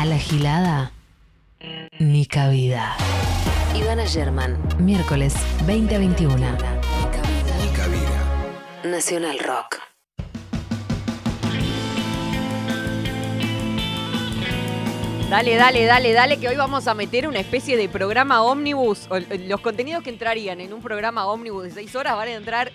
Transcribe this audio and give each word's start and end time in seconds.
A 0.00 0.06
la 0.06 0.16
gilada, 0.18 0.92
ni 1.98 2.24
cabida. 2.24 2.96
Ivana 3.74 4.06
German, 4.06 4.56
miércoles 4.78 5.34
20 5.66 5.94
a 5.94 5.98
21. 5.98 6.36
Ni 6.38 7.68
cabida. 7.76 8.24
Nacional 8.82 9.38
Rock. 9.40 9.76
Dale, 15.28 15.56
dale, 15.56 15.84
dale, 15.84 16.12
dale, 16.14 16.40
que 16.40 16.48
hoy 16.48 16.56
vamos 16.56 16.88
a 16.88 16.94
meter 16.94 17.28
una 17.28 17.40
especie 17.40 17.76
de 17.76 17.90
programa 17.90 18.42
ómnibus. 18.42 19.06
Eh, 19.10 19.44
Los 19.48 19.60
contenidos 19.60 20.02
que 20.02 20.08
entrarían 20.08 20.62
en 20.62 20.72
un 20.72 20.80
programa 20.80 21.26
ómnibus 21.26 21.64
de 21.64 21.70
6 21.72 21.94
horas 21.96 22.16
van 22.16 22.28
a 22.28 22.32
entrar 22.32 22.72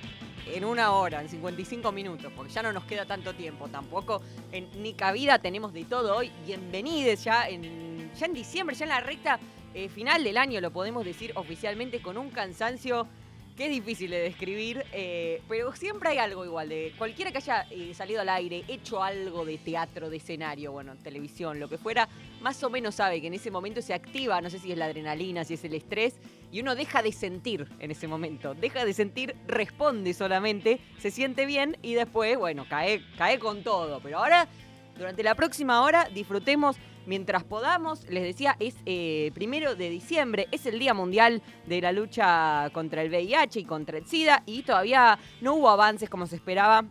en 0.47 0.65
una 0.65 0.91
hora, 0.91 1.21
en 1.21 1.29
55 1.29 1.91
minutos, 1.91 2.31
porque 2.35 2.51
ya 2.51 2.61
no 2.61 2.71
nos 2.71 2.85
queda 2.85 3.05
tanto 3.05 3.33
tiempo 3.33 3.67
tampoco. 3.67 4.21
En 4.51 4.69
Ni 4.81 4.93
Cabida 4.93 5.39
tenemos 5.39 5.73
de 5.73 5.85
todo 5.85 6.15
hoy. 6.15 6.31
Bienvenidos 6.45 7.23
ya 7.23 7.47
en, 7.47 8.11
ya 8.13 8.25
en 8.25 8.33
diciembre, 8.33 8.75
ya 8.75 8.85
en 8.85 8.89
la 8.89 8.99
recta 8.99 9.39
eh, 9.73 9.89
final 9.89 10.23
del 10.23 10.37
año, 10.37 10.61
lo 10.61 10.71
podemos 10.71 11.03
decir 11.03 11.33
oficialmente, 11.35 12.01
con 12.01 12.17
un 12.17 12.29
cansancio 12.29 13.07
que 13.55 13.65
es 13.65 13.71
difícil 13.71 14.11
de 14.11 14.19
describir, 14.19 14.85
eh, 14.91 15.41
pero 15.47 15.73
siempre 15.73 16.09
hay 16.09 16.17
algo 16.17 16.43
igual 16.43 16.67
de 16.67 16.93
cualquiera 16.97 17.31
que 17.31 17.37
haya 17.37 17.65
eh, 17.71 17.93
salido 17.93 18.21
al 18.21 18.29
aire, 18.29 18.65
hecho 18.67 19.01
algo 19.01 19.45
de 19.45 19.57
teatro, 19.57 20.09
de 20.09 20.17
escenario, 20.17 20.73
bueno, 20.73 20.95
televisión, 21.01 21.59
lo 21.59 21.69
que 21.69 21.77
fuera, 21.77 22.09
más 22.41 22.61
o 22.63 22.69
menos 22.69 22.95
sabe 22.95 23.21
que 23.21 23.27
en 23.27 23.33
ese 23.33 23.51
momento 23.51 23.81
se 23.81 23.93
activa, 23.93 24.41
no 24.41 24.49
sé 24.49 24.59
si 24.59 24.73
es 24.73 24.77
la 24.77 24.85
adrenalina, 24.85 25.45
si 25.45 25.53
es 25.53 25.63
el 25.63 25.73
estrés, 25.73 26.15
y 26.51 26.59
uno 26.59 26.75
deja 26.75 27.01
de 27.01 27.13
sentir 27.13 27.67
en 27.79 27.91
ese 27.91 28.07
momento, 28.07 28.53
deja 28.55 28.83
de 28.83 28.93
sentir, 28.93 29.35
responde 29.47 30.13
solamente, 30.13 30.81
se 30.99 31.09
siente 31.09 31.45
bien 31.45 31.77
y 31.81 31.93
después, 31.93 32.37
bueno, 32.37 32.65
cae, 32.69 33.01
cae 33.17 33.39
con 33.39 33.63
todo, 33.63 34.01
pero 34.01 34.19
ahora, 34.19 34.49
durante 34.97 35.23
la 35.23 35.35
próxima 35.35 35.81
hora, 35.81 36.09
disfrutemos 36.13 36.75
mientras 37.05 37.43
podamos. 37.43 38.09
Les 38.09 38.23
decía, 38.23 38.55
es 38.59 38.75
eh, 38.85 39.31
primero 39.33 39.75
de 39.75 39.89
diciembre, 39.89 40.47
es 40.51 40.65
el 40.65 40.79
Día 40.79 40.93
Mundial 40.93 41.41
de 41.65 41.81
la 41.81 41.91
lucha 41.91 42.69
contra 42.73 43.01
el 43.01 43.09
VIH 43.09 43.59
y 43.59 43.65
contra 43.65 43.97
el 43.97 44.05
SIDA 44.05 44.43
y 44.45 44.63
todavía 44.63 45.19
no 45.41 45.55
hubo 45.55 45.69
avances 45.69 46.09
como 46.09 46.27
se 46.27 46.35
esperaba 46.35 46.85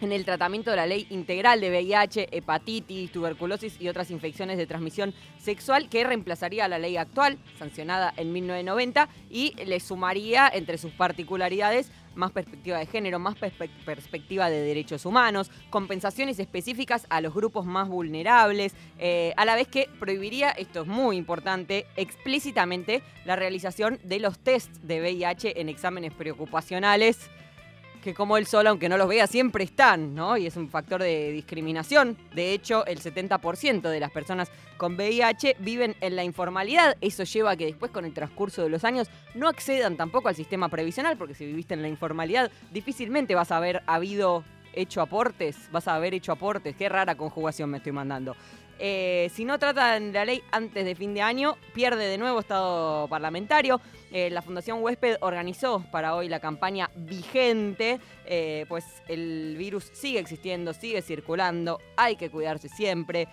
en 0.00 0.12
el 0.12 0.24
tratamiento 0.24 0.70
de 0.70 0.76
la 0.76 0.86
ley 0.86 1.06
integral 1.10 1.60
de 1.60 1.70
VIH, 1.70 2.28
hepatitis, 2.30 3.10
tuberculosis 3.10 3.80
y 3.80 3.88
otras 3.88 4.10
infecciones 4.10 4.58
de 4.58 4.66
transmisión 4.66 5.14
sexual 5.38 5.88
que 5.88 6.04
reemplazaría 6.04 6.66
a 6.66 6.68
la 6.68 6.78
ley 6.78 6.96
actual, 6.96 7.38
sancionada 7.58 8.12
en 8.16 8.32
1990, 8.32 9.08
y 9.30 9.54
le 9.64 9.80
sumaría 9.80 10.48
entre 10.52 10.78
sus 10.78 10.92
particularidades 10.92 11.90
más 12.16 12.32
perspectiva 12.32 12.78
de 12.78 12.86
género, 12.86 13.18
más 13.18 13.36
perspe- 13.36 13.70
perspectiva 13.84 14.50
de 14.50 14.60
derechos 14.60 15.06
humanos, 15.06 15.50
compensaciones 15.70 16.38
específicas 16.38 17.06
a 17.10 17.20
los 17.20 17.32
grupos 17.34 17.64
más 17.66 17.88
vulnerables, 17.88 18.74
eh, 18.98 19.32
a 19.36 19.44
la 19.44 19.54
vez 19.54 19.68
que 19.68 19.88
prohibiría, 20.00 20.50
esto 20.50 20.82
es 20.82 20.86
muy 20.88 21.16
importante, 21.16 21.86
explícitamente 21.96 23.02
la 23.24 23.36
realización 23.36 23.98
de 24.02 24.18
los 24.20 24.38
tests 24.38 24.86
de 24.86 25.00
VIH 25.00 25.60
en 25.60 25.68
exámenes 25.68 26.12
preocupacionales 26.12 27.30
que 28.06 28.14
como 28.14 28.36
él 28.36 28.46
solo, 28.46 28.70
aunque 28.70 28.88
no 28.88 28.96
los 28.96 29.08
vea, 29.08 29.26
siempre 29.26 29.64
están, 29.64 30.14
¿no? 30.14 30.36
Y 30.36 30.46
es 30.46 30.56
un 30.56 30.68
factor 30.68 31.02
de 31.02 31.32
discriminación. 31.32 32.16
De 32.36 32.52
hecho, 32.52 32.86
el 32.86 33.00
70% 33.00 33.80
de 33.80 33.98
las 33.98 34.12
personas 34.12 34.48
con 34.76 34.94
VIH 34.94 35.56
viven 35.58 35.96
en 36.00 36.14
la 36.14 36.22
informalidad. 36.22 36.96
Eso 37.00 37.24
lleva 37.24 37.50
a 37.50 37.56
que 37.56 37.66
después, 37.66 37.90
con 37.90 38.04
el 38.04 38.14
transcurso 38.14 38.62
de 38.62 38.68
los 38.68 38.84
años, 38.84 39.08
no 39.34 39.48
accedan 39.48 39.96
tampoco 39.96 40.28
al 40.28 40.36
sistema 40.36 40.68
previsional, 40.68 41.16
porque 41.16 41.34
si 41.34 41.46
viviste 41.46 41.74
en 41.74 41.82
la 41.82 41.88
informalidad, 41.88 42.52
difícilmente 42.70 43.34
vas 43.34 43.50
a 43.50 43.56
haber 43.56 43.82
habido 43.86 44.44
hecho 44.72 45.00
aportes, 45.00 45.56
vas 45.72 45.88
a 45.88 45.96
haber 45.96 46.14
hecho 46.14 46.30
aportes. 46.30 46.76
Qué 46.76 46.88
rara 46.88 47.16
conjugación 47.16 47.70
me 47.70 47.78
estoy 47.78 47.90
mandando. 47.90 48.36
Eh, 48.78 49.30
si 49.32 49.44
no 49.44 49.58
tratan 49.58 50.12
la 50.12 50.24
ley 50.24 50.42
antes 50.52 50.84
de 50.84 50.94
fin 50.94 51.14
de 51.14 51.22
año, 51.22 51.56
pierde 51.72 52.06
de 52.08 52.18
nuevo 52.18 52.40
estado 52.40 53.08
parlamentario. 53.08 53.80
Eh, 54.12 54.30
la 54.30 54.42
Fundación 54.42 54.82
Huésped 54.82 55.16
organizó 55.20 55.84
para 55.90 56.14
hoy 56.14 56.28
la 56.28 56.40
campaña 56.40 56.90
vigente, 56.94 57.98
eh, 58.24 58.64
pues 58.68 58.84
el 59.08 59.56
virus 59.58 59.90
sigue 59.92 60.18
existiendo, 60.18 60.72
sigue 60.72 61.02
circulando, 61.02 61.80
hay 61.96 62.16
que 62.16 62.30
cuidarse 62.30 62.68
siempre, 62.68 63.28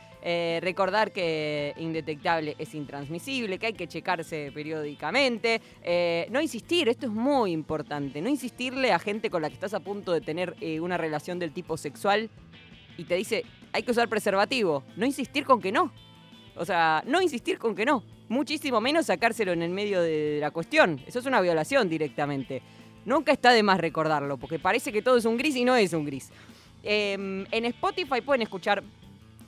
recordar 0.62 1.12
que 1.12 1.74
indetectable 1.78 2.56
es 2.58 2.74
intransmisible, 2.74 3.60
que 3.60 3.68
hay 3.68 3.74
que 3.74 3.90
checarse 3.90 4.52
periódicamente, 4.54 5.62
no 6.30 6.40
insistir, 6.40 6.88
esto 6.88 7.08
es 7.08 7.12
muy 7.12 7.52
importante, 7.52 8.22
no 8.22 8.30
insistirle 8.30 8.94
a 8.94 9.00
gente 9.00 9.30
con 9.30 9.42
la 9.42 9.50
que 9.50 9.56
estás 9.56 9.74
a 9.74 9.82
punto 9.82 10.14
de 10.14 10.22
tener 10.22 10.56
una 10.80 10.98
relación 10.98 11.40
del 11.40 11.52
tipo 11.52 11.76
sexual 11.76 12.30
y 12.98 13.04
te 13.06 13.16
dice, 13.16 13.46
hay 13.72 13.84
que 13.84 13.92
usar 13.92 14.08
preservativo. 14.10 14.84
No 14.96 15.06
insistir 15.06 15.46
con 15.46 15.62
que 15.62 15.72
no. 15.72 15.92
O 16.56 16.66
sea, 16.66 17.04
no 17.06 17.22
insistir 17.22 17.58
con 17.58 17.76
que 17.76 17.86
no. 17.86 18.04
Muchísimo 18.30 18.80
menos 18.80 19.08
sacárselo 19.08 19.52
en 19.52 19.64
el 19.64 19.72
medio 19.72 20.02
de 20.02 20.38
la 20.40 20.52
cuestión. 20.52 21.02
Eso 21.06 21.20
es 21.20 21.26
una 21.26 21.42
violación 21.42 21.90
directamente. 21.90 22.62
Nunca 23.06 23.32
está 23.32 23.52
de 23.52 23.64
más 23.64 23.80
recordarlo, 23.80 24.38
porque 24.38 24.60
parece 24.60 24.92
que 24.92 25.02
todo 25.02 25.18
es 25.18 25.26
un 25.26 25.38
gris 25.38 25.56
y 25.56 25.66
no 25.66 25.76
es 25.76 25.94
un 25.94 26.06
gris. 26.06 26.32
Eh, 26.84 27.46
en 27.52 27.66
Spotify 27.66 28.22
pueden 28.22 28.44
escuchar 28.44 28.84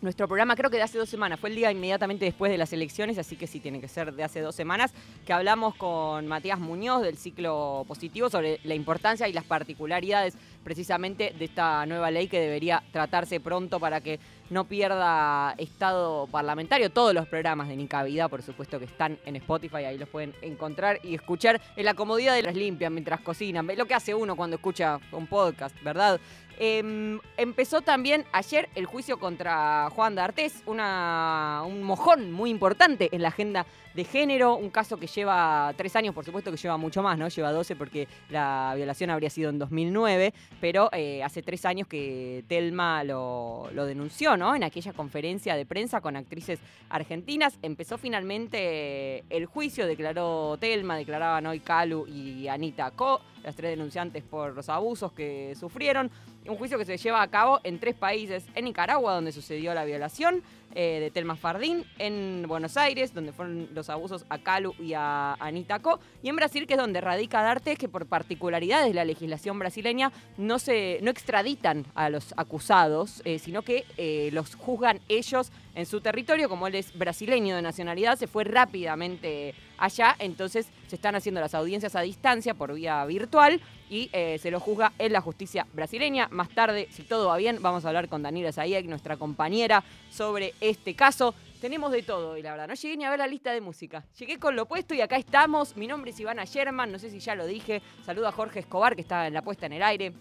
nuestro 0.01 0.27
programa, 0.27 0.55
creo 0.55 0.69
que 0.69 0.77
de 0.77 0.83
hace 0.83 0.97
dos 0.97 1.09
semanas, 1.09 1.39
fue 1.39 1.49
el 1.49 1.55
día 1.55 1.71
inmediatamente 1.71 2.25
después 2.25 2.51
de 2.51 2.57
las 2.57 2.73
elecciones, 2.73 3.17
así 3.17 3.35
que 3.35 3.47
sí, 3.47 3.59
tiene 3.59 3.81
que 3.81 3.87
ser 3.87 4.13
de 4.13 4.23
hace 4.23 4.41
dos 4.41 4.55
semanas, 4.55 4.93
que 5.25 5.33
hablamos 5.33 5.75
con 5.75 6.27
Matías 6.27 6.59
Muñoz 6.59 7.01
del 7.01 7.17
ciclo 7.17 7.85
positivo 7.87 8.29
sobre 8.29 8.59
la 8.63 8.75
importancia 8.75 9.27
y 9.27 9.33
las 9.33 9.45
particularidades 9.45 10.37
precisamente 10.63 11.33
de 11.37 11.45
esta 11.45 11.85
nueva 11.85 12.09
ley 12.11 12.27
que 12.27 12.39
debería 12.39 12.83
tratarse 12.91 13.39
pronto 13.39 13.79
para 13.79 14.01
que 14.01 14.19
no 14.49 14.65
pierda 14.65 15.53
estado 15.57 16.27
parlamentario. 16.27 16.91
Todos 16.91 17.13
los 17.13 17.27
programas 17.27 17.67
de 17.67 17.75
Nica 17.75 18.03
Vida, 18.03 18.27
por 18.27 18.41
supuesto 18.41 18.79
que 18.79 18.85
están 18.85 19.19
en 19.25 19.35
Spotify, 19.37 19.85
ahí 19.85 19.97
los 19.97 20.09
pueden 20.09 20.33
encontrar 20.41 20.99
y 21.03 21.15
escuchar 21.15 21.61
en 21.75 21.85
la 21.85 21.93
comodidad 21.93 22.35
de 22.35 22.43
las 22.43 22.55
limpias 22.55 22.91
mientras 22.91 23.21
cocinan. 23.21 23.67
Lo 23.75 23.85
que 23.85 23.93
hace 23.93 24.13
uno 24.13 24.35
cuando 24.35 24.55
escucha 24.55 24.99
un 25.11 25.27
podcast, 25.27 25.75
¿verdad? 25.83 26.19
Eh, 26.57 27.19
empezó 27.37 27.81
también 27.81 28.25
ayer 28.31 28.69
el 28.75 28.85
juicio 28.85 29.19
contra 29.19 29.89
Juan 29.91 30.15
D'Artés, 30.15 30.63
una, 30.65 31.63
un 31.65 31.83
mojón 31.83 32.31
muy 32.31 32.49
importante 32.49 33.09
en 33.11 33.21
la 33.21 33.29
agenda 33.29 33.65
de 33.93 34.03
género, 34.03 34.55
un 34.55 34.69
caso 34.69 34.97
que 34.97 35.07
lleva 35.07 35.73
tres 35.77 35.95
años, 35.95 36.13
por 36.13 36.25
supuesto 36.25 36.51
que 36.51 36.57
lleva 36.57 36.75
mucho 36.75 37.01
más, 37.01 37.17
¿no? 37.17 37.29
Lleva 37.29 37.51
12 37.51 37.75
porque 37.77 38.07
la 38.29 38.73
violación 38.75 39.09
habría 39.09 39.29
sido 39.29 39.49
en 39.49 39.57
2009, 39.57 40.33
pero 40.59 40.89
eh, 40.91 41.23
hace 41.23 41.41
tres 41.41 41.65
años 41.65 41.87
que 41.87 42.43
Telma 42.47 43.03
lo, 43.05 43.69
lo 43.73 43.85
denunció, 43.85 44.35
¿no? 44.35 44.53
En 44.53 44.63
aquella 44.63 44.91
conferencia 44.91 45.55
de 45.55 45.65
prensa 45.65 46.01
con 46.01 46.17
actrices 46.17 46.59
argentinas. 46.89 47.57
Empezó 47.61 47.97
finalmente 47.97 49.23
el 49.29 49.45
juicio, 49.45 49.87
declaró 49.87 50.57
Telma, 50.59 50.97
declaraban 50.97 51.45
hoy 51.45 51.61
Calu 51.61 52.05
y 52.05 52.49
Anita 52.49 52.91
Co, 52.91 53.21
las 53.45 53.55
tres 53.55 53.71
denunciantes 53.71 54.23
por 54.23 54.55
los 54.55 54.67
abusos 54.69 55.11
que 55.13 55.55
sufrieron. 55.57 56.09
Un 56.47 56.57
juicio 56.57 56.77
que 56.77 56.85
se 56.85 56.97
lleva 56.97 57.21
a 57.21 57.27
cabo 57.27 57.59
en 57.63 57.79
tres 57.79 57.95
países, 57.95 58.45
en 58.55 58.65
Nicaragua, 58.65 59.13
donde 59.13 59.31
sucedió 59.31 59.73
la 59.73 59.85
violación 59.85 60.43
eh, 60.73 60.99
de 60.99 61.11
Telma 61.11 61.35
Fardín, 61.35 61.85
en 61.99 62.45
Buenos 62.47 62.75
Aires, 62.75 63.13
donde 63.13 63.31
fueron 63.31 63.69
los 63.73 63.89
abusos 63.89 64.25
a 64.29 64.39
Calu 64.39 64.73
y 64.79 64.93
a 64.93 65.35
Anita 65.35 65.79
Co, 65.79 65.99
y 66.21 66.29
en 66.29 66.35
Brasil, 66.35 66.67
que 66.67 66.73
es 66.73 66.79
donde 66.79 67.01
radica 67.01 67.41
Darte, 67.41 67.77
que 67.77 67.87
por 67.87 68.07
particularidades 68.07 68.87
de 68.87 68.93
la 68.93 69.05
legislación 69.05 69.57
brasileña 69.57 70.11
no, 70.37 70.59
se, 70.59 70.99
no 71.01 71.11
extraditan 71.11 71.85
a 71.95 72.09
los 72.09 72.33
acusados, 72.35 73.21
eh, 73.25 73.39
sino 73.39 73.61
que 73.61 73.85
eh, 73.97 74.29
los 74.33 74.55
juzgan 74.55 74.99
ellos 75.07 75.51
en 75.75 75.85
su 75.85 76.01
territorio, 76.01 76.49
como 76.49 76.67
él 76.67 76.75
es 76.75 76.97
brasileño 76.97 77.55
de 77.55 77.61
nacionalidad, 77.61 78.17
se 78.17 78.27
fue 78.27 78.45
rápidamente 78.45 79.53
allá, 79.77 80.15
entonces 80.19 80.67
se 80.87 80.95
están 80.95 81.15
haciendo 81.15 81.41
las 81.41 81.53
audiencias 81.53 81.95
a 81.95 82.01
distancia 82.01 82.53
por 82.53 82.73
vía 82.73 83.03
virtual 83.05 83.61
y 83.89 84.09
eh, 84.13 84.39
se 84.39 84.51
lo 84.51 84.59
juzga 84.59 84.93
en 84.97 85.11
la 85.11 85.21
justicia 85.21 85.67
brasileña. 85.73 86.29
Más 86.31 86.49
tarde, 86.49 86.87
si 86.91 87.03
todo 87.03 87.27
va 87.27 87.37
bien, 87.37 87.61
vamos 87.61 87.83
a 87.85 87.89
hablar 87.89 88.07
con 88.07 88.23
Daniela 88.23 88.53
Zayek, 88.53 88.85
nuestra 88.85 89.17
compañera, 89.17 89.83
sobre 90.09 90.53
este 90.61 90.95
caso. 90.95 91.35
Tenemos 91.59 91.91
de 91.91 92.03
todo 92.03 92.37
y 92.37 92.41
la 92.41 92.51
verdad, 92.51 92.67
no 92.67 92.73
llegué 92.73 92.95
ni 92.95 93.05
a 93.05 93.09
ver 93.09 93.19
la 93.19 93.27
lista 93.27 93.51
de 93.51 93.59
música. 93.59 94.05
Llegué 94.17 94.39
con 94.39 94.55
lo 94.55 94.63
opuesto 94.63 94.93
y 94.93 95.01
acá 95.01 95.17
estamos. 95.17 95.75
Mi 95.75 95.87
nombre 95.87 96.11
es 96.11 96.19
Ivana 96.19 96.45
Sherman, 96.45 96.91
no 96.91 96.99
sé 96.99 97.09
si 97.09 97.19
ya 97.19 97.35
lo 97.35 97.45
dije. 97.45 97.81
Saludo 98.05 98.27
a 98.27 98.31
Jorge 98.31 98.59
Escobar, 98.59 98.95
que 98.95 99.01
está 99.01 99.27
en 99.27 99.33
la 99.33 99.41
puesta 99.41 99.65
en 99.65 99.73
el 99.73 99.83
aire. 99.83 100.13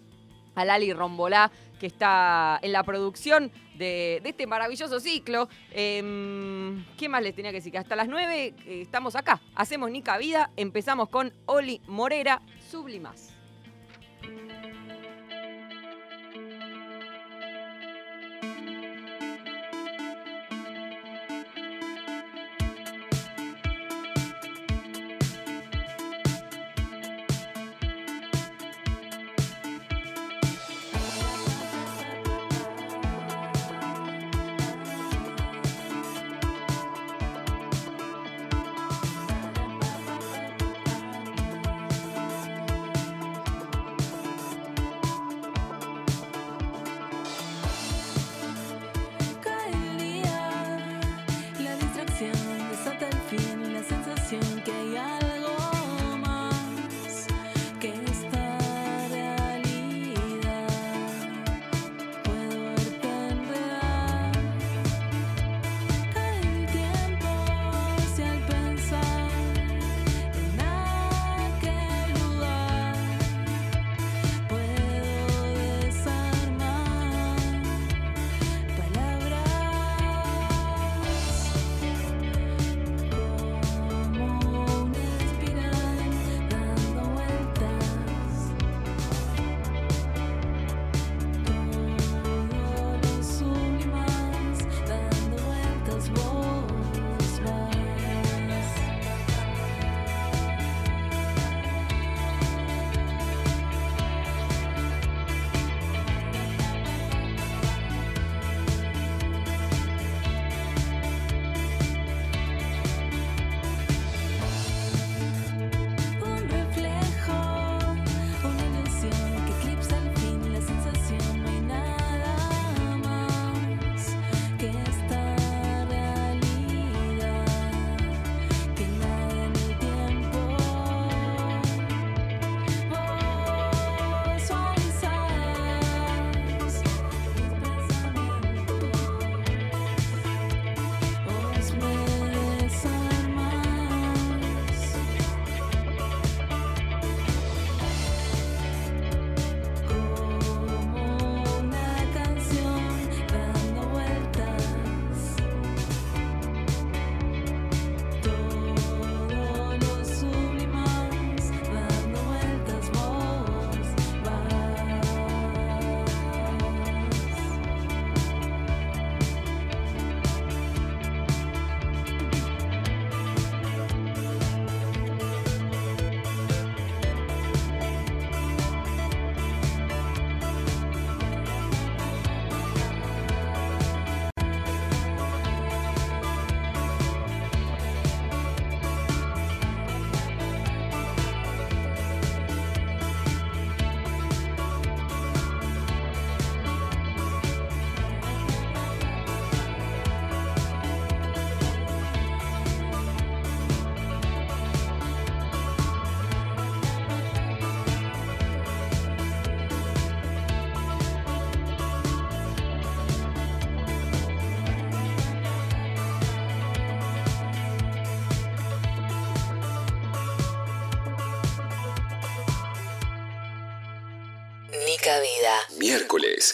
A 0.55 0.65
Lali 0.65 0.93
Rombolá, 0.93 1.51
que 1.79 1.87
está 1.87 2.59
en 2.63 2.73
la 2.73 2.83
producción 2.83 3.51
de, 3.77 4.23
este 4.25 4.47
maravilloso 4.47 5.01
ciclo. 5.01 5.49
Em, 5.73 6.85
¿Qué 6.97 7.09
más 7.09 7.23
les 7.23 7.35
tenía 7.35 7.51
que 7.51 7.59
decir? 7.59 7.73
Que 7.73 7.79
hasta 7.79 7.97
las 7.97 8.09
9 8.09 8.47
eh, 8.47 8.55
estamos 8.83 9.17
acá. 9.17 9.41
Hacemos 9.55 9.91
Nica 9.91 10.17
Vida. 10.19 10.51
Empezamos 10.57 11.09
con 11.09 11.33
Oli 11.47 11.81
Morera, 11.87 12.41
Sublimas. 12.71 13.34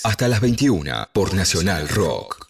Hasta 0.04 0.28
las 0.28 0.40
21 0.40 1.08
por 1.12 1.32
Nacional 1.32 1.88
Rock. 1.88 2.48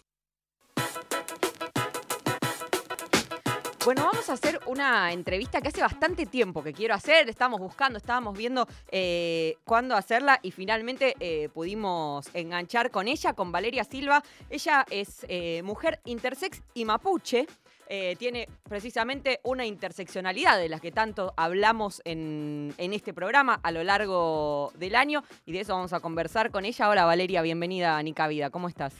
Bueno, 3.85 4.03
vamos 4.03 4.29
a 4.29 4.33
hacer 4.33 4.59
una 4.65 5.11
entrevista 5.11 5.61
que 5.61 5.69
hace 5.69 5.81
bastante 5.81 6.25
tiempo 6.25 6.61
que 6.61 6.73
quiero 6.73 6.93
hacer. 6.93 7.29
Estamos 7.29 7.59
buscando, 7.59 7.97
estábamos 7.97 8.37
viendo 8.37 8.67
eh, 8.91 9.55
cuándo 9.63 9.95
hacerla 9.95 10.39
y 10.43 10.51
finalmente 10.51 11.15
eh, 11.19 11.49
pudimos 11.53 12.29
enganchar 12.33 12.91
con 12.91 13.07
ella, 13.07 13.33
con 13.33 13.51
Valeria 13.51 13.85
Silva. 13.85 14.23
Ella 14.49 14.85
es 14.89 15.25
eh, 15.29 15.61
mujer 15.63 16.01
intersex 16.05 16.61
y 16.73 16.85
mapuche. 16.85 17.47
Eh, 17.93 18.15
tiene 18.15 18.47
precisamente 18.69 19.41
una 19.43 19.65
interseccionalidad 19.65 20.57
de 20.57 20.69
las 20.69 20.79
que 20.79 20.93
tanto 20.93 21.33
hablamos 21.35 22.01
en, 22.05 22.73
este 22.77 23.13
programa 23.13 23.59
a 23.63 23.71
lo 23.73 23.83
largo 23.83 24.71
del 24.77 24.95
año 24.95 25.25
y 25.45 25.51
de 25.51 25.59
eso 25.59 25.73
vamos 25.73 25.91
a 25.91 25.99
conversar 25.99 26.51
con 26.51 26.63
ella. 26.63 26.87
Hola 26.87 27.03
Valeria, 27.03 27.41
bienvenida 27.41 27.97
a 27.97 28.01
Nica 28.01 28.29
Vida. 28.29 28.49
¿Cómo 28.49 28.69
estás? 28.69 28.93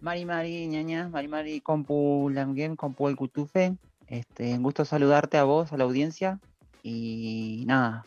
Mari 0.00 0.24
Mari, 0.24 0.68
ñaña, 0.68 1.10
Mari 1.10 1.28
Mari, 1.28 1.60
compu 1.60 2.30
Lamguem, 2.32 2.76
compu 2.76 3.08
el 3.08 3.16
Cutufe. 3.16 3.76
Este, 4.06 4.54
un 4.54 4.62
gusto 4.62 4.86
saludarte 4.86 5.36
a 5.36 5.44
vos, 5.44 5.70
a 5.70 5.76
la 5.76 5.84
audiencia. 5.84 6.40
Y 6.82 7.64
nada, 7.66 8.06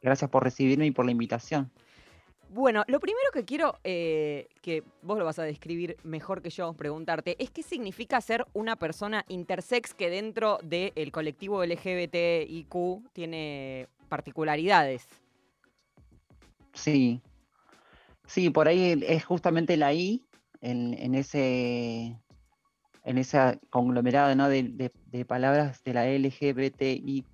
gracias 0.00 0.30
por 0.30 0.44
recibirme 0.44 0.86
y 0.86 0.92
por 0.92 1.06
la 1.06 1.10
invitación. 1.10 1.72
Bueno, 2.54 2.84
lo 2.86 3.00
primero 3.00 3.30
que 3.32 3.46
quiero, 3.46 3.78
eh, 3.82 4.46
que 4.60 4.82
vos 5.00 5.16
lo 5.18 5.24
vas 5.24 5.38
a 5.38 5.42
describir 5.42 5.96
mejor 6.02 6.42
que 6.42 6.50
yo, 6.50 6.74
preguntarte, 6.74 7.42
es 7.42 7.50
qué 7.50 7.62
significa 7.62 8.20
ser 8.20 8.44
una 8.52 8.76
persona 8.76 9.24
intersex 9.28 9.94
que 9.94 10.10
dentro 10.10 10.58
del 10.62 11.10
colectivo 11.12 11.64
LGBTIQ 11.64 13.10
tiene 13.14 13.88
particularidades. 14.10 15.06
Sí, 16.74 17.22
sí, 18.26 18.50
por 18.50 18.68
ahí 18.68 19.02
es 19.06 19.24
justamente 19.24 19.78
la 19.78 19.94
I 19.94 20.22
en, 20.60 20.92
en 20.98 21.14
ese 21.14 22.18
en 23.04 23.18
ese 23.18 23.58
conglomerado 23.70 24.34
¿no? 24.36 24.48
de, 24.50 24.62
de- 24.64 24.92
de 25.06 25.24
palabras 25.24 25.82
de 25.84 25.94
la 25.94 26.06
LGBTIQ 26.06 27.26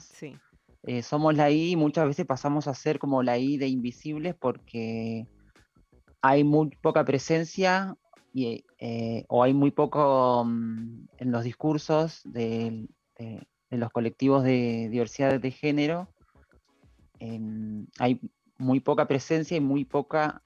Sí. 0.00 0.34
Eh, 0.82 1.02
somos 1.02 1.34
la 1.34 1.50
I 1.50 1.72
y 1.72 1.76
muchas 1.76 2.06
veces 2.06 2.26
pasamos 2.26 2.66
a 2.66 2.74
ser 2.74 2.98
como 2.98 3.22
la 3.22 3.38
I 3.38 3.58
de 3.58 3.68
invisibles 3.68 4.34
porque 4.34 5.26
hay 6.22 6.44
muy 6.44 6.70
poca 6.82 7.04
presencia 7.04 7.96
y, 8.32 8.64
eh, 8.78 9.24
o 9.28 9.42
hay 9.42 9.52
muy 9.52 9.70
poco 9.70 10.44
mm, 10.46 11.08
en 11.18 11.32
los 11.32 11.44
discursos 11.44 12.22
de, 12.24 12.88
los 13.70 13.90
colectivos 13.90 14.42
de 14.44 14.88
diversidad 14.90 15.38
de 15.40 15.50
género. 15.50 16.08
em, 17.18 17.86
hay 17.98 18.20
muy 18.58 18.80
poca 18.80 19.06
presencia 19.06 19.56
y 19.56 19.60
muy 19.60 19.84
poca 19.84 20.42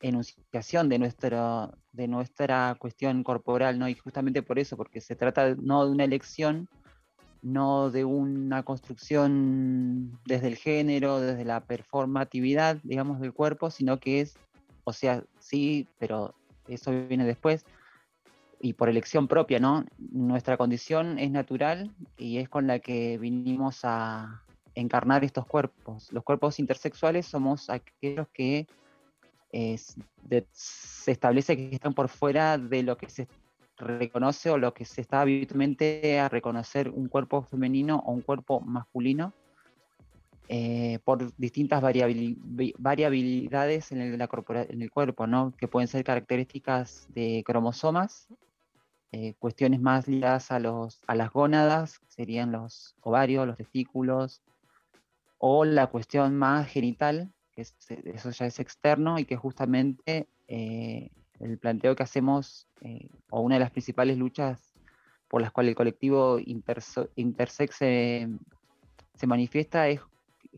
enunciación 0.00 0.88
de, 0.88 0.98
nuestro, 0.98 1.72
de 1.92 2.08
nuestra 2.08 2.76
cuestión 2.78 3.22
corporal, 3.22 3.78
¿no? 3.78 3.88
Y 3.88 3.94
justamente 3.94 4.42
por 4.42 4.58
eso, 4.58 4.76
porque 4.76 5.00
se 5.00 5.16
trata 5.16 5.54
no 5.56 5.86
de 5.86 5.92
una 5.92 6.04
elección, 6.04 6.68
no 7.42 7.90
de 7.90 8.04
una 8.04 8.62
construcción 8.62 10.18
desde 10.26 10.48
el 10.48 10.56
género, 10.56 11.20
desde 11.20 11.44
la 11.44 11.60
performatividad, 11.60 12.78
digamos, 12.82 13.20
del 13.20 13.32
cuerpo, 13.32 13.70
sino 13.70 13.98
que 13.98 14.20
es, 14.20 14.36
o 14.84 14.92
sea, 14.92 15.24
sí, 15.38 15.88
pero 15.98 16.34
eso 16.68 16.90
viene 17.08 17.24
después, 17.24 17.64
y 18.60 18.74
por 18.74 18.88
elección 18.88 19.26
propia, 19.26 19.58
¿no? 19.58 19.84
Nuestra 19.98 20.56
condición 20.56 21.18
es 21.18 21.30
natural 21.30 21.90
y 22.18 22.38
es 22.38 22.48
con 22.48 22.66
la 22.66 22.78
que 22.78 23.16
vinimos 23.16 23.80
a 23.84 24.42
encarnar 24.74 25.24
estos 25.24 25.46
cuerpos. 25.46 26.12
Los 26.12 26.24
cuerpos 26.24 26.58
intersexuales 26.58 27.26
somos 27.26 27.70
aquellos 27.70 28.28
que 28.34 28.66
de- 29.52 30.46
se 30.52 31.10
establece 31.10 31.56
que 31.56 31.74
están 31.74 31.94
por 31.94 32.08
fuera 32.08 32.56
de 32.58 32.82
lo 32.82 32.96
que 32.96 33.08
se 33.08 33.26
reconoce 33.80 34.50
o 34.50 34.58
lo 34.58 34.72
que 34.74 34.84
se 34.84 35.00
está 35.00 35.22
habitualmente 35.22 36.20
a 36.20 36.28
reconocer 36.28 36.88
un 36.90 37.08
cuerpo 37.08 37.42
femenino 37.42 38.00
o 38.06 38.12
un 38.12 38.20
cuerpo 38.22 38.60
masculino 38.60 39.32
eh, 40.48 40.98
por 41.04 41.34
distintas 41.36 41.80
variabilidades 41.80 43.92
en 43.92 44.00
el, 44.00 44.18
la 44.18 44.28
en 44.68 44.82
el 44.82 44.90
cuerpo, 44.90 45.26
¿no? 45.26 45.52
que 45.56 45.68
pueden 45.68 45.88
ser 45.88 46.04
características 46.04 47.06
de 47.14 47.42
cromosomas, 47.46 48.26
eh, 49.12 49.34
cuestiones 49.38 49.80
más 49.80 50.08
ligadas 50.08 50.50
a, 50.50 50.58
los, 50.58 51.00
a 51.06 51.14
las 51.14 51.30
gónadas, 51.30 51.98
que 51.98 52.06
serían 52.08 52.52
los 52.52 52.94
ovarios, 53.02 53.46
los 53.46 53.56
testículos, 53.56 54.42
o 55.38 55.64
la 55.64 55.86
cuestión 55.86 56.36
más 56.36 56.68
genital, 56.68 57.32
que 57.52 57.62
es- 57.62 57.76
eso 58.04 58.30
ya 58.30 58.46
es 58.46 58.60
externo 58.60 59.18
y 59.18 59.24
que 59.24 59.36
justamente 59.36 60.28
eh, 60.48 61.10
el 61.40 61.58
planteo 61.58 61.96
que 61.96 62.02
hacemos, 62.02 62.66
eh, 62.82 63.08
o 63.30 63.40
una 63.40 63.56
de 63.56 63.60
las 63.60 63.70
principales 63.70 64.16
luchas 64.18 64.74
por 65.28 65.40
las 65.40 65.52
cuales 65.52 65.70
el 65.70 65.76
colectivo 65.76 66.38
intersex 66.40 67.76
se, 67.76 68.28
manifiesta 69.26 69.88
es 69.88 70.00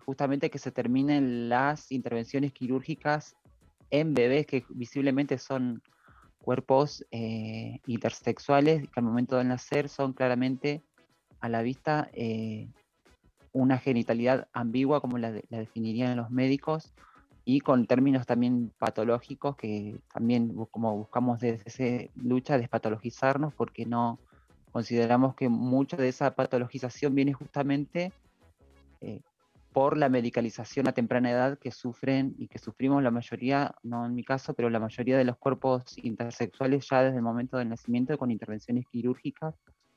justamente 0.06 0.50
que 0.50 0.58
se 0.58 0.72
terminen 0.72 1.50
las 1.50 1.92
intervenciones 1.92 2.52
quirúrgicas 2.52 3.36
en 3.90 4.14
bebés 4.14 4.46
que 4.46 4.64
visiblemente 4.70 5.36
son 5.36 5.82
cuerpos 6.38 7.04
eh, 7.10 7.80
intersexuales 7.86 8.84
que 8.84 9.00
al 9.00 9.04
momento 9.04 9.36
de 9.36 9.44
nacer 9.44 9.90
son 9.90 10.14
claramente 10.14 10.82
a 11.40 11.50
la 11.50 11.60
vista 11.60 12.08
eh, 12.14 12.70
una 13.52 13.76
genitalidad 13.76 14.48
ambigua 14.54 15.02
como 15.02 15.18
la, 15.18 15.32
la 15.50 15.58
definirían 15.58 16.16
los 16.16 16.30
médicos 16.30 16.94
y 17.44 17.60
con 17.60 17.86
términos 17.86 18.26
también 18.26 18.72
patológicos 18.78 19.56
que 19.56 20.00
también 20.12 20.54
como 20.70 20.96
buscamos 20.96 21.40
desde 21.40 21.62
esa 21.66 22.12
lucha 22.14 22.58
despatologizarnos 22.58 23.52
porque 23.54 23.84
no 23.84 24.18
consideramos 24.70 25.34
que 25.34 25.48
mucha 25.48 25.96
de 25.96 26.08
esa 26.08 26.34
patologización 26.34 27.14
viene 27.14 27.32
justamente 27.32 28.12
eh, 29.00 29.20
por 29.72 29.96
la 29.96 30.08
medicalización 30.08 30.86
a 30.86 30.92
temprana 30.92 31.30
edad 31.30 31.58
que 31.58 31.70
sufren 31.70 32.34
y 32.38 32.48
que 32.48 32.58
sufrimos 32.58 33.02
la 33.02 33.10
mayoría, 33.10 33.74
no 33.82 34.04
en 34.04 34.14
mi 34.14 34.22
caso, 34.22 34.52
pero 34.54 34.68
la 34.68 34.80
mayoría 34.80 35.16
de 35.16 35.24
los 35.24 35.38
cuerpos 35.38 35.96
intersexuales 35.96 36.86
ya 36.90 37.02
desde 37.02 37.16
el 37.16 37.22
momento 37.22 37.56
del 37.56 37.70
nacimiento 37.70 38.16
con 38.18 38.30
intervenciones 38.30 38.86
quirúrgicas 38.90 39.54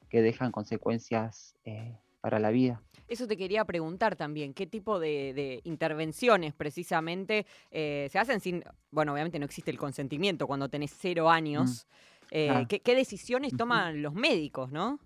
que 0.10 0.22
dejan 0.22 0.52
consecuencias 0.52 1.56
eh, 1.66 1.98
para 2.26 2.40
la 2.40 2.50
vida. 2.50 2.82
Eso 3.08 3.28
te 3.28 3.38
quería 3.38 3.64
preguntar 3.66 4.16
también, 4.16 4.56
¿qué 4.56 4.66
tipo 4.66 4.98
de, 4.98 5.32
de 5.36 5.62
intervenciones 5.64 6.56
precisamente 6.56 7.46
eh, 7.70 8.08
se 8.12 8.18
hacen 8.18 8.40
sin, 8.40 8.64
bueno, 8.90 9.14
obviamente 9.14 9.38
no 9.38 9.46
existe 9.46 9.70
el 9.70 9.78
consentimiento 9.78 10.48
cuando 10.48 10.68
tenés 10.68 10.92
cero 11.00 11.30
años. 11.30 11.86
Eh, 12.32 12.48
claro. 12.48 12.68
¿qué, 12.68 12.80
qué 12.80 12.96
decisiones 12.96 13.56
toman 13.56 14.02
los 14.02 14.16
médicos, 14.16 14.72
no? 14.72 15.00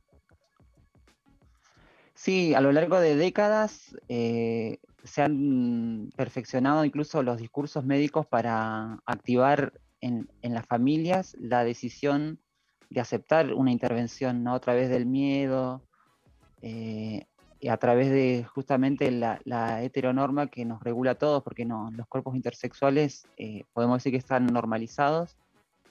Sí, 2.13 2.53
a 2.53 2.61
lo 2.61 2.71
largo 2.71 3.01
de 3.01 3.17
décadas 3.17 3.97
eh, 4.07 4.77
se 5.03 5.21
han 5.21 6.11
perfeccionado 6.15 6.85
incluso 6.85 7.21
los 7.21 7.37
discursos 7.37 7.83
médicos 7.83 8.25
para 8.27 9.01
activar 9.05 9.73
en, 9.99 10.29
en 10.41 10.53
las 10.53 10.65
familias 10.65 11.35
la 11.37 11.65
decisión 11.65 12.39
de 12.89 13.01
aceptar 13.01 13.53
una 13.53 13.73
intervención, 13.73 14.41
¿no? 14.41 14.53
A 14.53 14.61
través 14.61 14.89
del 14.89 15.05
miedo 15.05 15.83
eh, 16.61 17.25
a 17.69 17.77
través 17.77 18.09
de 18.09 18.45
justamente 18.45 19.11
la, 19.11 19.83
heteronorma 19.83 20.47
que 20.47 20.65
nos 20.65 20.81
regula 20.81 21.11
a 21.11 21.15
todos, 21.15 21.43
porque 21.43 21.65
no, 21.65 21.91
los 21.91 22.07
cuerpos 22.07 22.35
intersexuales 22.35 23.27
eh, 23.37 23.65
podemos 23.73 23.97
decir 23.97 24.13
que 24.13 24.17
están 24.17 24.45
normalizados, 24.47 25.35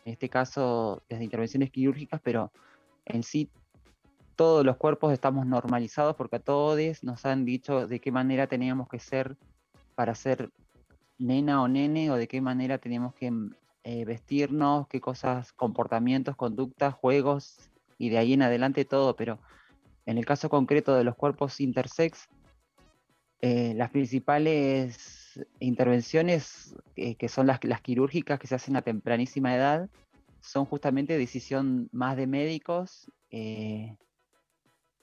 en 0.05 0.13
este 0.13 0.29
caso 0.29 1.03
desde 1.09 1.25
intervenciones 1.25 1.71
quirúrgicas, 1.71 2.21
pero 2.23 2.51
en 3.05 3.23
sí 3.23 3.51
todos 4.37 4.65
los 4.65 4.77
cuerpos 4.77 5.13
estamos 5.13 5.47
normalizados 5.47 6.15
porque 6.17 6.37
a 6.37 6.41
todos 6.41 6.79
nos 7.03 7.27
han 7.27 7.45
dicho 7.45 7.87
de 7.87 8.01
qué 8.01 8.13
manera 8.13 8.47
teníamos 8.47 8.89
que 8.89 9.01
ser 9.01 9.37
para 9.95 10.15
ser 10.15 10.51
nena 11.19 11.61
o 11.61 11.69
nene 11.69 12.11
o 12.11 12.15
de 12.15 12.29
qué 12.29 12.41
manera 12.41 12.79
teníamos 12.79 13.15
que 13.15 13.33
eh, 13.83 14.05
vestirnos, 14.05 14.87
qué 14.87 15.01
cosas, 15.01 15.53
comportamientos, 15.53 16.37
conductas, 16.37 16.95
juegos 16.95 17.69
y 17.99 18.11
de 18.11 18.19
ahí 18.19 18.33
en 18.33 18.43
adelante 18.43 18.85
todo, 18.85 19.17
pero 19.17 19.41
en 20.09 20.17
el 20.17 20.25
caso 20.25 20.49
concreto 20.49 20.95
de 20.95 21.05
los 21.05 21.17
cuerpos 21.17 21.61
intersex, 21.61 22.31
eh, 23.43 23.75
las 23.77 23.91
principales 23.91 25.39
intervenciones 25.61 26.75
eh, 26.97 27.15
que 27.17 27.29
son 27.29 27.47
las, 27.47 27.61
quirúrgicas 27.83 28.41
que 28.41 28.47
se 28.47 28.55
hacen 28.55 28.77
a 28.77 28.83
tempranísima 28.83 29.55
edad 29.55 29.91
son 30.41 30.65
justamente 30.65 31.19
decisión 31.19 31.91
más 31.93 32.17
de 32.17 32.27
médicos 32.27 33.13
eh, 33.31 33.97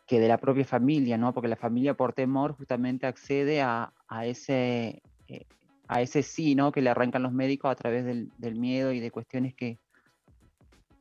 que 0.07 0.19
de 0.19 0.27
la 0.27 0.39
propia 0.39 0.65
familia, 0.65 1.19
¿no? 1.19 1.35
Porque 1.35 1.49
la 1.49 1.55
familia 1.55 1.93
por 1.93 2.13
temor 2.13 2.53
justamente 2.53 3.05
accede 3.05 3.61
a, 3.61 3.93
ese, 4.23 5.03
a 5.87 6.01
ese 6.01 6.23
sí, 6.23 6.55
¿no? 6.55 6.71
Que 6.71 6.81
le 6.81 6.89
arrancan 6.89 7.21
los 7.21 7.31
médicos 7.31 7.71
a 7.71 7.75
través 7.75 8.05
del 8.05 8.55
miedo 8.55 8.91
y 8.91 8.99
de 8.99 9.11
cuestiones 9.11 9.53
que, 9.53 9.77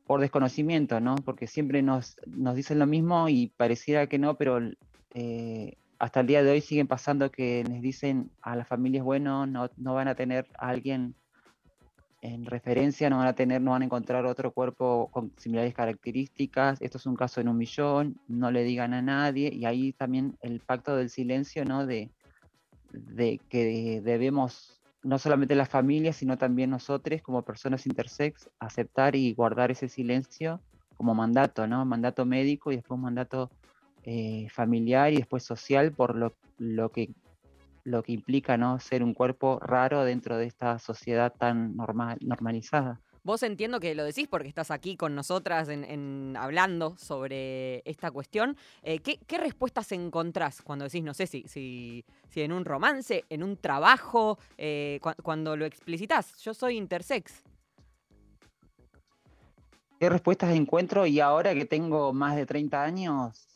por 0.05 0.21
desconocimiento, 0.21 0.99
¿no? 0.99 1.15
Porque 1.15 1.47
siempre 1.47 1.81
nos, 1.81 2.17
nos 2.27 2.55
dicen 2.55 2.79
lo 2.79 2.87
mismo 2.87 3.27
y 3.29 3.47
pareciera 3.57 4.07
que 4.07 4.19
no, 4.19 4.35
pero 4.37 4.59
eh, 5.13 5.77
hasta 5.99 6.19
el 6.19 6.27
día 6.27 6.43
de 6.43 6.51
hoy 6.51 6.61
siguen 6.61 6.87
pasando 6.87 7.31
que 7.31 7.63
les 7.63 7.81
dicen 7.81 8.29
a 8.41 8.55
las 8.55 8.67
familias, 8.67 9.03
bueno, 9.03 9.45
no, 9.47 9.69
no 9.77 9.93
van 9.93 10.07
a 10.07 10.15
tener 10.15 10.47
a 10.57 10.69
alguien 10.69 11.15
en 12.21 12.45
referencia, 12.45 13.09
no 13.09 13.17
van 13.17 13.27
a 13.27 13.33
tener, 13.33 13.61
no 13.61 13.71
van 13.71 13.83
a 13.83 13.85
encontrar 13.85 14.25
otro 14.25 14.51
cuerpo 14.51 15.09
con 15.11 15.31
similares 15.37 15.73
características, 15.73 16.81
esto 16.81 16.97
es 16.97 17.05
un 17.05 17.15
caso 17.15 17.39
en 17.39 17.47
un 17.49 17.57
millón, 17.57 18.19
no 18.27 18.51
le 18.51 18.63
digan 18.63 18.93
a 18.93 19.01
nadie, 19.01 19.53
y 19.53 19.65
ahí 19.65 19.93
también 19.93 20.37
el 20.41 20.59
pacto 20.59 20.95
del 20.95 21.09
silencio, 21.09 21.65
¿no? 21.65 21.85
De, 21.85 22.09
de 22.91 23.39
que 23.49 24.01
debemos, 24.03 24.74
no 25.05 25.19
solamente 25.19 25.53
las 25.53 25.69
familias, 25.69 26.15
sino 26.15 26.35
también 26.35 26.71
nosotros 26.71 27.21
como 27.21 27.43
personas 27.43 27.85
intersex, 27.85 28.49
aceptar 28.59 29.15
y 29.15 29.33
guardar 29.33 29.69
ese 29.69 29.87
silencio 29.87 30.61
como 30.97 31.13
mandato, 31.13 31.67
¿no? 31.67 31.85
Mandato 31.85 32.25
médico 32.25 32.71
y 32.71 32.77
después 32.77 32.99
mandato 32.99 33.51
eh, 34.03 34.47
familiar 34.49 35.13
y 35.13 35.17
después 35.17 35.43
social 35.43 35.91
por 35.91 36.15
lo, 36.15 36.33
lo, 36.57 36.89
que, 36.89 37.13
lo 37.83 38.01
que 38.01 38.13
implica 38.13 38.57
¿no? 38.57 38.79
ser 38.79 39.03
un 39.03 39.13
cuerpo 39.13 39.59
raro 39.59 40.03
dentro 40.03 40.37
de 40.37 40.47
esta 40.47 40.79
sociedad 40.79 41.31
tan 41.31 41.75
normal, 41.75 42.17
normalizada. 42.21 42.99
Vos 43.25 43.41
entiendo 43.41 43.79
que 43.79 43.95
lo 43.95 44.03
decís 44.03 44.27
porque 44.27 44.47
estás 44.47 44.69
aquí 44.69 44.95
con 44.95 45.15
nosotras 45.15 45.67
en, 45.67 46.35
hablando 46.37 46.95
sobre 46.95 47.81
esta 47.89 48.11
cuestión. 48.11 48.55
Eh, 48.83 48.99
¿qué, 48.99 49.37
respuestas 49.39 49.91
encontrás 49.93 50.61
cuando 50.61 50.85
decís, 50.85 51.03
no 51.03 51.15
sé 51.15 51.25
si, 51.25 51.41
si, 51.47 52.05
si 52.29 52.41
en 52.41 52.51
un 52.51 52.65
romance, 52.65 53.25
en 53.31 53.41
un 53.41 53.57
trabajo, 53.57 54.37
eh, 54.59 54.99
cuando 55.23 55.57
lo 55.57 55.65
explicitas? 55.65 56.37
Yo 56.37 56.53
soy 56.53 56.77
intersex. 56.77 57.41
¿Qué 59.99 60.07
respuestas 60.07 60.53
encuentro? 60.53 61.07
Y 61.07 61.19
ahora 61.19 61.55
que 61.55 61.65
tengo 61.65 62.13
más 62.13 62.35
de 62.35 62.45
30 62.45 62.83
años, 62.83 63.47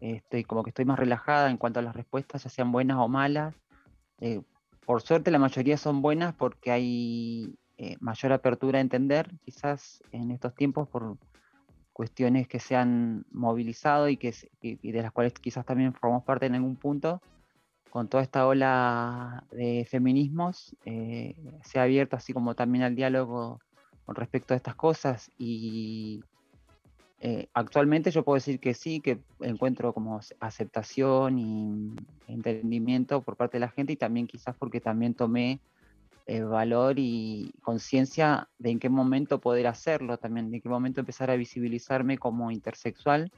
estoy 0.00 0.42
como 0.42 0.64
que 0.64 0.70
estoy 0.70 0.84
más 0.84 0.98
relajada 0.98 1.48
en 1.48 1.58
cuanto 1.58 1.78
a 1.78 1.82
las 1.84 1.94
respuestas, 1.94 2.42
ya 2.42 2.50
sean 2.50 2.72
buenas 2.72 2.96
o 2.98 3.06
malas. 3.06 3.54
Eh, 4.18 4.42
por 4.84 5.00
suerte 5.00 5.30
la 5.30 5.38
mayoría 5.38 5.76
son 5.76 6.02
buenas 6.02 6.34
porque 6.34 6.72
hay 6.72 7.54
eh, 7.78 7.96
mayor 8.00 8.32
apertura 8.32 8.78
a 8.78 8.82
entender, 8.82 9.30
quizás 9.44 10.02
en 10.12 10.30
estos 10.30 10.54
tiempos 10.54 10.88
por 10.88 11.16
cuestiones 11.92 12.48
que 12.48 12.58
se 12.58 12.76
han 12.76 13.24
movilizado 13.30 14.08
y, 14.08 14.16
que, 14.16 14.34
de 14.60 15.02
las 15.02 15.12
cuales 15.12 15.32
quizás 15.34 15.64
también 15.64 15.92
formamos 15.92 16.24
parte 16.24 16.46
en 16.46 16.54
algún 16.54 16.76
punto, 16.76 17.20
con 17.90 18.08
toda 18.08 18.22
esta 18.22 18.46
ola 18.46 19.44
de 19.50 19.86
feminismos, 19.88 20.74
eh, 20.86 21.34
se 21.62 21.78
ha 21.78 21.82
abierto 21.82 22.16
así 22.16 22.32
como 22.32 22.54
también 22.54 22.84
al 22.84 22.94
diálogo 22.94 23.60
con 24.06 24.16
respecto 24.16 24.54
a 24.54 24.56
estas 24.56 24.74
cosas 24.74 25.30
y 25.38 26.24
eh, 27.20 27.48
actualmente 27.54 28.10
yo 28.10 28.24
puedo 28.24 28.34
decir 28.34 28.58
que 28.58 28.74
sí, 28.74 29.00
que 29.00 29.20
encuentro 29.40 29.92
como 29.92 30.18
aceptación 30.40 31.38
y 31.38 31.94
entendimiento 32.26 33.20
por 33.22 33.36
parte 33.36 33.58
de 33.58 33.60
la 33.60 33.68
gente 33.68 33.92
y 33.92 33.96
también 33.96 34.26
quizás 34.26 34.56
porque 34.56 34.80
también 34.80 35.14
tomé 35.14 35.60
eh, 36.26 36.42
valor 36.42 36.98
y 36.98 37.52
conciencia 37.62 38.48
de 38.58 38.70
en 38.70 38.78
qué 38.78 38.88
momento 38.88 39.40
poder 39.40 39.66
hacerlo, 39.66 40.18
también 40.18 40.50
de 40.50 40.56
en 40.56 40.62
qué 40.62 40.68
momento 40.68 41.00
empezar 41.00 41.30
a 41.30 41.36
visibilizarme 41.36 42.18
como 42.18 42.50
intersexual 42.50 43.30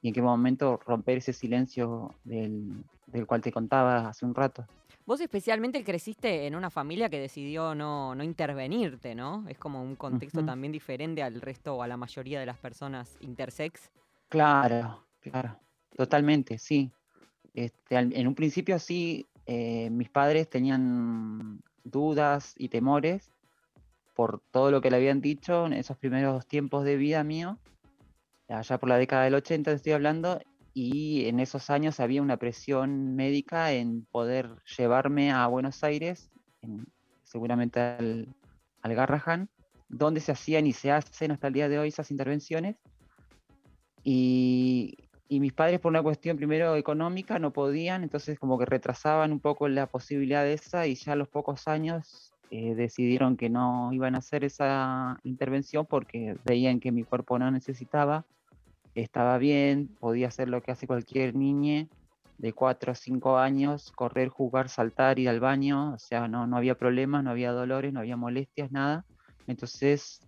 y 0.00 0.08
en 0.08 0.14
qué 0.14 0.22
momento 0.22 0.78
romper 0.86 1.18
ese 1.18 1.32
silencio 1.32 2.14
del, 2.24 2.84
del 3.06 3.26
cual 3.26 3.40
te 3.40 3.52
contaba 3.52 4.08
hace 4.08 4.24
un 4.24 4.34
rato. 4.34 4.66
Vos 5.04 5.20
especialmente 5.22 5.82
creciste 5.82 6.46
en 6.46 6.54
una 6.54 6.68
familia 6.68 7.08
que 7.08 7.18
decidió 7.18 7.74
no, 7.74 8.14
no 8.14 8.22
intervenirte, 8.22 9.14
¿no? 9.14 9.48
Es 9.48 9.58
como 9.58 9.82
un 9.82 9.96
contexto 9.96 10.44
también 10.44 10.70
diferente 10.70 11.22
al 11.22 11.40
resto 11.40 11.76
o 11.76 11.82
a 11.82 11.88
la 11.88 11.96
mayoría 11.96 12.38
de 12.38 12.44
las 12.44 12.58
personas 12.58 13.16
intersex. 13.20 13.90
Claro, 14.28 15.06
claro, 15.20 15.58
totalmente, 15.96 16.58
sí. 16.58 16.92
Este, 17.54 17.96
en 17.96 18.28
un 18.28 18.34
principio 18.34 18.78
sí, 18.78 19.26
eh, 19.46 19.88
mis 19.88 20.10
padres 20.10 20.50
tenían 20.50 21.62
dudas 21.90 22.54
y 22.56 22.68
temores 22.68 23.30
por 24.14 24.40
todo 24.50 24.70
lo 24.70 24.80
que 24.80 24.90
le 24.90 24.96
habían 24.96 25.20
dicho 25.20 25.66
en 25.66 25.72
esos 25.72 25.96
primeros 25.96 26.46
tiempos 26.46 26.84
de 26.84 26.96
vida 26.96 27.22
mío, 27.22 27.58
allá 28.48 28.78
por 28.78 28.88
la 28.88 28.96
década 28.96 29.24
del 29.24 29.34
80 29.34 29.72
estoy 29.72 29.92
hablando, 29.92 30.40
y 30.74 31.26
en 31.26 31.40
esos 31.40 31.70
años 31.70 32.00
había 32.00 32.22
una 32.22 32.36
presión 32.36 33.14
médica 33.16 33.72
en 33.72 34.04
poder 34.06 34.50
llevarme 34.76 35.30
a 35.30 35.46
Buenos 35.46 35.82
Aires, 35.84 36.30
seguramente 37.24 37.80
al, 37.80 38.34
al 38.82 38.94
Garrahan, 38.94 39.48
donde 39.88 40.20
se 40.20 40.32
hacían 40.32 40.66
y 40.66 40.72
se 40.72 40.90
hacen 40.90 41.32
hasta 41.32 41.48
el 41.48 41.54
día 41.54 41.68
de 41.68 41.78
hoy 41.78 41.88
esas 41.88 42.10
intervenciones. 42.10 42.76
Y, 44.04 45.07
y, 45.28 45.40
mis 45.40 45.52
padres 45.52 45.80
por 45.80 45.90
una 45.90 46.02
cuestión 46.02 46.36
primero 46.36 46.76
económica 46.76 47.38
no 47.38 47.52
podían, 47.52 48.02
entonces 48.02 48.38
como 48.38 48.58
que 48.58 48.66
retrasaban 48.66 49.32
un 49.32 49.40
poco 49.40 49.68
la 49.68 49.86
posibilidad 49.86 50.42
de 50.42 50.54
esa 50.54 50.86
y 50.86 50.94
ya 50.94 51.12
a 51.12 51.16
los 51.16 51.28
pocos 51.28 51.68
años 51.68 52.32
eh, 52.50 52.74
decidieron 52.74 53.36
que 53.36 53.50
no 53.50 53.92
iban 53.92 54.14
a 54.14 54.18
hacer 54.18 54.44
esa 54.44 55.18
intervención 55.24 55.86
porque 55.86 56.36
veían 56.44 56.80
que 56.80 56.92
mi 56.92 57.04
cuerpo 57.04 57.38
no 57.38 57.50
necesitaba 57.50 58.24
estaba 59.02 59.38
bien, 59.38 59.88
podía 60.00 60.28
hacer 60.28 60.48
lo 60.48 60.62
que 60.62 60.72
hace 60.72 60.86
cualquier 60.86 61.34
niña 61.34 61.86
de 62.38 62.52
4 62.52 62.92
o 62.92 62.94
5 62.94 63.38
años, 63.38 63.92
correr, 63.92 64.28
jugar, 64.28 64.68
saltar, 64.68 65.18
ir 65.18 65.28
al 65.28 65.40
baño, 65.40 65.94
o 65.94 65.98
sea, 65.98 66.28
no, 66.28 66.46
no 66.46 66.56
había 66.56 66.76
problemas, 66.76 67.24
no 67.24 67.30
había 67.30 67.52
dolores, 67.52 67.92
no 67.92 68.00
había 68.00 68.16
molestias, 68.16 68.70
nada. 68.70 69.04
Entonces 69.46 70.20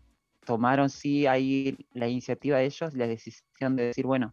tomaron 0.44 0.90
sí 0.90 1.26
ahí 1.26 1.76
la 1.92 2.08
iniciativa 2.08 2.58
de 2.58 2.64
ellos, 2.64 2.94
la 2.94 3.06
decisión 3.06 3.76
de 3.76 3.86
decir, 3.86 4.06
bueno, 4.06 4.32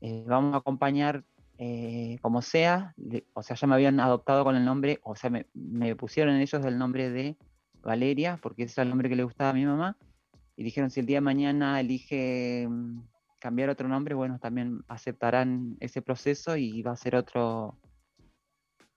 eh, 0.00 0.24
vamos 0.26 0.54
a 0.54 0.58
acompañar 0.58 1.24
eh, 1.58 2.18
como 2.22 2.40
sea, 2.40 2.94
o 3.34 3.42
sea, 3.42 3.54
ya 3.54 3.66
me 3.66 3.74
habían 3.74 4.00
adoptado 4.00 4.44
con 4.44 4.56
el 4.56 4.64
nombre, 4.64 4.98
o 5.02 5.14
sea, 5.14 5.28
me, 5.28 5.46
me 5.52 5.94
pusieron 5.94 6.36
ellos 6.36 6.64
el 6.64 6.78
nombre 6.78 7.10
de 7.10 7.36
Valeria, 7.82 8.38
porque 8.42 8.62
ese 8.62 8.72
es 8.72 8.78
el 8.78 8.88
nombre 8.88 9.08
que 9.08 9.16
le 9.16 9.24
gustaba 9.24 9.50
a 9.50 9.54
mi 9.54 9.66
mamá, 9.66 9.96
y 10.56 10.62
dijeron, 10.62 10.90
si 10.90 11.00
el 11.00 11.06
día 11.06 11.18
de 11.18 11.22
mañana 11.22 11.80
elige 11.80 12.66
mm, 12.68 13.00
cambiar 13.40 13.70
otro 13.70 13.88
nombre, 13.88 14.14
bueno, 14.14 14.38
también 14.38 14.84
aceptarán 14.88 15.76
ese 15.80 16.02
proceso 16.02 16.56
y 16.56 16.82
va 16.82 16.92
a 16.92 16.96
ser 16.96 17.16
otro, 17.16 17.78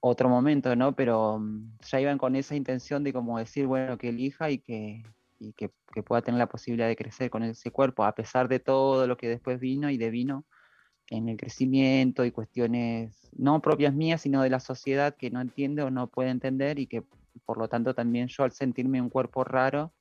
otro 0.02 0.28
momento, 0.28 0.76
¿no? 0.76 0.94
Pero 0.94 1.40
mm, 1.40 1.78
ya 1.82 2.02
iban 2.02 2.18
con 2.18 2.36
esa 2.36 2.56
intención 2.56 3.04
de 3.04 3.14
como 3.14 3.40
decir, 3.40 3.66
bueno, 3.66 3.98
que 3.98 4.10
elija 4.10 4.52
y 4.52 4.60
que, 4.60 5.04
y 5.40 5.54
que, 5.54 5.70
pueda 6.04 6.22
tener 6.22 6.40
la 6.40 6.50
posibilidad 6.50 6.88
de 6.88 6.96
crecer 6.96 7.30
con 7.30 7.44
ese 7.44 7.72
cuerpo, 7.72 8.04
a 8.04 8.14
pesar 8.14 8.50
de 8.50 8.60
todo 8.60 9.08
lo 9.08 9.16
que 9.16 9.30
después 9.30 9.60
vino 9.60 9.90
y 9.90 9.98
devino 9.98 10.46
en 11.10 11.30
el 11.30 11.38
crecimiento 11.38 12.26
y 12.26 12.32
cuestiones 12.32 13.30
no 13.36 13.62
propias 13.62 13.94
mías, 13.94 14.22
sino 14.22 14.42
de 14.42 14.50
la 14.50 14.60
sociedad 14.60 15.16
que 15.16 15.32
no 15.32 15.42
entiende 15.42 15.84
o 15.84 15.92
no 15.92 16.08
puede 16.08 16.30
entender 16.30 16.80
y 16.80 16.88
que 16.88 17.04
por 17.46 17.58
lo 17.58 17.68
tanto 17.68 17.94
también 17.94 18.28
yo 18.28 18.44
al 18.44 18.52
sentirme 18.52 19.02
un 19.02 19.10
cuerpo 19.10 19.44
raro 19.44 19.92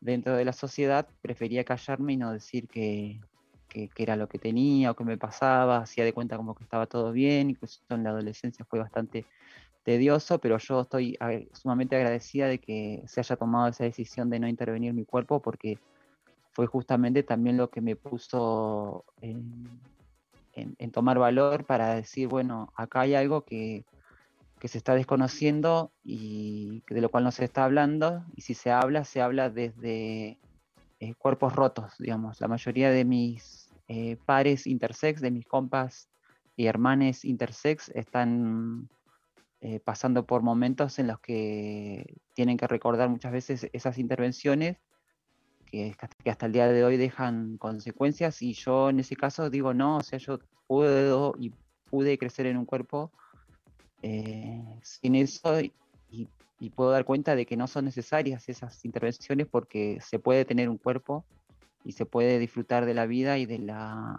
dentro 0.00 0.36
de 0.36 0.44
la 0.44 0.52
sociedad 0.52 1.06
prefería 1.20 1.64
callarme 1.64 2.14
y 2.14 2.16
no 2.16 2.32
decir 2.32 2.68
que, 2.68 3.20
que, 3.68 3.90
era 3.96 4.16
lo 4.16 4.28
que 4.28 4.38
tenía 4.38 4.90
o 4.90 4.96
que 4.96 5.04
me 5.04 5.16
pasaba, 5.16 5.78
hacía 5.78 6.04
de 6.04 6.12
cuenta 6.12 6.36
como 6.36 6.54
que 6.54 6.64
estaba 6.64 6.86
todo 6.86 7.12
bien, 7.12 7.50
incluso 7.50 7.80
en 7.90 8.02
la 8.02 8.10
adolescencia 8.10 8.64
fue 8.64 8.80
bastante 8.80 9.26
tedioso, 9.84 10.38
pero 10.38 10.58
yo 10.58 10.82
estoy 10.82 11.18
sumamente 11.52 11.96
agradecida 11.96 12.46
de 12.46 12.58
que 12.58 13.02
se 13.06 13.20
haya 13.20 13.36
tomado 13.36 13.68
esa 13.68 13.84
decisión 13.84 14.30
de 14.30 14.38
no 14.38 14.48
intervenir 14.48 14.92
mi 14.92 15.04
cuerpo 15.04 15.40
porque 15.40 15.78
fue 16.52 16.66
justamente 16.66 17.22
también 17.22 17.56
lo 17.56 17.70
que 17.70 17.80
me 17.80 17.96
puso 17.96 19.04
en, 19.20 19.80
tomar 20.92 21.18
valor 21.18 21.64
para 21.64 21.94
decir, 21.94 22.28
bueno, 22.28 22.72
acá 22.76 23.00
hay 23.00 23.14
algo 23.14 23.44
que, 23.44 23.84
se 24.64 24.78
está 24.78 24.94
desconociendo 24.94 25.92
y 26.04 26.84
de 26.88 27.00
lo 27.00 27.08
cual 27.08 27.24
no 27.24 27.32
se 27.32 27.44
está 27.44 27.64
hablando, 27.64 28.24
y 28.36 28.42
si 28.42 28.54
se 28.54 28.70
habla, 28.70 29.04
se 29.04 29.20
habla 29.20 29.50
desde 29.50 30.38
eh, 31.00 31.14
cuerpos 31.18 31.56
rotos, 31.56 31.94
digamos. 31.98 32.40
La 32.40 32.46
mayoría 32.46 32.88
de 32.90 33.04
mis 33.04 33.72
eh, 33.88 34.16
pares 34.24 34.68
intersex, 34.68 35.20
de 35.20 35.32
mis 35.32 35.46
compas 35.46 36.08
y 36.54 36.66
hermanes 36.66 37.24
intersex, 37.24 37.88
están 37.88 38.88
eh, 39.60 39.80
pasando 39.80 40.26
por 40.26 40.42
momentos 40.42 41.00
en 41.00 41.08
los 41.08 41.18
que 41.18 42.14
tienen 42.34 42.56
que 42.56 42.68
recordar 42.68 43.08
muchas 43.08 43.32
veces 43.32 43.68
esas 43.72 43.98
intervenciones 43.98 44.78
que, 45.72 45.96
hasta 46.30 46.46
el 46.46 46.52
día 46.52 46.68
de 46.68 46.84
hoy 46.84 46.98
dejan 46.98 47.56
consecuencias 47.56 48.42
y 48.42 48.52
yo 48.52 48.90
en 48.90 49.00
ese 49.00 49.16
caso 49.16 49.48
digo 49.48 49.72
no, 49.72 49.96
o 49.96 50.02
sea, 50.02 50.18
yo 50.18 50.38
puedo 50.66 51.34
y 51.38 51.52
pude 51.90 52.18
crecer 52.18 52.46
en 52.46 52.58
un 52.58 52.66
cuerpo 52.66 53.10
eh, 54.02 54.62
sin 54.82 55.14
eso 55.14 55.60
y, 55.60 55.72
puedo 56.76 56.92
dar 56.92 57.04
cuenta 57.04 57.34
de 57.34 57.44
que 57.44 57.56
no 57.56 57.66
son 57.66 57.86
necesarias 57.86 58.48
esas 58.48 58.84
intervenciones 58.84 59.48
porque 59.48 59.98
se 60.00 60.20
puede 60.20 60.44
tener 60.44 60.68
un 60.68 60.78
cuerpo 60.78 61.24
y 61.84 61.90
se 61.90 62.06
puede 62.06 62.38
disfrutar 62.38 62.86
de 62.86 62.94
la 62.94 63.04
vida 63.04 63.36
y 63.38 63.46
de 63.46 63.58
la, 63.58 64.16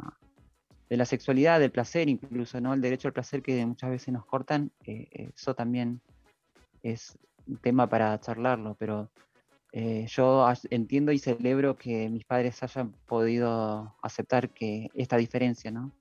de 0.90 0.98
la 0.98 1.06
sexualidad, 1.06 1.62
del 1.62 1.72
placer 1.72 2.10
incluso, 2.10 2.60
¿no? 2.60 2.74
El 2.74 2.82
derecho 2.82 3.08
al 3.08 3.14
placer 3.14 3.42
que 3.42 3.66
muchas 3.66 3.92
veces 3.92 4.14
nos 4.14 4.26
cortan, 4.26 4.72
eh, 4.86 5.32
eso 5.34 5.56
también 5.56 6.02
es 6.82 7.18
un 7.48 7.56
tema 7.56 7.88
para 7.88 8.20
charlarlo, 8.20 8.76
pero 8.78 9.10
eh, 9.74 10.06
yo 10.08 10.48
entiendo 10.70 11.12
y 11.12 11.18
celebro 11.20 11.76
que 11.76 12.08
mis 12.08 12.24
padres 12.26 12.62
hayan 12.62 12.92
podido 13.08 13.94
aceptar 14.04 14.50
que 14.52 14.90
esta 14.94 15.18
diferencia, 15.18 15.72
¿no? 15.72 15.92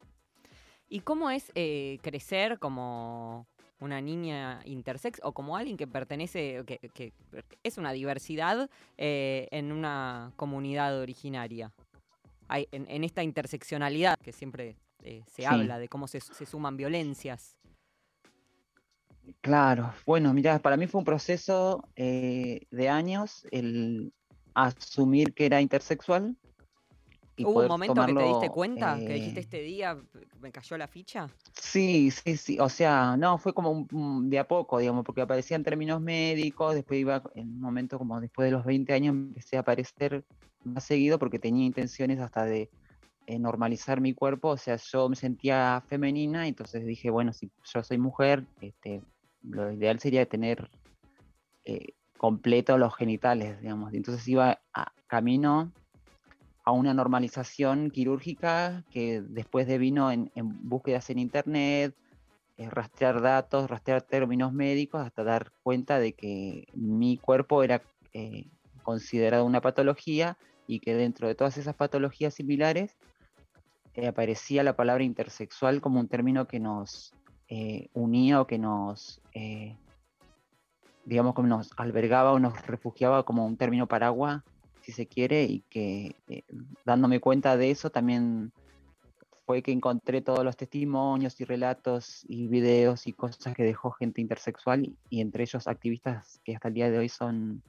¿Y 0.88 1.00
cómo 1.00 1.30
es 1.30 1.50
eh, 1.54 1.98
crecer 2.02 2.58
como 2.58 3.46
una 3.80 4.00
niña 4.02 4.60
intersex 4.66 5.20
o 5.24 5.32
como 5.32 5.56
alguien 5.56 5.78
que 5.78 5.86
pertenece, 5.86 6.62
que, 6.66 6.78
que 6.92 7.12
es 7.62 7.78
una 7.78 7.92
diversidad 7.92 8.68
eh, 8.98 9.48
en 9.50 9.72
una 9.72 10.32
comunidad 10.36 11.00
originaria? 11.00 11.72
Hay, 12.48 12.68
en, 12.72 12.86
en 12.90 13.04
esta 13.04 13.22
interseccionalidad 13.22 14.16
que 14.22 14.32
siempre 14.32 14.76
se 15.02 15.22
Sí. 15.26 15.44
habla 15.46 15.78
de 15.78 15.88
cómo 15.88 16.06
se, 16.06 16.20
se 16.20 16.44
suman 16.46 16.76
violencias. 16.76 17.56
Claro, 19.40 19.92
bueno, 20.06 20.32
mira, 20.34 20.58
para 20.60 20.76
mí 20.76 20.86
fue 20.86 20.98
un 21.00 21.04
proceso 21.04 21.88
eh, 21.96 22.60
de 22.70 22.88
años 22.88 23.46
el 23.50 24.12
asumir 24.54 25.32
que 25.34 25.46
era 25.46 25.60
intersexual. 25.60 26.36
y 27.36 27.46
¿Hubo 27.46 27.60
un 27.60 27.66
momento 27.68 28.04
que 28.04 28.14
te 28.14 28.22
diste 28.24 28.50
tomarlo, 28.50 28.50
cuenta? 28.50 29.02
que 29.04 29.14
dijiste 29.14 29.40
eh, 29.40 29.46
este 29.46 29.60
día 29.60 29.96
me 30.38 30.50
cayó 30.52 30.76
la 30.78 30.88
ficha. 30.88 31.36
Sí, 31.54 32.10
sí, 32.10 32.36
sí, 32.36 32.58
o 32.60 32.68
sea, 32.68 33.16
no, 33.16 33.38
fue 33.38 33.52
como 33.54 33.70
un- 33.70 33.86
un 33.92 34.30
de 34.30 34.38
a 34.38 34.48
poco, 34.48 34.78
digamos, 34.78 35.04
porque 35.04 35.20
aparecían 35.20 35.62
términos 35.62 36.00
médicos, 36.00 36.74
después 36.74 37.00
iba 37.00 37.22
en 37.34 37.48
un 37.48 37.60
momento 37.60 37.98
como 37.98 38.20
después 38.20 38.46
de 38.46 38.52
los 38.52 38.64
20 38.64 38.92
años 38.94 39.14
empecé 39.14 39.56
a 39.56 39.60
aparecer 39.60 40.24
más 40.64 40.84
seguido 40.84 41.18
porque 41.18 41.38
tenía 41.38 41.66
intenciones 41.66 42.20
hasta 42.20 42.44
de 42.44 42.70
eh, 43.26 43.38
normalizar 43.38 44.00
mi 44.00 44.14
cuerpo, 44.14 44.48
o 44.48 44.56
sea, 44.56 44.76
yo 44.76 45.08
me 45.08 45.16
sentía 45.16 45.82
femenina, 45.88 46.46
entonces 46.46 46.84
dije, 46.84 47.10
bueno, 47.10 47.32
si 47.32 47.50
yo 47.72 47.82
soy 47.82 47.98
mujer, 47.98 48.44
este, 48.60 49.02
lo 49.42 49.72
ideal 49.72 49.98
sería 50.00 50.26
tener 50.26 50.70
eh, 51.64 51.94
completo 52.18 52.78
los 52.78 52.94
genitales, 52.94 53.60
digamos, 53.60 53.92
entonces 53.94 54.26
iba 54.28 54.60
a, 54.74 54.92
camino 55.06 55.72
a 56.64 56.72
una 56.72 56.94
normalización 56.94 57.90
quirúrgica 57.90 58.84
que 58.90 59.20
después 59.20 59.66
de 59.66 59.78
vino 59.78 60.10
en, 60.12 60.30
en 60.34 60.68
búsquedas 60.68 61.10
en 61.10 61.18
internet, 61.18 61.94
eh, 62.58 62.68
rastrear 62.70 63.22
datos, 63.22 63.68
rastrear 63.68 64.02
términos 64.02 64.52
médicos, 64.52 65.04
hasta 65.04 65.24
dar 65.24 65.52
cuenta 65.62 65.98
de 65.98 66.12
que 66.12 66.68
mi 66.74 67.16
cuerpo 67.16 67.62
era 67.62 67.82
eh, 68.12 68.46
considerado 68.82 69.44
una 69.44 69.60
patología 69.60 70.36
y 70.66 70.80
que 70.80 70.94
dentro 70.94 71.28
de 71.28 71.34
todas 71.34 71.56
esas 71.56 71.74
patologías 71.74 72.34
similares 72.34 72.96
eh, 73.94 74.06
aparecía 74.06 74.62
la 74.62 74.76
palabra 74.76 75.04
intersexual 75.04 75.80
como 75.80 76.00
un 76.00 76.08
término 76.08 76.46
que 76.46 76.60
nos 76.60 77.14
eh, 77.54 77.90
unía 77.92 78.40
o 78.40 78.46
que 78.46 78.56
nos, 78.56 79.20
eh, 79.34 79.76
digamos, 81.04 81.34
que 81.34 81.42
nos 81.42 81.70
albergaba 81.76 82.32
o 82.32 82.38
nos 82.38 82.66
refugiaba 82.66 83.24
como 83.24 83.44
un 83.44 83.58
término 83.58 83.86
paraguas, 83.86 84.42
si 84.80 84.90
se 84.92 85.06
quiere, 85.06 85.44
y 85.44 85.60
que 85.68 86.16
eh, 86.28 86.44
dándome 86.86 87.20
cuenta 87.20 87.58
de 87.58 87.70
eso 87.70 87.90
también 87.90 88.52
fue 89.44 89.62
que 89.62 89.70
encontré 89.70 90.22
todos 90.22 90.42
los 90.46 90.56
testimonios 90.56 91.38
y 91.42 91.44
relatos 91.44 92.24
y 92.26 92.48
videos 92.48 93.06
y 93.06 93.12
cosas 93.12 93.54
que 93.54 93.64
dejó 93.64 93.90
gente 93.90 94.22
intersexual 94.22 94.96
y, 95.10 95.20
entre 95.20 95.42
ellos 95.42 95.68
activistas 95.68 96.40
que 96.44 96.54
hasta 96.54 96.68
el 96.68 96.74
día 96.74 96.90
de 96.90 96.96
hoy 96.96 97.10
son 97.10 97.62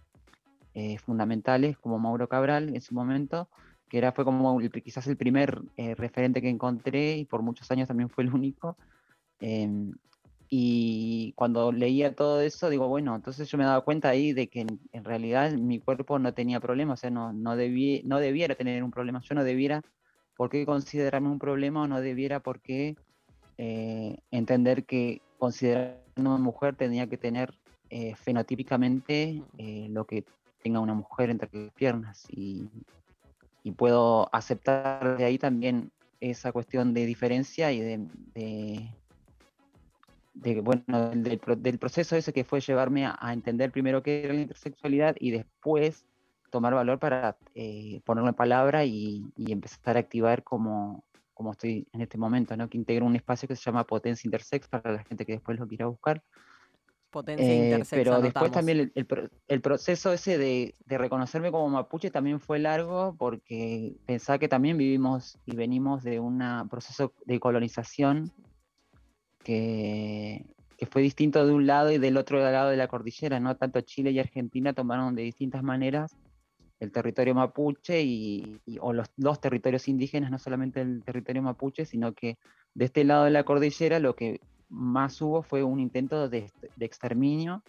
fundamentales, 1.03 1.77
como 1.77 1.99
Mauro 1.99 2.29
Cabral 2.29 2.73
en 2.73 2.81
su 2.81 2.95
momento, 2.95 3.49
que 3.93 3.99
era, 3.99 4.11
fue 4.11 4.25
como 4.25 4.59
el- 4.59 4.71
quizás 4.71 5.05
el 5.05 5.17
primer 5.17 5.61
eh, 5.77 5.93
referente 5.93 6.41
que 6.41 6.49
encontré 6.49 7.15
y 7.15 7.25
por 7.25 7.43
muchos 7.43 7.69
años 7.69 7.87
también 7.87 8.09
fue 8.09 8.23
el 8.23 8.33
único. 8.33 8.75
Em, 9.39 9.93
y 10.49 11.31
cuando 11.35 11.71
leía 11.71 12.15
todo 12.15 12.41
eso, 12.41 12.71
digo, 12.71 12.87
bueno, 12.87 13.15
entonces 13.15 13.47
yo 13.51 13.55
me 13.59 13.65
daba 13.65 13.81
cuenta 13.85 14.09
ahí 14.09 14.33
de 14.33 14.47
que 14.47 14.61
en, 14.61 14.79
en 14.93 15.03
realidad 15.03 15.51
mi 15.51 15.79
cuerpo 15.79 16.17
no 16.17 16.33
tenía 16.33 16.59
problema, 16.59 16.93
o 16.93 16.97
sea, 16.97 17.11
no, 17.11 17.33
no, 17.33 17.55
debí- 17.55 18.01
no 18.03 18.17
debiera 18.19 18.55
tener 18.55 18.83
un 18.83 18.89
problema, 18.89 19.21
yo 19.21 19.35
no 19.35 19.43
debiera 19.43 19.83
por 20.35 20.49
qué 20.49 20.65
considerarme 20.65 21.29
un 21.29 21.37
problema 21.37 21.83
o 21.83 21.87
no 21.87 22.01
debiera 22.01 22.39
por 22.39 22.61
qué 22.61 22.95
eh, 23.59 24.17
entender 24.31 24.85
que 24.85 25.21
considerarme 25.37 26.01
una 26.17 26.37
mujer 26.37 26.75
tenía 26.75 27.05
que 27.07 27.17
tener 27.19 27.53
eh, 27.91 28.15
fenotípicamente 28.15 29.43
eh, 29.59 29.87
lo 29.91 30.05
que 30.07 30.23
tenga 30.63 30.79
una 30.79 30.95
mujer 30.95 31.29
entre 31.29 31.47
las 31.53 31.71
piernas 31.73 32.25
y, 32.31 32.67
y 33.63 33.71
puedo 33.71 34.29
aceptar 34.35 35.17
de 35.17 35.23
ahí 35.23 35.37
también 35.37 35.91
esa 36.19 36.51
cuestión 36.51 36.93
de 36.93 37.05
diferencia 37.05 37.71
y 37.71 37.79
de, 37.79 38.07
bueno, 40.61 41.09
del, 41.11 41.39
pro- 41.39 41.55
del 41.55 41.79
proceso 41.79 42.15
ese 42.15 42.33
que 42.33 42.43
fue 42.43 42.59
llevarme 42.59 43.05
a, 43.05 43.33
entender 43.33 43.71
primero 43.71 44.03
qué 44.03 44.23
era 44.23 44.33
la 44.33 44.41
intersexualidad 44.41 45.15
y 45.19 45.31
después 45.31 46.05
tomar 46.49 46.73
valor 46.73 46.99
para 46.99 47.37
eh, 47.55 48.01
ponerlo 48.05 48.29
en 48.29 48.35
palabra 48.35 48.85
y, 48.85 49.25
y 49.35 49.51
empezar 49.51 49.97
a 49.97 50.01
activar 50.01 50.43
como, 50.43 51.03
como 51.33 51.51
estoy 51.51 51.87
en 51.93 52.01
este 52.01 52.17
momento, 52.17 52.55
¿no? 52.55 52.69
que 52.69 52.77
integro 52.77 53.05
un 53.05 53.15
espacio 53.15 53.47
que 53.47 53.55
se 53.55 53.63
llama 53.63 53.85
Potencia 53.85 54.27
Intersex 54.27 54.67
para 54.67 54.91
la 54.91 55.03
gente 55.03 55.25
que 55.25 55.33
después 55.33 55.57
lo 55.57 55.67
quiera 55.67 55.87
buscar. 55.87 56.21
Potencia 57.13 57.53
Eh, 57.53 57.57
intersex. 57.65 57.89
pero 57.91 58.21
después 58.21 58.51
también 58.51 58.79
el, 58.79 58.91
el 58.95 59.05
pro- 59.05 59.29
el 59.47 59.61
proceso 59.61 60.11
ese 60.11 60.37
de, 60.37 60.73
de 60.85 60.97
reconocerme 60.97 61.51
como 61.51 61.69
mapuche 61.69 62.09
también 62.11 62.39
fue 62.39 62.57
largo 62.59 63.15
porque 63.17 63.93
pensaba 64.07 64.39
que 64.39 64.47
también 64.49 64.77
vivimos 64.77 65.37
y 65.45 65.55
venimos 65.55 66.03
de 66.03 66.19
un 66.19 66.41
proceso 66.69 67.13
de 67.25 67.39
colonización 67.39 68.31
que, 69.43 70.45
que 70.77 70.85
fue 70.85 71.01
distinto 71.01 71.45
de 71.45 71.53
un 71.53 71.67
lado 71.67 71.91
y 71.91 71.97
del 71.97 72.17
otro 72.17 72.39
lado 72.39 72.69
de 72.69 72.77
la 72.77 72.87
cordillera, 72.87 73.39
¿no? 73.39 73.55
Tanto 73.55 73.81
Chile 73.81 74.11
y 74.11 74.19
Argentina 74.19 74.73
tomaron 74.73 75.15
de 75.15 75.23
distintas 75.23 75.63
maneras 75.63 76.15
el 76.79 76.91
territorio 76.91 77.33
mapuche 77.35 78.01
y, 78.01 78.59
y- 78.65 78.77
o 78.81 78.91
los 78.91 79.07
dos 79.15 79.39
territorios 79.39 79.87
indígenas, 79.87 80.31
no 80.31 80.39
solamente 80.39 80.81
el 80.81 81.03
territorio 81.03 81.41
mapuche, 81.41 81.85
sino 81.85 82.13
que 82.13 82.37
de 82.73 82.85
este 82.85 83.03
lado 83.03 83.25
de 83.25 83.31
la 83.31 83.43
cordillera 83.43 83.99
lo 83.99 84.15
que 84.15 84.41
más 84.69 85.21
hubo 85.21 85.43
fue 85.43 85.63
un 85.63 85.79
intento 85.79 86.29
de, 86.29 86.51
exterminio 86.79 87.63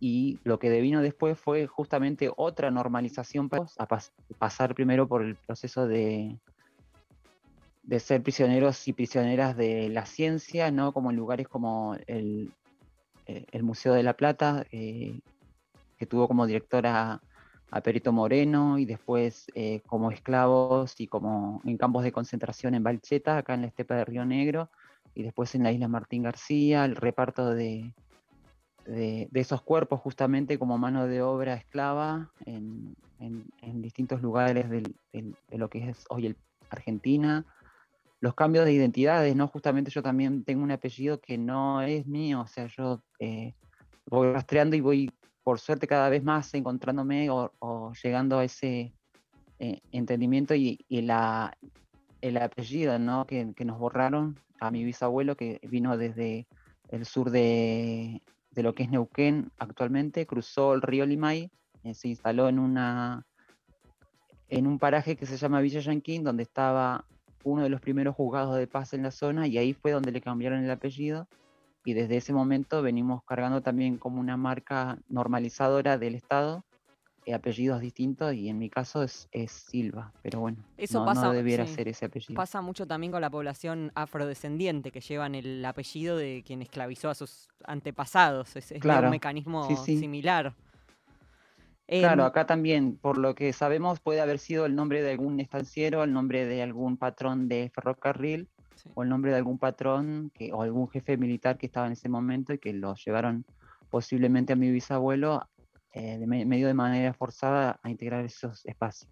y 0.00 0.38
lo 0.44 0.58
que 0.58 0.70
devino 0.70 1.00
después 1.00 1.38
fue 1.38 1.66
justamente 1.66 2.30
otra 2.36 2.70
normalización 2.70 3.48
para 3.48 3.66
pasar 4.38 4.74
primero 4.74 5.06
por 5.06 5.22
el 5.22 5.36
proceso 5.36 5.86
de, 5.86 6.38
de 7.82 8.00
ser 8.00 8.22
prisioneros 8.22 8.86
y 8.88 8.92
prisioneras 8.92 9.56
de 9.56 9.88
la 9.88 10.06
ciencia, 10.06 10.70
¿no? 10.70 10.92
Como 10.92 11.10
en 11.10 11.16
lugares 11.16 11.48
como 11.48 11.96
el, 12.06 12.52
eh, 13.26 13.62
Museo 13.62 13.94
de 13.94 14.02
la 14.02 14.14
Plata, 14.16 14.66
eh, 14.72 15.20
que 15.98 16.06
tuvo 16.06 16.28
como 16.28 16.46
directora 16.46 17.20
a 17.70 17.80
Perito 17.80 18.12
Moreno 18.12 18.78
y 18.78 18.84
después 18.84 19.46
eh, 19.54 19.80
como 19.86 20.10
esclavos 20.10 21.00
y 21.00 21.06
como 21.06 21.62
en 21.64 21.78
campos 21.78 22.04
de 22.04 22.12
concentración 22.12 22.74
en 22.74 22.82
Balcheta, 22.82 23.38
acá 23.38 23.54
en 23.54 23.62
la 23.62 23.68
estepa 23.68 23.94
de 23.94 24.04
Río 24.04 24.24
Negro, 24.24 24.70
y 25.14 25.22
después 25.22 25.54
en 25.54 25.62
la 25.62 25.72
isla 25.72 25.88
Martín 25.88 26.22
García, 26.22 26.84
el 26.84 26.96
reparto 26.96 27.54
de, 27.54 27.94
de, 28.86 29.28
esos 29.34 29.62
cuerpos 29.62 30.00
justamente 30.00 30.58
como 30.58 30.78
mano 30.78 31.06
de 31.06 31.22
obra 31.22 31.54
esclava 31.54 32.32
en, 32.46 32.94
en- 33.18 33.82
distintos 33.82 34.22
lugares 34.22 34.68
de 34.70 34.82
lo 35.50 35.68
que 35.68 35.90
es 35.90 36.04
hoy 36.08 36.26
el 36.26 36.36
Argentina. 36.70 37.44
Los 38.20 38.34
cambios 38.34 38.64
de 38.64 38.72
identidades, 38.72 39.34
¿no? 39.34 39.48
Justamente 39.48 39.90
yo 39.90 40.02
también 40.02 40.44
tengo 40.44 40.62
un 40.62 40.70
apellido 40.70 41.20
que 41.20 41.36
no 41.36 41.82
es 41.82 42.06
mío, 42.06 42.42
o 42.42 42.46
sea, 42.46 42.66
yo 42.66 43.02
eh, 43.18 43.54
voy 44.06 44.32
rastreando 44.32 44.76
y 44.76 44.80
voy, 44.80 45.12
por 45.42 45.58
suerte, 45.58 45.88
cada 45.88 46.08
vez 46.08 46.22
más 46.22 46.54
encontrándome 46.54 47.28
o, 47.30 47.92
llegando 48.02 48.38
a 48.38 48.44
ese 48.44 48.94
eh, 49.58 49.80
entendimiento 49.90 50.54
y 50.54 50.78
la, 50.88 51.52
el 52.22 52.38
apellido, 52.38 52.98
¿no? 52.98 53.26
Que, 53.26 53.52
que 53.54 53.64
nos 53.64 53.78
borraron 53.78 54.38
a 54.60 54.70
mi 54.70 54.84
bisabuelo 54.84 55.36
que 55.36 55.60
vino 55.62 55.96
desde 55.96 56.46
el 56.88 57.04
sur 57.04 57.30
de, 57.30 58.22
de 58.52 58.62
lo 58.62 58.74
que 58.74 58.84
es 58.84 58.90
Neuquén 58.90 59.50
actualmente, 59.58 60.26
cruzó 60.26 60.74
el 60.74 60.82
río 60.82 61.04
Limay, 61.04 61.50
eh, 61.84 61.94
se 61.94 62.08
instaló 62.08 62.48
en 62.48 62.58
una 62.58 63.26
en 64.48 64.66
un 64.66 64.78
paraje 64.78 65.16
que 65.16 65.24
se 65.24 65.38
llama 65.38 65.62
Villa 65.62 65.80
Yanquín, 65.80 66.24
donde 66.24 66.42
estaba 66.42 67.06
uno 67.42 67.62
de 67.62 67.70
los 67.70 67.80
primeros 67.80 68.14
juzgados 68.14 68.56
de 68.56 68.66
paz 68.66 68.92
en 68.92 69.02
la 69.02 69.10
zona, 69.10 69.46
y 69.46 69.56
ahí 69.56 69.72
fue 69.72 69.92
donde 69.92 70.12
le 70.12 70.20
cambiaron 70.20 70.62
el 70.62 70.70
apellido. 70.70 71.26
Y 71.86 71.94
desde 71.94 72.18
ese 72.18 72.34
momento 72.34 72.82
venimos 72.82 73.24
cargando 73.24 73.62
también 73.62 73.96
como 73.96 74.20
una 74.20 74.36
marca 74.36 74.98
normalizadora 75.08 75.96
del 75.96 76.14
Estado, 76.14 76.66
apellidos 77.30 77.80
distintos, 77.80 78.34
y 78.34 78.48
en 78.48 78.58
mi 78.58 78.68
caso 78.68 79.02
es, 79.04 79.28
es 79.30 79.52
Silva, 79.52 80.12
pero 80.22 80.40
bueno, 80.40 80.58
Eso 80.76 80.98
no, 80.98 81.04
pasa- 81.04 81.26
no 81.28 81.32
debiera 81.32 81.66
sí. 81.66 81.74
ser 81.74 81.88
ese 81.88 82.06
apellido. 82.06 82.36
Pasa 82.36 82.60
mucho 82.60 82.86
también 82.86 83.12
con 83.12 83.20
la 83.20 83.30
población 83.30 83.92
afrodescendiente 83.94 84.90
que 84.90 85.00
llevan 85.00 85.34
el 85.34 85.64
apellido 85.64 86.16
de 86.16 86.42
quien 86.44 86.62
esclavizó 86.62 87.10
a 87.10 87.14
sus 87.14 87.48
antepasados. 87.64 88.56
Es, 88.56 88.72
es 88.72 88.80
Claro, 88.80 89.06
un 89.06 89.10
mecanismo 89.12 89.62
sí, 89.64 89.76
sí. 89.76 89.98
similar. 89.98 90.52
Claro, 91.86 92.22
Em, 92.22 92.26
acá 92.26 92.46
también, 92.46 92.96
por 92.96 93.18
lo 93.18 93.34
que 93.34 93.52
sabemos, 93.52 94.00
puede 94.00 94.20
haber 94.20 94.38
sido 94.38 94.64
el 94.64 94.74
nombre 94.74 95.02
de 95.02 95.10
algún 95.10 95.40
estanciero, 95.40 96.02
el 96.04 96.12
nombre 96.12 96.46
de 96.46 96.62
algún 96.62 96.96
patrón 96.96 97.48
de 97.48 97.70
ferrocarril, 97.74 98.48
o 98.94 99.02
el 99.02 99.10
nombre 99.10 99.30
de 99.30 99.36
algún 99.36 99.58
patrón 99.58 100.30
que, 100.34 100.52
o 100.52 100.62
algún 100.62 100.88
jefe 100.88 101.16
militar 101.18 101.58
que 101.58 101.66
estaba 101.66 101.86
en 101.86 101.92
ese 101.92 102.08
momento 102.08 102.52
y 102.54 102.58
que 102.58 102.72
lo 102.72 102.94
llevaron 102.94 103.44
posiblemente 103.90 104.54
a 104.54 104.56
mi 104.56 104.70
bisabuelo 104.70 105.46
eh, 105.92 106.18
de 106.18 106.26
me- 106.26 106.44
medio 106.46 106.66
de 106.66 106.74
manera 106.74 107.12
forzada 107.14 107.78
a 107.82 107.90
integrar 107.90 108.24
esos 108.24 108.64
espacios. 108.66 109.10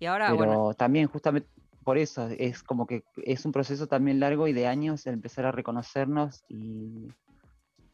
Y 0.00 0.06
ahora, 0.06 0.26
Pero 0.26 0.36
bueno, 0.38 0.74
también 0.74 1.06
justamente, 1.08 1.48
por 1.82 1.98
eso 1.98 2.28
es 2.28 2.62
como 2.62 2.86
que 2.86 3.04
es 3.24 3.44
un 3.44 3.52
proceso 3.52 3.86
también 3.86 4.20
largo 4.20 4.48
y 4.48 4.52
de 4.52 4.66
años 4.66 5.06
el 5.06 5.14
empezar 5.14 5.46
a 5.46 5.52
reconocernos 5.52 6.42
y 6.48 7.08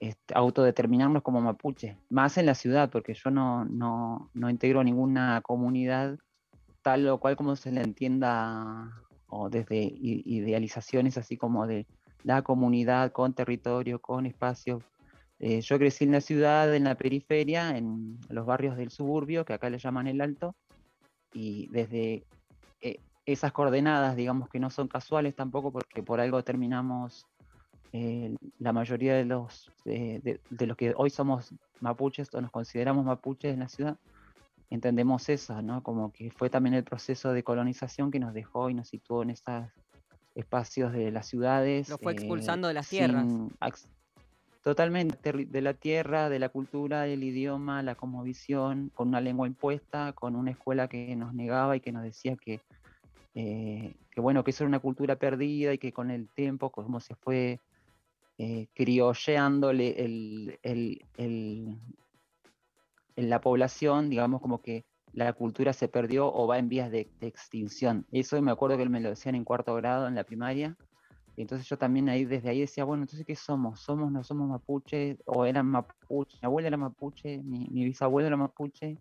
este, 0.00 0.34
autodeterminarnos 0.34 1.22
como 1.22 1.40
mapuche, 1.40 1.98
más 2.08 2.38
en 2.38 2.46
la 2.46 2.54
ciudad, 2.54 2.90
porque 2.90 3.14
yo 3.14 3.30
no, 3.30 3.64
no, 3.64 4.30
no 4.32 4.48
integro 4.50 4.82
ninguna 4.82 5.40
comunidad 5.42 6.18
tal 6.82 7.06
o 7.08 7.18
cual 7.18 7.36
como 7.36 7.56
se 7.56 7.70
le 7.72 7.82
entienda 7.82 8.90
o 9.28 9.50
desde 9.50 9.76
idealizaciones 9.94 11.18
así 11.18 11.36
como 11.36 11.66
de 11.66 11.86
la 12.24 12.42
comunidad 12.42 13.12
con 13.12 13.34
territorio, 13.34 14.00
con 14.00 14.26
espacio. 14.26 14.80
Eh, 15.42 15.62
yo 15.62 15.78
crecí 15.78 16.04
en 16.04 16.12
la 16.12 16.20
ciudad, 16.20 16.74
en 16.74 16.84
la 16.84 16.96
periferia, 16.96 17.76
en 17.76 18.18
los 18.28 18.44
barrios 18.44 18.76
del 18.76 18.90
suburbio, 18.90 19.46
que 19.46 19.54
acá 19.54 19.70
le 19.70 19.78
llaman 19.78 20.06
el 20.06 20.20
Alto, 20.20 20.54
y 21.32 21.66
desde 21.68 22.26
eh, 22.82 23.00
esas 23.24 23.50
coordenadas, 23.52 24.16
digamos 24.16 24.50
que 24.50 24.60
no 24.60 24.68
son 24.68 24.86
casuales 24.86 25.34
tampoco, 25.34 25.72
porque 25.72 26.02
por 26.02 26.20
algo 26.20 26.44
terminamos 26.44 27.26
eh, 27.94 28.36
la 28.58 28.74
mayoría 28.74 29.14
de 29.14 29.24
los, 29.24 29.72
de, 29.86 30.38
los 30.50 30.76
que 30.76 30.92
hoy 30.94 31.08
somos 31.08 31.54
mapuches 31.80 32.28
o 32.34 32.40
nos 32.42 32.50
consideramos 32.50 33.06
mapuches 33.06 33.54
en 33.54 33.60
la 33.60 33.68
ciudad, 33.70 33.96
entendemos 34.68 35.26
eso, 35.30 35.62
¿no? 35.62 35.82
Como 35.82 36.12
que 36.12 36.30
fue 36.30 36.50
también 36.50 36.74
el 36.74 36.84
proceso 36.84 37.32
de 37.32 37.42
colonización 37.42 38.10
que 38.10 38.20
nos 38.20 38.34
dejó 38.34 38.68
y 38.68 38.74
nos 38.74 38.88
situó 38.88 39.22
en 39.22 39.30
estos 39.30 39.64
espacios 40.34 40.92
de 40.92 41.10
las 41.10 41.26
ciudades. 41.26 41.88
Lo 41.88 41.96
fue 41.96 42.12
expulsando 42.12 42.68
de 42.68 42.74
las 42.74 42.90
tierras. 42.90 43.24
Totalmente, 44.62 45.32
de 45.32 45.60
la 45.62 45.72
tierra, 45.74 46.28
de 46.28 46.38
la 46.38 46.50
cultura, 46.50 47.02
del 47.02 47.24
idioma, 47.24 47.82
la 47.82 47.94
cosmovisión, 47.94 48.90
con 48.94 49.08
una 49.08 49.20
lengua 49.20 49.46
impuesta, 49.46 50.12
con 50.12 50.36
una 50.36 50.50
escuela 50.50 50.86
que 50.86 51.16
nos 51.16 51.32
negaba 51.32 51.76
y 51.76 51.80
que 51.80 51.92
nos 51.92 52.02
decía 52.02 52.36
que, 52.36 52.60
eh, 53.34 53.94
que 54.10 54.20
bueno, 54.20 54.44
que 54.44 54.50
eso 54.50 54.64
era 54.64 54.68
una 54.68 54.80
cultura 54.80 55.16
perdida 55.16 55.72
y 55.72 55.78
que 55.78 55.92
con 55.92 56.10
el 56.10 56.28
tiempo, 56.28 56.70
como 56.70 57.00
se 57.00 57.14
fue 57.14 57.60
eh, 58.42 58.68
criolleándole 58.74 60.02
el, 60.02 61.02
la 63.16 63.40
población, 63.40 64.08
digamos 64.08 64.40
como 64.40 64.62
que 64.62 64.84
la 65.12 65.32
cultura 65.32 65.72
se 65.72 65.88
perdió 65.88 66.32
o 66.32 66.46
va 66.46 66.58
en 66.58 66.68
vías 66.68 66.90
de, 66.90 67.10
extinción. 67.20 68.06
Eso 68.12 68.40
me 68.40 68.50
acuerdo 68.50 68.78
que 68.78 68.88
me 68.88 69.00
lo 69.00 69.10
decían 69.10 69.34
en 69.34 69.44
cuarto 69.44 69.74
grado 69.74 70.06
en 70.08 70.14
la 70.14 70.24
primaria. 70.24 70.76
Entonces 71.42 71.68
yo 71.68 71.78
también 71.78 72.08
ahí 72.08 72.24
desde 72.24 72.50
ahí 72.50 72.60
decía, 72.60 72.84
bueno, 72.84 73.02
entonces 73.02 73.26
¿qué 73.26 73.36
somos? 73.36 73.80
¿Somos, 73.80 74.10
no 74.10 74.22
somos 74.24 74.48
mapuche? 74.48 75.18
¿O 75.26 75.44
eran 75.44 75.66
mapuche? 75.66 76.38
Mi 76.42 76.46
abuela 76.46 76.68
era 76.68 76.76
mapuche, 76.76 77.38
mi, 77.42 77.84
bisabuelo 77.84 78.26
era 78.26 78.36
mapuche. 78.36 78.96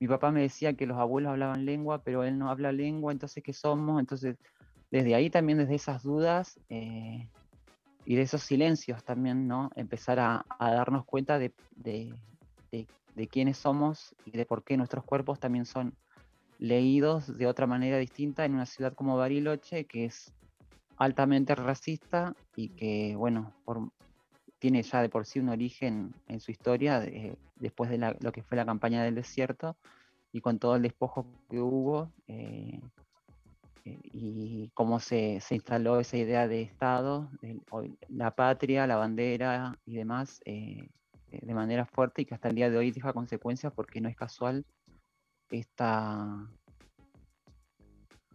Mi 0.00 0.08
papá 0.08 0.30
me 0.30 0.42
decía 0.42 0.74
que 0.74 0.86
los 0.86 0.98
abuelos 0.98 1.30
hablaban 1.30 1.64
lengua, 1.64 2.02
pero 2.02 2.24
él 2.24 2.38
no 2.38 2.50
habla 2.50 2.72
lengua, 2.72 3.12
entonces 3.12 3.42
¿qué 3.42 3.52
somos? 3.52 4.00
Entonces, 4.00 4.36
desde 4.90 5.14
ahí 5.14 5.30
también, 5.30 5.58
desde 5.58 5.74
esas 5.74 6.02
dudas 6.02 6.60
eh, 6.68 7.28
y 8.04 8.16
de 8.16 8.22
esos 8.22 8.42
silencios 8.42 9.02
también, 9.04 9.48
¿no? 9.48 9.70
Empezar 9.76 10.18
a, 10.20 10.44
darnos 10.58 11.04
cuenta 11.04 11.38
de, 11.38 11.52
de 13.14 13.28
quiénes 13.28 13.58
somos 13.58 14.14
y 14.24 14.32
de 14.32 14.46
por 14.46 14.64
qué 14.64 14.76
nuestros 14.76 15.04
cuerpos 15.04 15.38
también 15.38 15.64
son 15.64 15.94
leídos 16.58 17.36
de 17.36 17.46
otra 17.46 17.66
manera 17.66 17.98
distinta 17.98 18.44
en 18.44 18.54
una 18.54 18.66
ciudad 18.66 18.94
como 18.94 19.16
Bariloche, 19.16 19.86
que 19.86 20.06
es 20.06 20.32
altamente 21.04 21.54
racista 21.54 22.34
y 22.56 22.70
que, 22.70 23.14
bueno, 23.16 23.54
tiene 24.58 24.82
ya 24.82 25.02
de 25.02 25.08
por 25.08 25.26
sí 25.26 25.40
un 25.40 25.48
origen 25.48 26.14
en 26.28 26.40
su 26.40 26.50
historia 26.50 27.04
después 27.56 27.90
de 27.90 27.98
lo 27.98 28.32
que 28.32 28.42
fue 28.42 28.56
la 28.56 28.66
campaña 28.66 29.02
del 29.02 29.14
desierto 29.14 29.76
y 30.32 30.40
con 30.40 30.58
todo 30.58 30.76
el 30.76 30.82
despojo 30.82 31.26
que 31.48 31.60
hubo 31.60 32.10
eh, 32.26 32.80
eh, 33.84 34.00
y 34.12 34.70
cómo 34.74 34.98
se, 34.98 35.40
instaló 35.50 36.00
esa 36.00 36.16
idea 36.16 36.48
de 36.48 36.62
Estado, 36.62 37.30
la 38.08 38.34
patria, 38.34 38.86
la 38.86 38.96
bandera 38.96 39.78
y 39.84 39.94
demás. 39.94 40.40
Eh, 40.44 40.88
eh, 41.34 41.40
de 41.42 41.54
manera 41.54 41.84
fuerte 41.86 42.22
y 42.22 42.24
que 42.26 42.34
hasta 42.34 42.48
el 42.48 42.54
día 42.54 42.70
de 42.70 42.76
hoy 42.76 42.90
deja 42.90 43.12
consecuencias 43.12 43.72
porque 43.72 44.00
no 44.00 44.08
es 44.08 44.16
casual 44.16 44.64
esta, 45.50 46.48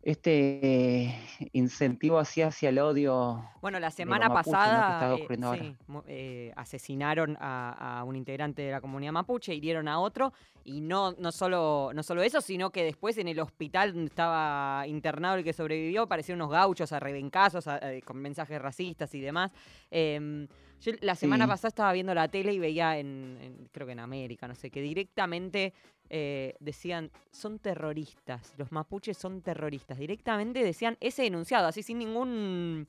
este 0.02 1.14
incentivo 1.54 2.20
así 2.20 2.42
hacia 2.42 2.70
el 2.70 2.80
odio. 2.80 3.44
Bueno, 3.62 3.80
la 3.80 3.92
semana 3.92 4.34
pasada 4.34 5.16
eh, 5.16 5.76
eh, 6.08 6.54
asesinaron 6.56 7.38
a, 7.40 8.04
un 8.06 8.16
integrante 8.16 8.62
de 8.62 8.72
la 8.72 8.82
comunidad 8.82 9.12
mapuche, 9.12 9.54
hirieron 9.54 9.88
a 9.88 10.00
otro, 10.00 10.34
y 10.64 10.82
no, 10.82 11.14
no, 11.14 11.32
solo, 11.32 11.92
no 11.94 12.04
solo 12.04 12.22
eso, 12.24 12.42
sino 12.42 12.70
que 12.70 12.84
después 12.84 13.18
en 13.18 13.28
el 13.28 13.40
hospital 13.40 13.94
donde 13.94 14.10
estaba 14.10 14.86
internado 14.88 15.36
el 15.36 15.44
que 15.44 15.54
sobrevivió, 15.54 16.04
aparecieron 16.04 16.42
unos 16.42 16.52
gauchos 16.52 16.92
a 16.94 17.00
rebencazos 17.00 17.66
con 18.06 18.18
mensajes 18.18 18.62
racistas 18.62 19.14
y 19.16 19.20
demás. 19.20 19.52
Em, 19.92 20.48
yo 20.82 20.94
la 21.02 21.16
semana 21.16 21.48
pasada 21.48 21.70
estaba 21.70 21.94
viendo 21.94 22.14
la 22.14 22.28
tele 22.28 22.54
y 22.54 22.60
veía 22.60 22.98
en, 22.98 23.68
creo 23.72 23.86
que 23.86 23.94
en 23.94 24.00
América, 24.00 24.48
no 24.48 24.56
sé, 24.56 24.70
que 24.70 24.82
directamente 24.82 25.74
eh, 26.10 26.56
decían, 26.60 27.12
son 27.32 27.60
terroristas, 27.60 28.54
los 28.58 28.72
mapuches 28.72 29.18
son 29.18 29.42
terroristas. 29.42 29.98
Directamente 29.98 30.64
decían 30.64 30.98
ese 31.00 31.24
denunciado, 31.24 31.68
así 31.68 31.84
sin 31.84 32.00
ningún 32.00 32.88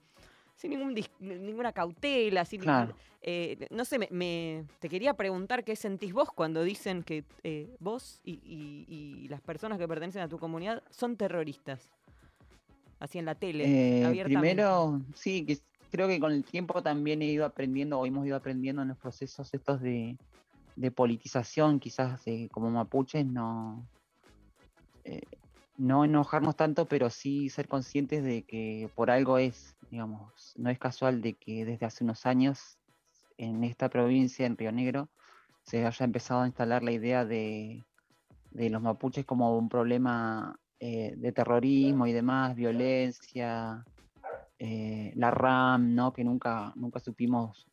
sin 0.55 0.70
ningún 0.70 0.94
ninguna 1.20 1.72
cautela, 1.72 2.44
sin 2.44 2.62
eh, 3.22 3.66
no 3.70 3.85
sé, 3.85 3.98
me, 4.11 4.64
te 4.79 4.88
quería 4.88 5.14
preguntar 5.14 5.64
qué 5.64 5.76
sentís 5.76 6.12
vos 6.12 6.31
cuando 6.33 6.62
dicen 6.62 7.03
que 7.03 7.24
eh, 7.42 7.74
vos 7.79 8.20
y, 8.24 9.26
las 9.29 9.40
personas 9.40 9.79
que 9.79 9.87
pertenecen 9.87 10.22
a 10.22 10.29
tu 10.29 10.38
comunidad 10.38 10.83
son 10.90 11.16
terroristas. 11.16 11.92
Así 12.98 13.18
en 13.18 13.24
la 13.24 13.35
tele, 13.35 14.05
abiertamente. 14.05 14.24
Primero, 14.24 15.00
sí, 15.14 15.44
que 15.46 15.59
creo 15.90 16.09
que 16.09 16.20
con 16.20 16.33
el 16.33 16.44
tiempo 16.44 16.83
también 16.83 17.22
he 17.22 17.26
ido 17.26 17.44
aprendiendo 17.44 17.98
o 17.98 18.07
hemos 18.07 18.26
ido 18.26 18.37
aprendiendo 18.37 18.83
en 18.83 18.88
los 18.88 18.98
procesos 18.98 19.53
estos 19.53 19.81
de, 19.81 20.16
politización, 20.94 21.79
quizás 21.79 22.22
como 22.50 22.70
mapuches, 22.70 23.26
no, 23.26 23.87
eh, 25.05 25.20
no 25.76 26.05
enojarnos 26.05 26.57
tanto, 26.57 26.87
pero 26.87 27.11
sí 27.11 27.50
ser 27.50 27.68
conscientes 27.68 28.24
de 28.24 28.42
que 28.42 28.90
por 28.94 29.11
algo 29.11 29.37
es, 29.37 29.76
digamos, 29.90 30.55
no 30.57 30.70
es 30.70 30.79
casual 30.79 31.20
de 31.20 31.35
que 31.35 31.66
desde 31.66 31.85
hace 31.85 32.05
unos 32.05 32.24
años 32.24 32.79
en 33.37 33.64
esta 33.64 33.88
provincia, 33.88 34.46
en 34.46 34.57
Río 34.57 34.72
Negro, 34.72 35.11
se 35.62 35.85
haya 35.85 36.05
empezado 36.05 36.42
a 36.42 36.46
instalar 36.46 36.83
la 36.83 36.92
idea 36.92 37.24
de, 37.24 37.85
los 38.53 38.83
mapuches 38.83 39.24
como 39.24 39.57
un 39.57 39.68
problema 39.68 40.59
eh, 40.79 41.14
de 41.16 41.33
terrorismo 41.33 42.07
y 42.07 42.12
demás, 42.12 42.55
violencia, 42.57 43.85
eh, 44.62 45.12
la 45.16 45.31
RAM, 45.31 45.94
¿no? 45.94 46.12
que 46.12 46.23
nunca, 46.23 46.75
nunca 46.77 47.01
supimos 47.01 47.66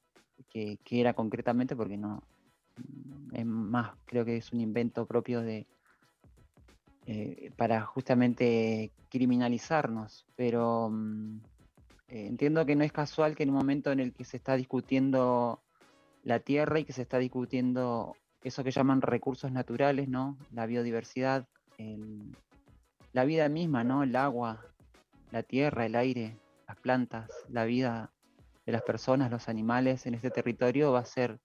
qué, 0.49 0.79
era 0.89 1.13
concretamente, 1.13 1.75
porque 1.75 1.97
no, 1.97 2.23
es 3.33 3.45
más, 3.45 3.91
creo 4.05 4.23
que 4.23 4.37
es 4.37 4.53
un 4.53 4.61
invento 4.61 5.05
propio 5.05 5.41
de 5.41 5.67
eh, 7.05 7.51
para 7.57 7.81
justamente 7.81 8.93
criminalizarnos, 9.09 10.25
pero 10.37 10.89
mm, 10.89 11.41
eh, 12.07 12.27
entiendo 12.27 12.65
que 12.65 12.77
no 12.77 12.85
es 12.85 12.93
casual 12.93 13.35
que 13.35 13.43
en 13.43 13.49
un 13.49 13.57
momento 13.57 13.91
en 13.91 13.99
el 13.99 14.13
que 14.13 14.23
se 14.23 14.37
está 14.37 14.55
discutiendo 14.55 15.61
la 16.23 16.39
tierra 16.39 16.79
y 16.79 16.85
que 16.85 16.93
se 16.93 17.01
está 17.01 17.17
discutiendo 17.17 18.15
eso 18.45 18.63
que 18.63 18.71
llaman 18.71 19.01
recursos 19.01 19.51
naturales, 19.51 20.07
¿no? 20.07 20.37
La 20.53 20.65
biodiversidad, 20.65 21.49
la 23.11 23.25
vida 23.25 23.49
misma, 23.49 23.83
¿no? 23.83 24.03
El 24.03 24.15
agua, 24.15 24.63
la 25.31 25.43
tierra, 25.43 25.85
el 25.85 25.95
aire, 25.95 26.37
las 26.67 26.77
plantas, 26.77 27.29
la 27.49 27.65
vida 27.65 28.13
de 28.65 28.71
las 28.73 28.81
personas, 28.81 29.31
los 29.31 29.47
animales 29.49 30.05
en 30.05 30.15
este 30.15 30.29
territorio 30.29 30.91
va 30.91 30.99
a 30.99 31.05
ser 31.05 31.39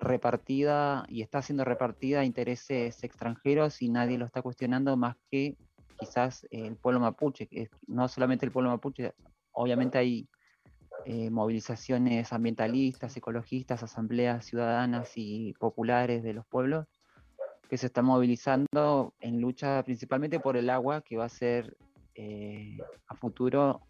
repartida 0.00 1.04
y 1.08 1.22
está 1.22 1.42
siendo 1.42 1.64
repartida 1.64 2.20
a 2.20 2.24
intereses 2.24 3.02
extranjeros 3.02 3.82
y 3.82 3.88
nadie 3.88 4.18
lo 4.18 4.26
está 4.26 4.42
cuestionando 4.42 4.96
más 4.96 5.16
que 5.30 5.56
quizás 5.98 6.46
el 6.50 6.76
pueblo 6.76 7.00
mapuche, 7.00 7.48
no 7.86 8.08
solamente 8.08 8.46
el 8.46 8.52
pueblo 8.52 8.70
mapuche, 8.70 9.14
obviamente 9.52 9.98
hay 9.98 10.28
eh, 11.04 11.30
movilizaciones 11.30 12.32
ambientalistas, 12.32 13.16
ecologistas, 13.16 13.82
asambleas 13.82 14.44
ciudadanas 14.44 15.12
y 15.16 15.54
populares 15.54 16.22
de 16.22 16.34
los 16.34 16.46
pueblos 16.46 16.86
que 17.68 17.76
se 17.76 17.86
están 17.86 18.06
movilizando 18.06 19.14
en 19.20 19.40
lucha 19.40 19.82
principalmente 19.84 20.40
por 20.40 20.56
el 20.56 20.70
agua, 20.70 21.02
que 21.02 21.16
va 21.16 21.26
a 21.26 21.28
ser 21.28 21.76
eh, 22.14 22.78
a 23.06 23.14
futuro 23.14 23.82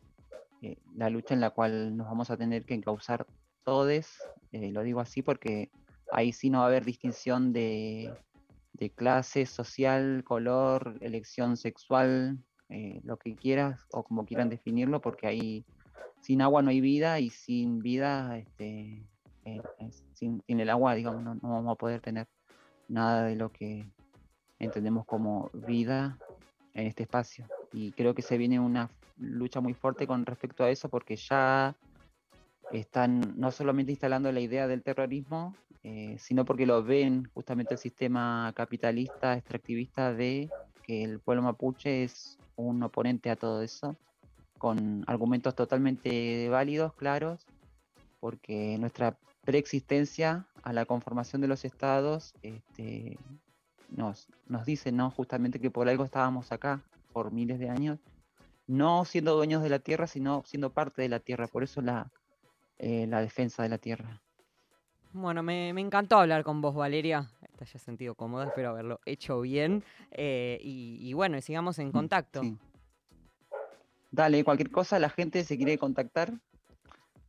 eh, 0.63 0.77
la 0.97 1.09
lucha 1.09 1.35
en 1.35 1.41
la 1.41 1.51
cual 1.51 1.97
nos 1.97 2.09
vamos 2.09 2.31
a 2.31 2.37
tener 2.37 2.65
que 2.65 2.75
encauzar 2.75 3.27
todos, 3.65 4.19
eh, 4.53 4.73
lo 4.73 4.83
digo 4.83 5.01
así 5.01 5.23
porque 5.23 5.71
ahí 6.11 6.33
sí 6.33 6.51
no 6.51 6.59
va 6.59 6.65
a 6.65 6.69
haber 6.69 6.85
distinción 6.85 7.53
de, 7.53 8.13
clase 8.95 9.45
social, 9.47 10.23
color, 10.25 10.99
elección 11.01 11.57
sexual, 11.57 12.39
eh, 12.69 13.01
lo 13.05 13.17
que 13.19 13.35
quieras 13.35 13.87
o 13.93 14.03
como 14.05 14.25
quieran 14.25 14.49
definirlo, 14.49 15.01
porque 15.01 15.27
ahí 15.27 15.65
sin 16.21 16.43
agua 16.43 16.63
no 16.63 16.71
hay 16.71 16.81
vida 16.81 17.21
y 17.21 17.31
sin 17.31 17.81
vida, 17.81 18.39
este, 18.39 19.05
sin, 20.15 20.43
el 20.47 20.71
agua, 20.71 20.95
digamos, 20.95 21.23
no, 21.23 21.35
no, 21.35 21.41
vamos 21.43 21.73
a 21.73 21.79
poder 21.79 22.01
tener 22.01 22.29
nada 22.89 23.25
de 23.25 23.37
lo 23.37 23.51
que 23.51 23.91
entendemos 24.59 25.05
como 25.07 25.51
vida 25.53 26.19
en 26.75 26.87
este 26.87 27.03
espacio. 27.05 27.47
Y 27.73 27.93
creo 27.93 28.15
que 28.15 28.23
se 28.23 28.39
viene 28.39 28.61
una 28.61 28.91
lucha 29.19 29.61
muy 29.61 29.75
fuerte 29.75 30.07
con 30.07 30.25
respecto 30.27 30.65
a 30.65 30.71
eso 30.71 30.89
porque 30.89 31.17
ya 31.17 31.75
están 32.73 33.35
no 33.37 33.51
solamente 33.51 33.93
instalando 33.93 34.31
la 34.33 34.41
idea 34.41 34.67
del 34.67 34.83
terrorismo, 34.83 35.55
eh, 35.83 36.17
sino 36.19 36.45
porque 36.45 36.67
lo 36.67 36.83
ven 36.83 37.31
justamente 37.35 37.75
el 37.75 37.79
sistema 37.79 38.53
capitalista, 38.55 39.37
extractivista 39.37 40.13
de 40.13 40.51
que 40.83 41.05
el 41.05 41.21
pueblo 41.21 41.43
mapuche 41.43 42.05
es 42.05 42.39
un 42.57 42.83
oponente 42.83 43.31
a 43.31 43.37
todo 43.37 43.63
eso, 43.63 43.97
con 44.59 45.05
argumentos 45.07 45.55
totalmente 45.55 46.49
válidos, 46.49 46.93
claros, 46.95 47.47
porque 48.21 48.77
nuestra 48.79 49.17
preexistencia 49.45 50.47
a 50.63 50.73
la 50.73 50.85
conformación 50.85 51.41
de 51.41 51.49
los 51.49 51.65
estados 51.65 52.35
este, 52.43 53.17
nos, 53.89 54.29
nos 54.47 54.67
dice 54.67 54.93
¿no? 54.93 55.11
justamente 55.11 55.61
que 55.61 55.71
por 55.71 55.89
algo 55.89 56.05
estábamos 56.05 56.53
acá 56.53 56.83
por 57.13 57.33
miles 57.33 57.59
de 57.59 57.71
años, 57.71 57.99
no 58.69 59.05
siendo 59.05 59.35
dueños 59.35 59.63
de 59.63 59.71
la 59.71 59.81
tierra, 59.81 60.07
sino 60.07 60.45
siendo 60.47 60.73
parte 60.73 61.03
de 61.03 61.09
la 61.09 61.19
tierra, 61.19 61.49
por 61.49 61.65
eso 61.65 61.81
la, 61.81 62.13
eh, 62.79 63.07
la 63.09 63.21
defensa 63.21 63.65
de 63.65 63.71
la 63.71 63.79
tierra. 63.79 64.23
Bueno, 65.13 65.43
me, 65.43 65.73
me, 65.73 65.81
encantó 65.81 66.19
hablar 66.19 66.45
con 66.45 66.61
vos, 66.61 66.75
Valeria. 66.75 67.29
Te 67.57 67.65
haya 67.65 67.81
sentido 67.81 68.15
cómoda, 68.15 68.47
espero 68.47 68.69
haberlo 68.69 69.01
hecho 69.07 69.41
bien. 69.41 69.83
Eh, 70.13 70.59
y, 70.63 70.99
y, 71.01 71.13
bueno, 71.15 71.41
sigamos 71.41 71.79
en 71.81 71.91
contacto. 71.91 72.43
Sí. 72.43 72.57
Dale, 74.11 74.45
cualquier 74.45 74.71
cosa, 74.71 74.99
la 74.99 75.11
gente 75.11 75.43
se 75.45 75.57
quiere 75.57 75.77
contactar. 75.79 76.33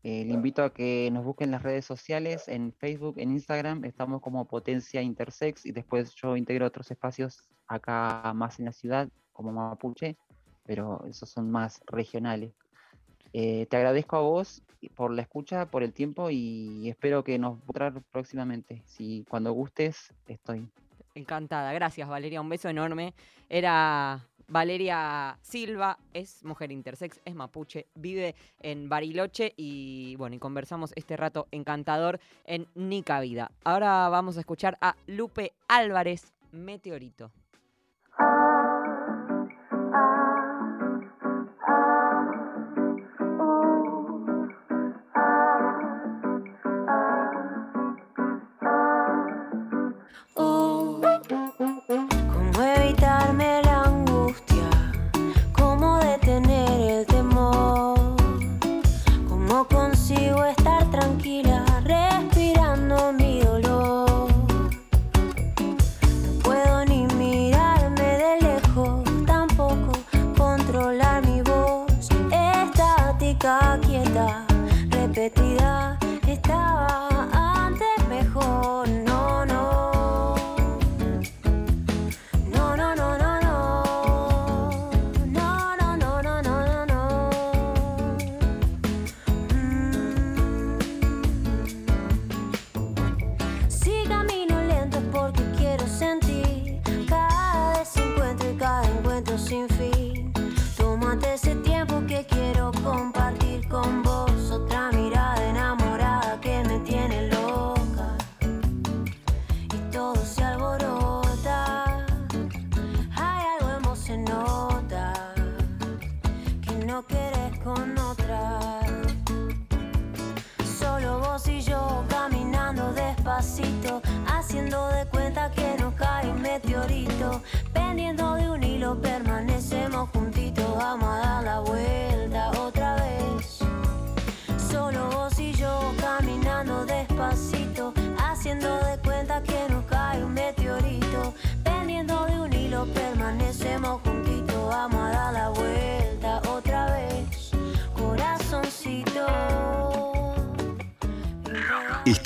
Eh, 0.03 0.23
le 0.23 0.33
invito 0.33 0.63
a 0.63 0.73
que 0.73 1.09
nos 1.11 1.25
busquen 1.25 1.47
en 1.47 1.51
las 1.51 1.63
redes 1.63 1.83
sociales, 1.83 2.47
en 2.47 2.71
Facebook, 2.71 3.15
en 3.17 3.31
Instagram, 3.31 3.83
estamos 3.83 4.21
como 4.21 4.45
Potencia 4.45 5.01
Intersex 5.01 5.65
y 5.65 5.73
después 5.73 6.15
yo 6.15 6.37
integro 6.37 6.65
otros 6.65 6.89
espacios 6.89 7.49
acá 7.67 8.31
más 8.33 8.59
en 8.59 8.65
la 8.65 8.71
ciudad, 8.71 9.09
como 9.33 9.51
Mapuche, 9.51 10.17
pero 10.69 11.03
esos 11.09 11.27
son 11.27 11.49
más 11.49 11.81
regionales. 11.87 12.53
Eh, 13.33 13.65
te 13.71 13.77
agradezco 13.77 14.17
a 14.17 14.21
vos 14.21 14.61
por 14.93 15.11
la 15.11 15.23
escucha, 15.23 15.65
por 15.65 15.81
el 15.81 15.93
tiempo 15.93 16.29
y 16.29 16.87
espero 16.87 17.23
que 17.23 17.39
nos 17.39 17.57
encontrar 17.57 18.03
próximamente. 18.11 18.83
Si 18.85 19.25
cuando 19.27 19.51
gustes, 19.51 20.13
estoy. 20.27 20.69
Encantada, 21.15 21.73
gracias 21.73 22.07
Valeria, 22.07 22.39
un 22.39 22.49
beso 22.49 22.69
enorme. 22.69 23.15
Era 23.49 24.23
Valeria 24.47 25.39
Silva, 25.41 25.97
es 26.13 26.45
mujer 26.45 26.71
intersex, 26.71 27.19
es 27.25 27.33
mapuche, 27.33 27.87
vive 27.95 28.35
en 28.59 28.89
Bariloche 28.89 29.53
y 29.57 30.15
bueno, 30.17 30.35
y 30.35 30.39
conversamos 30.39 30.93
este 30.95 31.17
rato 31.17 31.47
encantador 31.49 32.19
en 32.45 32.67
Nica 32.75 33.19
Vida. 33.21 33.49
Ahora 33.63 34.07
vamos 34.09 34.37
a 34.37 34.41
escuchar 34.41 34.77
a 34.81 34.95
Lupe 35.07 35.51
Álvarez, 35.67 36.31
Meteorito. 36.51 37.31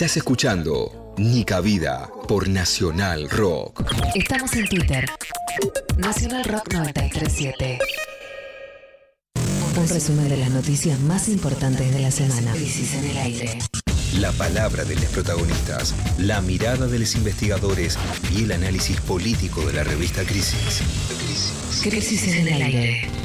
Estás 0.04 0.18
escuchando 0.18 1.14
Nica 1.18 1.62
Vida 1.62 2.12
por 2.28 2.50
Nacional 2.50 3.30
Rock. 3.30 3.86
Estamos 4.14 4.54
en 4.54 4.68
Twitter. 4.68 5.06
Nacional 5.96 6.44
Rock 6.44 6.74
937. 6.74 7.80
Un 9.78 9.88
resumen 9.88 10.28
de 10.28 10.36
las 10.36 10.50
noticias 10.50 11.00
más 11.00 11.30
importantes 11.30 11.94
de 11.94 12.02
la 12.02 12.12
semana. 12.12 12.52
Crisis 12.52 12.96
en 12.96 13.06
el 13.12 13.18
aire. 13.18 13.60
La 14.20 14.34
palabra 14.34 14.84
de 14.84 14.96
los 14.96 15.06
protagonistas, 15.06 15.96
la 16.18 16.42
mirada 16.42 16.88
de 16.88 17.00
los 17.00 17.16
investigadores 17.16 17.98
y 18.30 18.44
el 18.44 18.52
análisis 18.52 19.00
político 19.00 19.66
de 19.66 19.72
la 19.72 19.86
revista 19.86 20.24
Crisis. 20.26 20.82
Crisis, 21.08 21.82
Crisis 21.82 22.28
en 22.28 22.48
el 22.50 22.62
aire. 22.62 23.23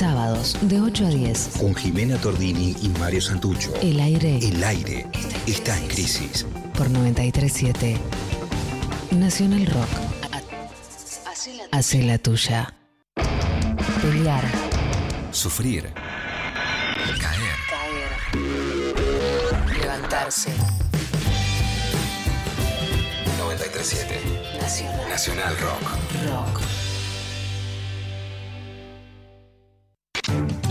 Sábados 0.00 0.56
de 0.62 0.80
8 0.80 1.04
a 1.04 1.10
10. 1.10 1.58
Con 1.58 1.74
Jimena 1.74 2.16
Tordini 2.16 2.74
y 2.80 2.88
Mario 2.98 3.20
Santucho. 3.20 3.70
El 3.82 4.00
aire. 4.00 4.38
El 4.38 4.64
aire 4.64 5.06
está 5.46 5.76
en 5.76 5.88
crisis. 5.88 6.46
Por 6.72 6.88
937 6.88 7.98
Nacional 9.10 9.66
Rock. 9.66 9.90
Hace 11.70 12.02
la 12.04 12.16
tuya. 12.16 12.72
Pelear. 14.00 14.42
Sufrir. 15.32 15.92
Caer. 17.20 17.56
Caer. 17.68 18.10
Levantarse. 19.82 20.50
937 23.36 24.58
Nacional. 24.62 25.08
Nacional 25.10 25.56
Rock. 25.58 25.82
Rock. 26.26 26.79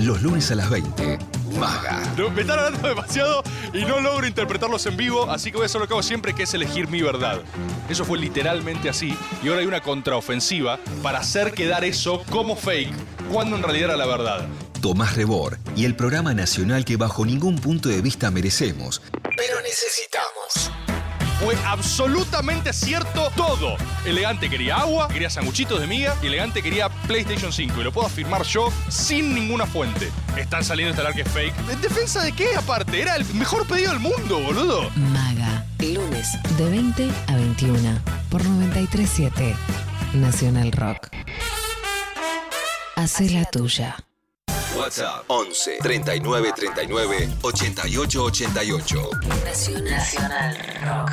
Los 0.02 0.22
lunes 0.22 0.50
a 0.52 0.56
las 0.56 0.70
20. 0.70 1.20
Maga. 1.60 2.02
Me 2.34 2.42
están 2.42 2.58
hablando 2.58 2.88
demasiado 2.88 3.44
y 3.74 3.84
no 3.84 4.00
logro 4.00 4.26
interpretarlos 4.26 4.86
en 4.86 4.96
vivo, 4.96 5.30
así 5.30 5.52
que 5.52 5.58
voy 5.58 5.64
a 5.64 5.66
hacer 5.66 5.82
lo 5.82 5.88
que 5.88 5.94
hago 5.94 6.04
siempre, 6.04 6.34
que 6.34 6.44
es 6.44 6.54
elegir 6.54 6.88
mi 6.88 7.02
verdad. 7.02 7.42
Eso 7.90 8.06
fue 8.06 8.18
literalmente 8.18 8.88
así, 8.88 9.18
y 9.44 9.50
ahora 9.50 9.60
hay 9.60 9.68
una 9.68 9.82
contraofensiva 9.82 10.80
para 11.04 11.20
hacer 11.20 11.52
quedar 11.52 11.84
eso 11.84 12.24
como 12.30 12.56
fake, 12.56 12.94
cuando 13.30 13.58
en 13.58 13.64
realidad 13.64 13.90
era 13.90 13.98
la 13.98 14.06
verdad. 14.06 14.48
Tomás 14.82 15.18
Rebor 15.18 15.58
y 15.76 15.84
el 15.84 15.96
programa 15.98 16.34
nacional 16.34 16.86
que 16.86 16.96
bajo 16.96 17.26
ningún 17.26 17.58
punto 17.58 17.90
de 17.90 18.02
vista 18.02 18.32
merecemos, 18.32 19.02
pero 19.36 19.60
necesitamos. 19.62 19.99
Fue 21.40 21.56
absolutamente 21.66 22.74
cierto 22.74 23.32
todo. 23.36 23.78
Elegante 24.06 24.50
quería 24.50 24.78
agua, 24.78 25.08
quería 25.08 25.30
sanguchitos 25.30 25.80
de 25.80 25.88
miga 25.88 26.16
y 26.22 26.28
Elegante 26.28 26.62
quería 26.62 26.90
PlayStation 27.08 27.54
5. 27.54 27.80
Y 27.80 27.84
lo 27.84 27.94
puedo 27.94 28.08
afirmar 28.08 28.44
yo 28.44 28.72
sin 28.90 29.34
ninguna 29.34 29.66
fuente. 29.66 30.12
Están 30.36 30.66
saliendo 30.66 30.90
a 30.90 30.92
instalar 30.92 31.14
que 31.14 31.22
es 31.22 31.32
fake. 31.32 31.54
¿En 31.70 31.82
defensa 31.82 32.22
de 32.24 32.34
qué 32.34 32.56
aparte? 32.58 33.02
Era 33.02 33.16
el 33.16 33.26
mejor 33.36 33.66
pedido 33.68 33.92
del 33.92 34.00
mundo, 34.00 34.40
boludo. 34.40 34.90
Maga. 34.96 35.66
Lunes 35.80 36.38
de 36.58 36.70
20 36.70 37.10
a 37.28 37.36
21 37.38 38.00
por 38.30 38.44
937 38.44 39.56
Nacional 40.14 40.74
Rock. 40.74 41.08
Hace 42.98 43.30
la 43.30 43.46
tuya. 43.46 43.96
WhatsApp 44.78 45.24
11 45.28 45.80
39 45.82 46.52
39 46.56 47.30
88 47.42 48.24
88. 48.24 49.10
Nacional 49.84 50.58
Rock. 50.84 51.12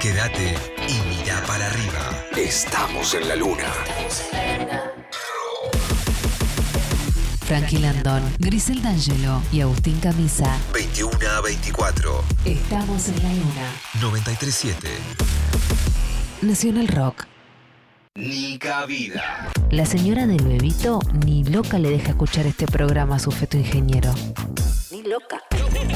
Quédate 0.00 0.54
y 0.86 1.00
mira 1.08 1.42
para 1.46 1.66
arriba. 1.66 2.24
Estamos 2.36 3.14
en 3.14 3.28
la 3.28 3.36
luna. 3.36 3.72
Frankie 7.46 7.78
Landón, 7.78 8.22
Grisel 8.38 8.82
D'Angelo 8.82 9.42
y 9.50 9.62
Agustín 9.62 9.98
Camisa. 10.00 10.58
21 10.72 11.30
a 11.30 11.40
24. 11.40 12.24
Estamos 12.44 13.08
en 13.08 13.22
la 13.22 13.30
luna. 13.30 13.72
937. 14.00 14.88
Nacional 16.42 16.88
Rock. 16.88 17.26
Ni 18.14 18.58
cabida. 18.58 19.50
La 19.70 19.86
señora 19.86 20.26
del 20.26 20.42
bebito 20.44 21.00
ni 21.24 21.44
loca 21.44 21.78
le 21.78 21.90
deja 21.90 22.10
escuchar 22.10 22.46
este 22.46 22.66
programa 22.66 23.16
a 23.16 23.18
su 23.18 23.30
feto 23.30 23.56
ingeniero. 23.56 24.12
Ni 24.90 25.02
loca. 25.02 25.42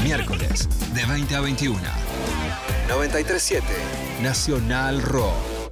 Miércoles 0.03 0.69
de 0.93 1.05
20 1.05 1.35
a 1.35 1.41
21. 1.41 1.79
937. 2.87 3.65
Nacional 4.21 5.01
Rock. 5.01 5.62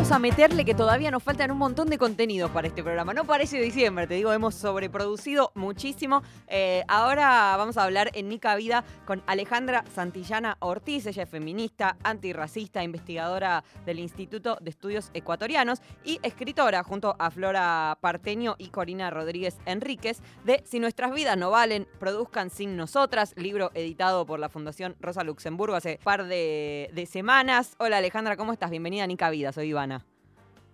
Vamos 0.00 0.12
a 0.12 0.18
meterle 0.18 0.64
que 0.64 0.74
todavía 0.74 1.10
nos 1.10 1.22
faltan 1.22 1.50
un 1.50 1.58
montón 1.58 1.90
de 1.90 1.98
contenidos 1.98 2.50
para 2.52 2.66
este 2.66 2.82
programa. 2.82 3.12
No 3.12 3.26
parece 3.26 3.60
diciembre, 3.60 4.06
te 4.06 4.14
digo, 4.14 4.32
hemos 4.32 4.54
sobreproducido 4.54 5.52
muchísimo. 5.54 6.22
Eh, 6.48 6.84
ahora 6.88 7.54
vamos 7.58 7.76
a 7.76 7.84
hablar 7.84 8.10
en 8.14 8.30
Nica 8.30 8.56
Vida 8.56 8.82
con 9.04 9.22
Alejandra 9.26 9.84
Santillana 9.94 10.56
Ortiz. 10.60 11.04
Ella 11.04 11.24
es 11.24 11.28
feminista, 11.28 11.98
antirracista, 12.02 12.82
investigadora 12.82 13.62
del 13.84 13.98
Instituto 13.98 14.56
de 14.62 14.70
Estudios 14.70 15.10
Ecuatorianos 15.12 15.82
y 16.02 16.18
escritora 16.22 16.82
junto 16.82 17.14
a 17.18 17.30
Flora 17.30 17.98
Parteño 18.00 18.54
y 18.56 18.68
Corina 18.68 19.10
Rodríguez 19.10 19.58
Enríquez 19.66 20.22
de 20.46 20.62
Si 20.64 20.80
nuestras 20.80 21.12
vidas 21.12 21.36
no 21.36 21.50
valen, 21.50 21.86
produzcan 21.98 22.48
sin 22.48 22.74
nosotras, 22.74 23.34
libro 23.36 23.70
editado 23.74 24.24
por 24.24 24.40
la 24.40 24.48
Fundación 24.48 24.96
Rosa 24.98 25.24
Luxemburgo 25.24 25.76
hace 25.76 26.00
par 26.02 26.24
de, 26.24 26.88
de 26.94 27.04
semanas. 27.04 27.74
Hola 27.76 27.98
Alejandra, 27.98 28.38
¿cómo 28.38 28.54
estás? 28.54 28.70
Bienvenida 28.70 29.04
a 29.04 29.06
Nica 29.06 29.28
Vida, 29.28 29.52
soy 29.52 29.68
Ivana. 29.68 29.89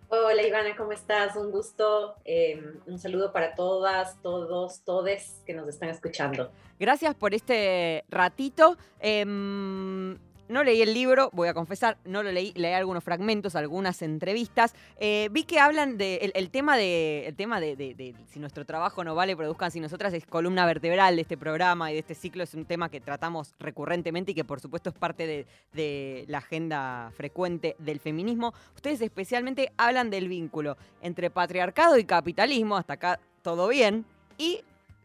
Hola 0.09 0.43
Ivana, 0.47 0.77
¿cómo 0.77 0.93
estás? 0.93 1.35
Un 1.37 1.51
gusto. 1.51 2.15
eh, 2.25 2.63
un 2.87 2.99
saludo 2.99 3.33
para 3.33 3.55
todas, 3.55 4.21
todos, 4.23 4.83
todes 4.85 5.43
que 5.45 5.53
nos 5.53 5.69
están 5.69 5.89
escuchando. 5.89 6.51
Gracias 6.79 7.15
por 7.17 7.35
este 7.35 8.05
ratito. 8.09 8.77
Em, 9.01 10.17
no 10.49 10.65
leí 10.65 10.83
el 10.83 10.95
libro, 10.95 11.31
voy 11.33 11.49
a 11.49 11.55
confesar, 11.55 11.99
no 12.05 12.23
lo 12.23 12.33
leí, 12.33 12.53
leí 12.55 12.73
algunos 12.73 13.03
fragmentos, 13.03 13.57
algunas 13.57 14.03
entrevistas. 14.03 14.75
Eh, 14.99 15.29
vi 15.33 15.45
que 15.45 15.59
hablan 15.59 15.99
de 15.99 16.33
el, 16.35 16.51
tema 16.51 16.77
de 16.77 17.27
el 17.27 17.35
tema 17.35 17.61
de, 17.61 18.15
si 18.27 18.39
nuestro 18.39 18.65
trabajo 18.65 19.05
no 19.05 19.15
vale, 19.15 19.37
produzcan 19.37 19.71
si 19.71 19.81
nosotras 19.81 20.13
es 20.15 20.27
columna 20.27 20.67
vertebral 20.67 21.17
de 21.17 21.23
este 21.23 21.37
programa 21.37 21.91
y 21.91 21.95
de 21.95 22.01
este 22.01 22.15
ciclo. 22.15 22.43
Es 22.43 22.55
un 22.55 22.65
tema 22.65 22.89
que 22.89 23.01
tratamos 23.01 23.55
recurrentemente 23.59 24.33
y 24.33 24.35
que 24.35 24.45
por 24.45 24.61
supuesto 24.61 24.91
es 24.91 24.97
parte 24.97 25.47
de 25.73 26.25
la 26.29 26.39
agenda 26.39 27.11
frecuente 27.17 27.77
del 27.79 28.01
feminismo. 28.01 28.55
Ustedes 28.75 29.01
especialmente 29.01 29.73
hablan 29.77 30.11
del 30.11 30.29
vínculo 30.29 30.77
entre 31.03 31.31
patriarcado 31.31 31.99
y 31.99 32.05
capitalismo, 32.05 32.77
hasta 32.77 32.95
acá 32.95 33.21
todo 33.43 33.69
bien, 33.69 34.05
y 34.39 34.61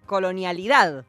colonialidad. 0.05 1.05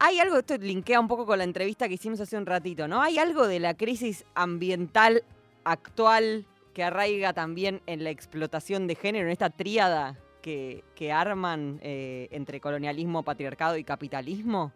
Hay 0.00 0.20
algo, 0.20 0.38
esto 0.38 0.56
linkea 0.56 1.00
un 1.00 1.08
poco 1.08 1.26
con 1.26 1.38
la 1.38 1.44
entrevista 1.44 1.88
que 1.88 1.94
hicimos 1.94 2.20
hace 2.20 2.36
un 2.36 2.46
ratito, 2.46 2.86
¿no? 2.86 3.02
Hay 3.02 3.18
algo 3.18 3.48
de 3.48 3.58
la 3.58 3.74
crisis 3.74 4.24
ambiental 4.34 5.24
actual 5.64 6.46
que 6.72 6.84
arraiga 6.84 7.32
también 7.32 7.80
en 7.86 8.04
la 8.04 8.10
explotación 8.10 8.86
de 8.86 8.94
género, 8.94 9.26
en 9.26 9.32
esta 9.32 9.50
tríada 9.50 10.16
que, 10.40 10.84
que 10.94 11.10
arman 11.10 11.80
eh, 11.82 12.28
entre 12.30 12.60
colonialismo, 12.60 13.24
patriarcado 13.24 13.76
y 13.76 13.82
capitalismo. 13.82 14.72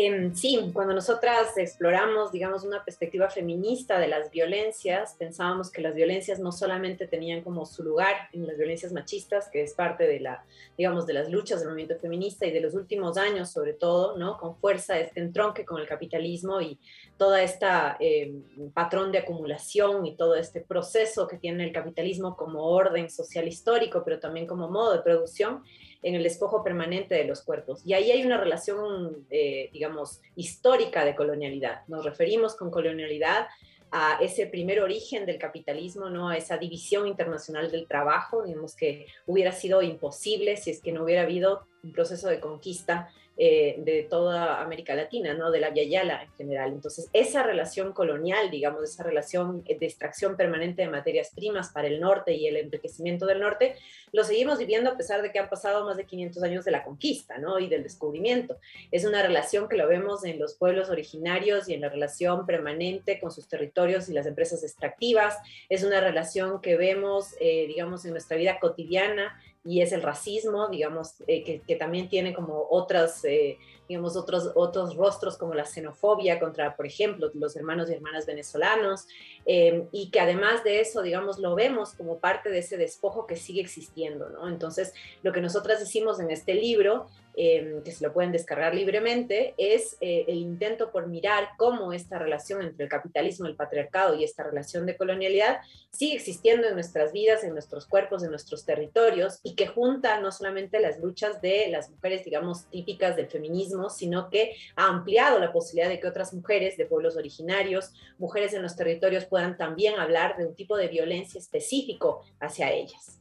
Em, 0.00 0.32
sí, 0.32 0.70
cuando 0.72 0.94
nosotras 0.94 1.58
exploramos, 1.58 2.30
digamos, 2.30 2.62
una 2.62 2.84
perspectiva 2.84 3.28
feminista 3.28 3.98
de 3.98 4.06
las 4.06 4.30
violencias, 4.30 5.16
pensábamos 5.18 5.72
que 5.72 5.82
las 5.82 5.92
violencias 5.92 6.38
no 6.38 6.52
solamente 6.52 7.08
tenían 7.08 7.42
como 7.42 7.66
su 7.66 7.82
lugar 7.82 8.14
en 8.32 8.46
las 8.46 8.56
violencias 8.56 8.92
machistas, 8.92 9.48
que 9.50 9.60
es 9.60 9.74
parte 9.74 10.06
de 10.06 10.20
la, 10.20 10.44
digamos, 10.76 11.04
de 11.04 11.14
las 11.14 11.28
luchas 11.28 11.58
del 11.58 11.70
movimiento 11.70 11.98
feminista 11.98 12.46
y 12.46 12.52
de 12.52 12.60
los 12.60 12.74
últimos 12.74 13.16
años, 13.16 13.50
sobre 13.50 13.72
todo, 13.72 14.16
¿no? 14.16 14.38
Con 14.38 14.54
fuerza 14.54 15.00
este 15.00 15.18
entronque 15.18 15.64
con 15.64 15.80
el 15.80 15.88
capitalismo 15.88 16.60
y 16.60 16.78
toda 17.18 17.42
esta 17.42 17.96
eh, 18.00 18.32
patrón 18.72 19.10
de 19.12 19.18
acumulación 19.18 20.06
y 20.06 20.16
todo 20.16 20.36
este 20.36 20.60
proceso 20.60 21.26
que 21.26 21.36
tiene 21.36 21.64
el 21.64 21.72
capitalismo 21.72 22.36
como 22.36 22.64
orden 22.64 23.10
social 23.10 23.46
histórico, 23.46 24.02
pero 24.04 24.20
también 24.20 24.46
como 24.46 24.68
modo 24.68 24.92
de 24.92 25.02
producción 25.02 25.64
en 26.02 26.14
el 26.14 26.22
despojo 26.22 26.62
permanente 26.62 27.16
de 27.16 27.24
los 27.24 27.42
cuerpos. 27.42 27.82
Y 27.84 27.92
ahí 27.92 28.12
hay 28.12 28.24
una 28.24 28.38
relación, 28.38 29.26
eh, 29.30 29.68
digamos, 29.72 30.20
histórica 30.36 31.04
de 31.04 31.16
colonialidad. 31.16 31.82
Nos 31.88 32.04
referimos 32.04 32.54
con 32.54 32.70
colonialidad 32.70 33.48
a 33.90 34.18
ese 34.20 34.46
primer 34.46 34.80
origen 34.80 35.26
del 35.26 35.38
capitalismo, 35.38 36.10
¿no? 36.10 36.28
a 36.28 36.36
esa 36.36 36.56
división 36.56 37.08
internacional 37.08 37.70
del 37.70 37.88
trabajo, 37.88 38.44
digamos 38.44 38.76
que 38.76 39.06
hubiera 39.26 39.50
sido 39.50 39.82
imposible 39.82 40.56
si 40.56 40.70
es 40.70 40.80
que 40.82 40.92
no 40.92 41.04
hubiera 41.04 41.22
habido 41.22 41.66
un 41.82 41.92
proceso 41.92 42.28
de 42.28 42.38
conquista 42.38 43.10
eh, 43.40 43.76
de 43.78 44.02
toda 44.02 44.60
América 44.60 44.96
Latina, 44.96 45.32
¿no? 45.32 45.52
de 45.52 45.60
la 45.60 45.70
Via 45.70 45.84
Yala 45.84 46.24
en 46.24 46.32
general. 46.32 46.72
Entonces, 46.72 47.08
esa 47.12 47.44
relación 47.44 47.92
colonial, 47.92 48.50
digamos, 48.50 48.82
esa 48.82 49.04
relación 49.04 49.62
de 49.62 49.86
extracción 49.86 50.36
permanente 50.36 50.82
de 50.82 50.88
materias 50.88 51.30
primas 51.32 51.68
para 51.68 51.86
el 51.86 52.00
norte 52.00 52.34
y 52.34 52.48
el 52.48 52.56
enriquecimiento 52.56 53.26
del 53.26 53.38
norte, 53.38 53.76
lo 54.10 54.24
seguimos 54.24 54.58
viviendo 54.58 54.90
a 54.90 54.96
pesar 54.96 55.22
de 55.22 55.30
que 55.30 55.38
han 55.38 55.48
pasado 55.48 55.84
más 55.84 55.96
de 55.96 56.04
500 56.04 56.42
años 56.42 56.64
de 56.64 56.72
la 56.72 56.82
conquista 56.82 57.38
¿no? 57.38 57.60
y 57.60 57.68
del 57.68 57.84
descubrimiento. 57.84 58.56
Es 58.90 59.04
una 59.04 59.22
relación 59.22 59.68
que 59.68 59.76
lo 59.76 59.86
vemos 59.86 60.24
en 60.24 60.40
los 60.40 60.54
pueblos 60.54 60.90
originarios 60.90 61.68
y 61.68 61.74
en 61.74 61.82
la 61.82 61.90
relación 61.90 62.44
permanente 62.44 63.20
con 63.20 63.30
sus 63.30 63.46
territorios 63.46 64.08
y 64.08 64.14
las 64.14 64.26
empresas 64.26 64.64
extractivas. 64.64 65.36
Es 65.68 65.84
una 65.84 66.00
relación 66.00 66.60
que 66.60 66.76
vemos, 66.76 67.36
eh, 67.38 67.68
digamos, 67.68 68.04
en 68.04 68.10
nuestra 68.10 68.36
vida 68.36 68.58
cotidiana 68.58 69.40
y 69.68 69.82
es 69.82 69.92
el 69.92 70.02
racismo, 70.02 70.68
digamos, 70.68 71.16
eh, 71.26 71.44
que, 71.44 71.60
que, 71.60 71.76
también 71.76 72.08
tiene 72.08 72.32
como 72.32 72.66
otras, 72.70 73.22
eh, 73.26 73.58
digamos, 73.88 74.16
otros, 74.16 74.52
otros 74.54 74.96
rostros 74.96 75.38
como 75.38 75.54
la 75.54 75.64
xenofobia 75.64 76.38
contra, 76.38 76.76
por 76.76 76.86
ejemplo, 76.86 77.30
los 77.34 77.56
hermanos 77.56 77.90
y 77.90 77.94
hermanas 77.94 78.26
venezolanos, 78.26 79.06
eh, 79.46 79.86
y 79.92 80.10
que 80.10 80.20
además 80.20 80.62
de 80.62 80.80
eso, 80.80 81.02
digamos, 81.02 81.38
lo 81.38 81.54
vemos 81.54 81.94
como 81.94 82.18
parte 82.18 82.50
de 82.50 82.58
ese 82.58 82.76
despojo 82.76 83.26
que 83.26 83.36
sigue 83.36 83.60
existiendo, 83.60 84.28
¿no? 84.28 84.48
Entonces, 84.48 84.92
lo 85.22 85.32
que 85.32 85.40
nosotras 85.40 85.82
hicimos 85.82 86.20
en 86.20 86.30
este 86.30 86.54
libro, 86.54 87.06
eh, 87.40 87.80
que 87.84 87.92
se 87.92 88.04
lo 88.04 88.12
pueden 88.12 88.32
descargar 88.32 88.74
libremente, 88.74 89.54
es 89.58 89.96
eh, 90.00 90.24
el 90.26 90.38
intento 90.38 90.90
por 90.90 91.06
mirar 91.06 91.50
cómo 91.56 91.92
esta 91.92 92.18
relación 92.18 92.62
entre 92.62 92.82
el 92.82 92.90
capitalismo, 92.90 93.46
el 93.46 93.54
patriarcado 93.54 94.16
y 94.16 94.24
esta 94.24 94.42
relación 94.42 94.86
de 94.86 94.96
colonialidad 94.96 95.60
sigue 95.90 96.16
existiendo 96.16 96.66
en 96.66 96.74
nuestras 96.74 97.12
vidas, 97.12 97.44
en 97.44 97.52
nuestros 97.52 97.86
cuerpos, 97.86 98.24
en 98.24 98.30
nuestros 98.30 98.64
territorios, 98.64 99.38
y 99.44 99.54
que 99.54 99.68
junta 99.68 100.20
no 100.20 100.32
solamente 100.32 100.80
las 100.80 100.98
luchas 100.98 101.40
de 101.40 101.68
las 101.70 101.90
mujeres, 101.90 102.24
digamos, 102.24 102.66
típicas 102.70 103.14
del 103.14 103.28
feminismo, 103.28 103.77
sino 103.88 104.28
que 104.30 104.56
ha 104.76 104.86
ampliado 104.86 105.38
la 105.38 105.52
posibilidad 105.52 105.88
de 105.88 106.00
que 106.00 106.08
otras 106.08 106.34
mujeres 106.34 106.76
de 106.76 106.86
pueblos 106.86 107.16
originarios, 107.16 107.92
mujeres 108.18 108.52
en 108.54 108.62
los 108.62 108.76
territorios, 108.76 109.24
puedan 109.26 109.56
también 109.56 109.98
hablar 109.98 110.36
de 110.36 110.46
un 110.46 110.54
tipo 110.54 110.76
de 110.76 110.88
violencia 110.88 111.38
específico 111.38 112.24
hacia 112.40 112.72
ellas. 112.72 113.20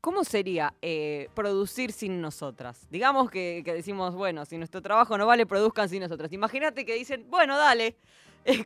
¿Cómo 0.00 0.24
sería 0.24 0.74
eh, 0.82 1.28
producir 1.32 1.92
sin 1.92 2.20
nosotras? 2.20 2.88
Digamos 2.90 3.30
que, 3.30 3.62
que, 3.64 3.72
decimos, 3.72 4.16
bueno, 4.16 4.44
si 4.44 4.58
nuestro 4.58 4.82
trabajo 4.82 5.16
no 5.16 5.26
vale, 5.26 5.46
produzcan 5.46 5.88
sin 5.88 6.02
nosotras. 6.02 6.32
Imagínate 6.32 6.84
que 6.84 6.94
dicen, 6.94 7.24
bueno, 7.30 7.56
dale. 7.56 7.96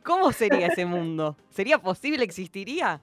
¿Cómo 0.03 0.31
sería 0.31 0.67
ese 0.67 0.85
mundo? 0.85 1.37
¿Sería 1.51 1.77
posible? 1.77 2.23
¿Existiría? 2.23 2.99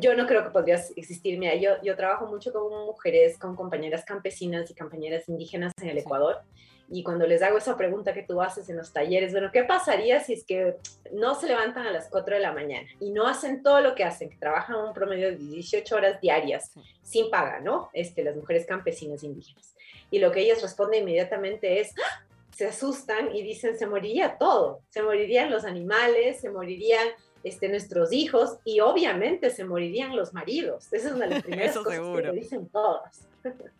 Yo 0.00 0.16
no 0.16 0.26
creo 0.26 0.42
que 0.42 0.50
podría 0.50 0.74
existir. 0.96 1.38
Mira, 1.38 1.54
yo, 1.54 1.70
yo 1.82 1.96
trabajo 1.96 2.26
mucho 2.26 2.52
con 2.52 2.68
mujeres, 2.86 3.38
con 3.38 3.54
compañeras 3.54 4.04
campesinas 4.04 4.70
y 4.70 4.74
compañeras 4.74 5.28
indígenas 5.28 5.72
en 5.80 5.88
el 5.88 5.98
Ecuador. 5.98 6.42
Y 6.90 7.02
cuando 7.02 7.26
les 7.26 7.42
hago 7.42 7.58
esa 7.58 7.76
pregunta 7.76 8.14
que 8.14 8.22
tú 8.22 8.40
haces 8.40 8.68
en 8.70 8.76
los 8.76 8.92
talleres, 8.92 9.32
bueno, 9.32 9.50
¿qué 9.52 9.64
pasaría 9.64 10.20
si 10.20 10.32
es 10.32 10.44
que 10.44 10.76
no 11.12 11.34
se 11.34 11.46
levantan 11.46 11.86
a 11.86 11.90
las 11.90 12.08
4 12.08 12.36
de 12.36 12.40
la 12.40 12.52
mañana 12.52 12.88
y 12.98 13.10
no 13.10 13.26
hacen 13.26 13.62
todo 13.62 13.80
lo 13.80 13.94
que 13.94 14.04
hacen, 14.04 14.30
que 14.30 14.36
trabajan 14.36 14.76
un 14.76 14.94
promedio 14.94 15.30
de 15.30 15.36
18 15.36 15.94
horas 15.94 16.20
diarias 16.20 16.72
sin 17.02 17.30
paga, 17.30 17.60
¿no? 17.60 17.90
Este, 17.92 18.24
las 18.24 18.36
mujeres 18.36 18.64
campesinas 18.66 19.22
indígenas. 19.22 19.74
Y 20.10 20.18
lo 20.18 20.32
que 20.32 20.40
ellas 20.40 20.62
responden 20.62 21.02
inmediatamente 21.02 21.80
es, 21.80 21.94
¡Ah! 21.98 22.24
se 22.58 22.66
asustan 22.66 23.36
y 23.36 23.42
dicen, 23.42 23.78
se 23.78 23.86
moriría 23.86 24.36
todo, 24.36 24.80
se 24.88 25.02
morirían 25.02 25.50
los 25.50 25.64
animales, 25.64 26.40
se 26.40 26.50
morirían 26.50 27.06
este, 27.44 27.68
nuestros 27.68 28.12
hijos 28.12 28.58
y 28.64 28.80
obviamente 28.80 29.50
se 29.50 29.64
morirían 29.64 30.16
los 30.16 30.34
maridos. 30.34 30.92
Esa 30.92 31.08
es 31.08 31.14
una 31.14 31.26
de 31.26 31.34
las 31.34 31.42
primeras 31.44 31.70
Eso 31.70 31.84
cosas 31.84 32.00
seguro. 32.00 32.32
que 32.32 32.38
dicen 32.38 32.68
todas. 32.68 33.28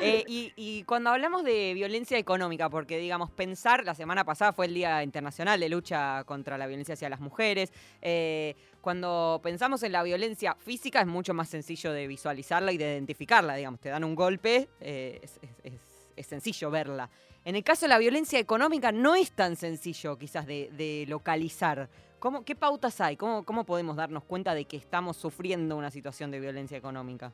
Eh, 0.00 0.24
y, 0.56 0.84
cuando 0.84 1.10
hablamos 1.10 1.42
de 1.42 1.74
violencia 1.74 2.18
económica, 2.18 2.70
porque 2.70 2.98
digamos, 2.98 3.30
pensar, 3.30 3.84
la 3.84 3.96
semana 3.96 4.24
pasada 4.24 4.52
fue 4.52 4.66
el 4.66 4.74
Día 4.74 5.02
Internacional 5.02 5.58
de 5.58 5.68
Lucha 5.68 6.22
contra 6.24 6.56
la 6.56 6.66
Violencia 6.66 6.94
hacia 6.94 7.08
las 7.08 7.20
Mujeres, 7.20 7.72
eh, 8.00 8.54
cuando 8.80 9.40
pensamos 9.42 9.82
en 9.82 9.92
la 9.92 10.02
violencia 10.02 10.54
física 10.54 11.00
es 11.00 11.06
mucho 11.06 11.34
más 11.34 11.48
sencillo 11.48 11.92
de 11.92 12.06
visualizarla 12.06 12.72
y 12.72 12.78
de 12.78 12.92
identificarla, 12.92 13.56
digamos, 13.56 13.80
te 13.80 13.88
dan 13.88 14.04
un 14.04 14.14
golpe, 14.14 14.68
eh, 14.80 15.20
es, 16.16 16.26
sencillo 16.26 16.70
verla. 16.70 17.10
En 17.44 17.56
el 17.56 17.64
caso 17.64 17.86
de 17.86 17.88
la 17.88 17.98
violencia 17.98 18.38
económica 18.38 18.92
no 18.92 19.14
es 19.14 19.32
tan 19.32 19.56
sencillo 19.56 20.16
quizás 20.18 20.46
de, 20.46 20.70
de 20.76 21.06
localizar. 21.08 21.88
¿Cómo, 22.18 22.44
¿Qué 22.44 22.56
pautas 22.56 23.00
hay? 23.00 23.16
¿Cómo, 23.16 23.44
¿Cómo 23.44 23.64
podemos 23.64 23.96
darnos 23.96 24.24
cuenta 24.24 24.54
de 24.54 24.64
que 24.64 24.76
estamos 24.76 25.16
sufriendo 25.16 25.76
una 25.76 25.90
situación 25.90 26.30
de 26.30 26.40
violencia 26.40 26.76
económica? 26.76 27.32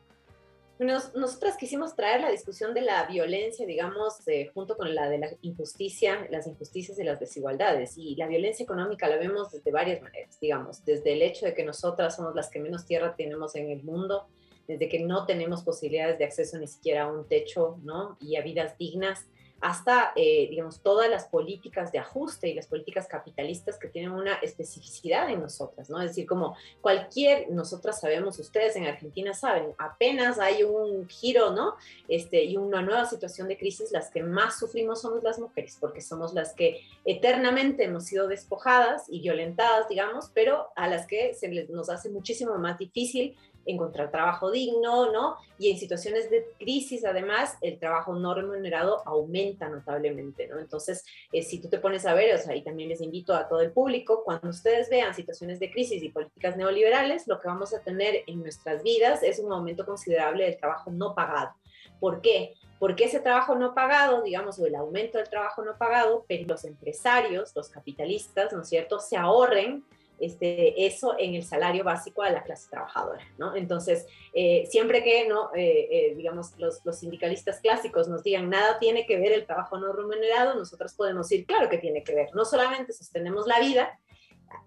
Nos- 0.77 1.15
nosotras 1.15 1.55
quisimos 1.55 1.95
traer 1.95 2.19
la 2.19 2.29
discusión 2.31 2.73
de 2.73 2.81
la 2.81 3.05
violencia, 3.05 3.65
digamos, 3.65 4.27
eh, 4.27 4.51
junto 4.53 4.75
con 4.75 4.93
la 4.93 5.07
de 5.09 5.19
la 5.19 5.29
injusticia, 5.41 6.27
las 6.29 6.47
injusticias 6.47 6.99
y 6.99 7.03
las 7.03 7.17
desigualdades. 7.19 7.97
Y 7.97 8.15
la 8.17 8.27
violencia 8.27 8.63
económica 8.63 9.07
la 9.07 9.15
vemos 9.15 9.51
desde 9.51 9.71
varias 9.71 10.01
maneras, 10.01 10.37
digamos, 10.41 10.83
desde 10.83 11.13
el 11.13 11.21
hecho 11.21 11.45
de 11.45 11.53
que 11.53 11.63
nosotras 11.63 12.15
somos 12.17 12.35
las 12.35 12.49
que 12.49 12.59
menos 12.59 12.85
tierra 12.85 13.15
tenemos 13.15 13.55
en 13.55 13.69
el 13.69 13.83
mundo, 13.83 14.27
desde 14.67 14.89
que 14.89 14.99
no 14.99 15.25
tenemos 15.25 15.63
posibilidades 15.63 16.17
de 16.17 16.25
acceso 16.25 16.57
ni 16.57 16.67
siquiera 16.67 17.03
a 17.03 17.07
un 17.11 17.25
techo, 17.27 17.77
¿no? 17.83 18.17
Y 18.19 18.35
a 18.35 18.41
vidas 18.41 18.77
dignas, 18.77 19.25
hasta, 19.65 20.13
eh, 20.15 20.45
digamos, 20.47 20.79
todas 20.81 21.09
las 21.09 21.25
políticas 21.25 21.91
de 21.91 21.97
ajuste 21.97 22.47
y 22.47 22.53
las 22.53 22.67
políticas 22.67 23.07
capitalistas 23.07 23.79
que 23.79 23.87
tienen 23.87 24.11
una 24.11 24.35
especificidad 24.35 25.27
en 25.31 25.41
nosotras, 25.41 25.89
¿no? 25.89 25.99
Es 25.99 26.09
decir, 26.09 26.27
como 26.27 26.55
cualquier, 26.81 27.49
nosotras 27.49 27.99
sabemos, 27.99 28.37
ustedes 28.37 28.75
en 28.75 28.85
Argentina 28.85 29.33
saben, 29.33 29.73
apenas 29.79 30.37
hay 30.37 30.61
un 30.61 31.09
giro, 31.09 31.49
¿no? 31.49 31.77
Este, 32.07 32.43
y 32.43 32.57
una 32.57 32.83
nueva 32.83 33.05
situación 33.05 33.47
de 33.47 33.57
crisis, 33.57 33.91
las 33.91 34.11
que 34.11 34.21
más 34.21 34.59
sufrimos 34.59 35.01
somos 35.01 35.23
las 35.23 35.39
mujeres, 35.39 35.77
porque 35.79 35.99
somos 35.99 36.35
las 36.35 36.53
que 36.53 36.81
eternamente 37.03 37.85
hemos 37.85 38.05
sido 38.05 38.27
despojadas 38.27 39.05
y 39.09 39.21
violentadas, 39.21 39.89
digamos, 39.89 40.29
pero 40.31 40.67
a 40.75 40.87
las 40.87 41.07
que 41.07 41.33
se 41.33 41.47
les, 41.47 41.71
nos 41.71 41.89
hace 41.89 42.09
muchísimo 42.09 42.55
más 42.59 42.77
difícil 42.77 43.35
encontrar 43.65 44.11
trabajo 44.11 44.51
digno, 44.51 45.11
¿no? 45.11 45.37
Y 45.57 45.71
en 45.71 45.77
situaciones 45.77 46.29
de 46.29 46.47
crisis, 46.59 47.05
además, 47.05 47.57
el 47.61 47.79
trabajo 47.79 48.13
no 48.13 48.33
remunerado 48.33 49.01
aumenta 49.05 49.69
notablemente, 49.69 50.47
¿no? 50.47 50.59
Entonces, 50.59 51.05
eh, 51.31 51.41
si 51.41 51.59
tú 51.59 51.69
te 51.69 51.79
pones 51.79 52.05
a 52.05 52.13
ver, 52.13 52.35
o 52.35 52.37
sea, 52.37 52.55
y 52.55 52.63
también 52.63 52.89
les 52.89 53.01
invito 53.01 53.33
a 53.33 53.47
todo 53.47 53.61
el 53.61 53.71
público, 53.71 54.23
cuando 54.23 54.49
ustedes 54.49 54.89
vean 54.89 55.13
situaciones 55.13 55.59
de 55.59 55.71
crisis 55.71 56.01
y 56.03 56.09
políticas 56.09 56.57
neoliberales, 56.57 57.27
lo 57.27 57.39
que 57.39 57.47
vamos 57.47 57.73
a 57.73 57.81
tener 57.81 58.23
en 58.27 58.41
nuestras 58.41 58.83
vidas 58.83 59.23
es 59.23 59.39
un 59.39 59.51
aumento 59.51 59.85
considerable 59.85 60.45
del 60.45 60.57
trabajo 60.57 60.91
no 60.91 61.15
pagado. 61.15 61.51
¿Por 61.99 62.21
qué? 62.21 62.53
Porque 62.79 63.05
ese 63.05 63.19
trabajo 63.19 63.55
no 63.55 63.73
pagado, 63.73 64.21
digamos, 64.21 64.59
o 64.59 64.65
el 64.65 64.75
aumento 64.75 65.17
del 65.17 65.29
trabajo 65.29 65.63
no 65.63 65.77
pagado, 65.77 66.25
pero 66.27 66.45
los 66.47 66.65
empresarios, 66.65 67.53
los 67.55 67.69
capitalistas, 67.69 68.51
¿no 68.53 68.61
es 68.61 68.69
cierto?, 68.69 68.99
se 68.99 69.17
ahorren 69.17 69.83
este, 70.19 70.85
eso 70.85 71.15
en 71.19 71.35
el 71.35 71.43
salario 71.43 71.83
básico 71.83 72.23
de 72.23 72.31
la 72.31 72.43
clase 72.43 72.69
trabajadora, 72.69 73.21
¿no? 73.37 73.55
Entonces, 73.55 74.07
eh, 74.33 74.65
siempre 74.69 75.03
que, 75.03 75.27
¿no? 75.27 75.49
Eh, 75.55 75.87
eh, 75.91 76.15
digamos, 76.15 76.53
los, 76.57 76.81
sindicalistas 76.97 77.59
clásicos 77.59 78.07
nos 78.07 78.23
digan 78.23 78.49
nada 78.49 78.79
tiene 78.79 79.05
que 79.05 79.17
ver 79.17 79.33
el 79.33 79.45
trabajo 79.45 79.77
no 79.77 79.91
remunerado, 79.91 80.55
nosotros 80.55 80.93
podemos 80.93 81.27
decir, 81.27 81.45
claro 81.45 81.69
que 81.69 81.77
tiene 81.77 82.03
que 82.03 82.15
ver, 82.15 82.33
no 82.33 82.45
solamente 82.45 82.93
sostenemos 82.93 83.47
la 83.47 83.59
vida, 83.59 83.99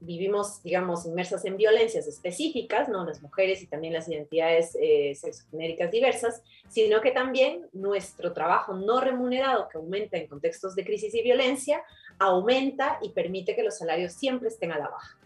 vivimos, 0.00 0.62
digamos, 0.62 1.06
inmersas 1.06 1.44
en 1.46 1.56
violencias 1.56 2.06
específicas, 2.06 2.88
¿no? 2.88 3.04
Las 3.06 3.22
mujeres 3.22 3.62
y 3.62 3.66
también 3.66 3.94
las 3.94 4.08
identidades 4.08 4.72
sexogenéricas 5.18 5.90
diversas, 5.90 6.42
sino 6.68 7.00
que 7.00 7.12
también 7.12 7.66
nuestro 7.72 8.34
trabajo 8.34 8.74
no 8.74 9.00
remunerado, 9.00 9.68
que 9.68 9.78
aumenta 9.78 10.18
en 10.18 10.26
contextos 10.26 10.74
de 10.74 10.84
crisis 10.84 11.14
y 11.14 11.22
violencia, 11.22 11.82
aumenta 12.18 12.98
y 13.00 13.10
permite 13.10 13.54
que 13.54 13.62
los 13.62 13.78
salarios 13.78 14.12
siempre 14.12 14.48
estén 14.48 14.72
a 14.72 14.78
la 14.78 14.88
baja. 14.88 15.17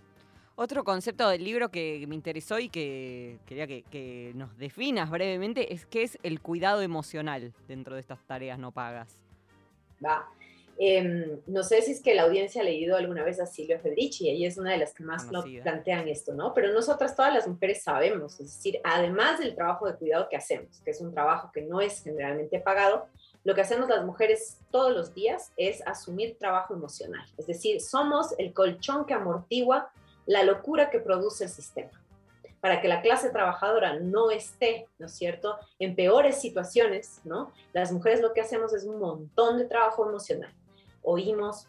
Otro 0.62 0.84
concepto 0.84 1.28
del 1.28 1.42
libro 1.42 1.72
que 1.72 2.04
me 2.06 2.14
interesó 2.14 2.60
y 2.60 2.68
que 2.68 3.40
quería 3.46 3.66
que, 3.66 3.82
que, 3.90 4.30
nos 4.36 4.56
definas 4.58 5.10
brevemente 5.10 5.74
es 5.74 5.86
qué 5.86 6.04
es 6.04 6.18
el 6.22 6.40
cuidado 6.40 6.82
emocional 6.82 7.52
dentro 7.66 7.96
de 7.96 8.00
estas 8.00 8.24
tareas 8.28 8.60
no 8.60 8.70
pagas. 8.70 9.18
Va. 10.04 10.24
Eh, 10.78 11.40
no 11.48 11.64
sé 11.64 11.82
si 11.82 11.90
es 11.90 12.00
que 12.00 12.14
la 12.14 12.22
audiencia 12.22 12.62
ha 12.62 12.64
leído 12.64 12.96
alguna 12.96 13.24
vez 13.24 13.40
a 13.40 13.46
Silvia 13.46 13.80
Federici, 13.80 14.30
ella 14.30 14.46
es 14.46 14.56
una 14.56 14.70
de 14.70 14.78
las 14.78 14.94
que 14.94 15.02
más 15.02 15.30
lo 15.32 15.42
plantean 15.64 16.06
esto, 16.06 16.32
¿no? 16.32 16.54
Pero 16.54 16.72
nosotras, 16.72 17.16
todas 17.16 17.34
las 17.34 17.48
mujeres, 17.48 17.82
sabemos, 17.82 18.34
es 18.38 18.56
decir, 18.56 18.78
además 18.84 19.40
del 19.40 19.56
trabajo 19.56 19.88
de 19.88 19.96
cuidado 19.96 20.28
que 20.28 20.36
hacemos, 20.36 20.80
que 20.84 20.92
es 20.92 21.00
un 21.00 21.12
trabajo 21.12 21.50
que 21.52 21.62
no 21.62 21.80
es 21.80 22.04
generalmente 22.04 22.60
pagado, 22.60 23.06
lo 23.42 23.56
que 23.56 23.62
hacemos 23.62 23.88
las 23.88 24.04
mujeres 24.04 24.58
todos 24.70 24.92
los 24.92 25.12
días 25.12 25.50
es 25.56 25.84
asumir 25.88 26.38
trabajo 26.38 26.74
emocional. 26.74 27.26
Es 27.36 27.48
decir, 27.48 27.80
somos 27.80 28.34
el 28.38 28.52
colchón 28.52 29.06
que 29.06 29.14
amortigua 29.14 29.90
la 30.26 30.42
locura 30.44 30.90
que 30.90 31.00
produce 31.00 31.44
el 31.44 31.50
sistema 31.50 32.02
para 32.62 32.80
que 32.80 32.86
la 32.86 33.02
clase 33.02 33.30
trabajadora 33.30 33.98
no 33.98 34.30
esté, 34.30 34.86
¿no 35.00 35.06
es 35.06 35.12
cierto?, 35.12 35.58
en 35.80 35.96
peores 35.96 36.40
situaciones, 36.40 37.20
¿no? 37.24 37.52
Las 37.72 37.90
mujeres 37.90 38.20
lo 38.20 38.32
que 38.32 38.40
hacemos 38.40 38.72
es 38.72 38.84
un 38.84 39.00
montón 39.00 39.58
de 39.58 39.64
trabajo 39.64 40.08
emocional. 40.08 40.54
Oímos, 41.02 41.66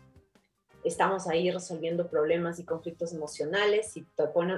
estamos 0.84 1.28
ahí 1.28 1.50
resolviendo 1.50 2.08
problemas 2.08 2.60
y 2.60 2.64
conflictos 2.64 3.12
emocionales 3.12 3.98
y 3.98 4.06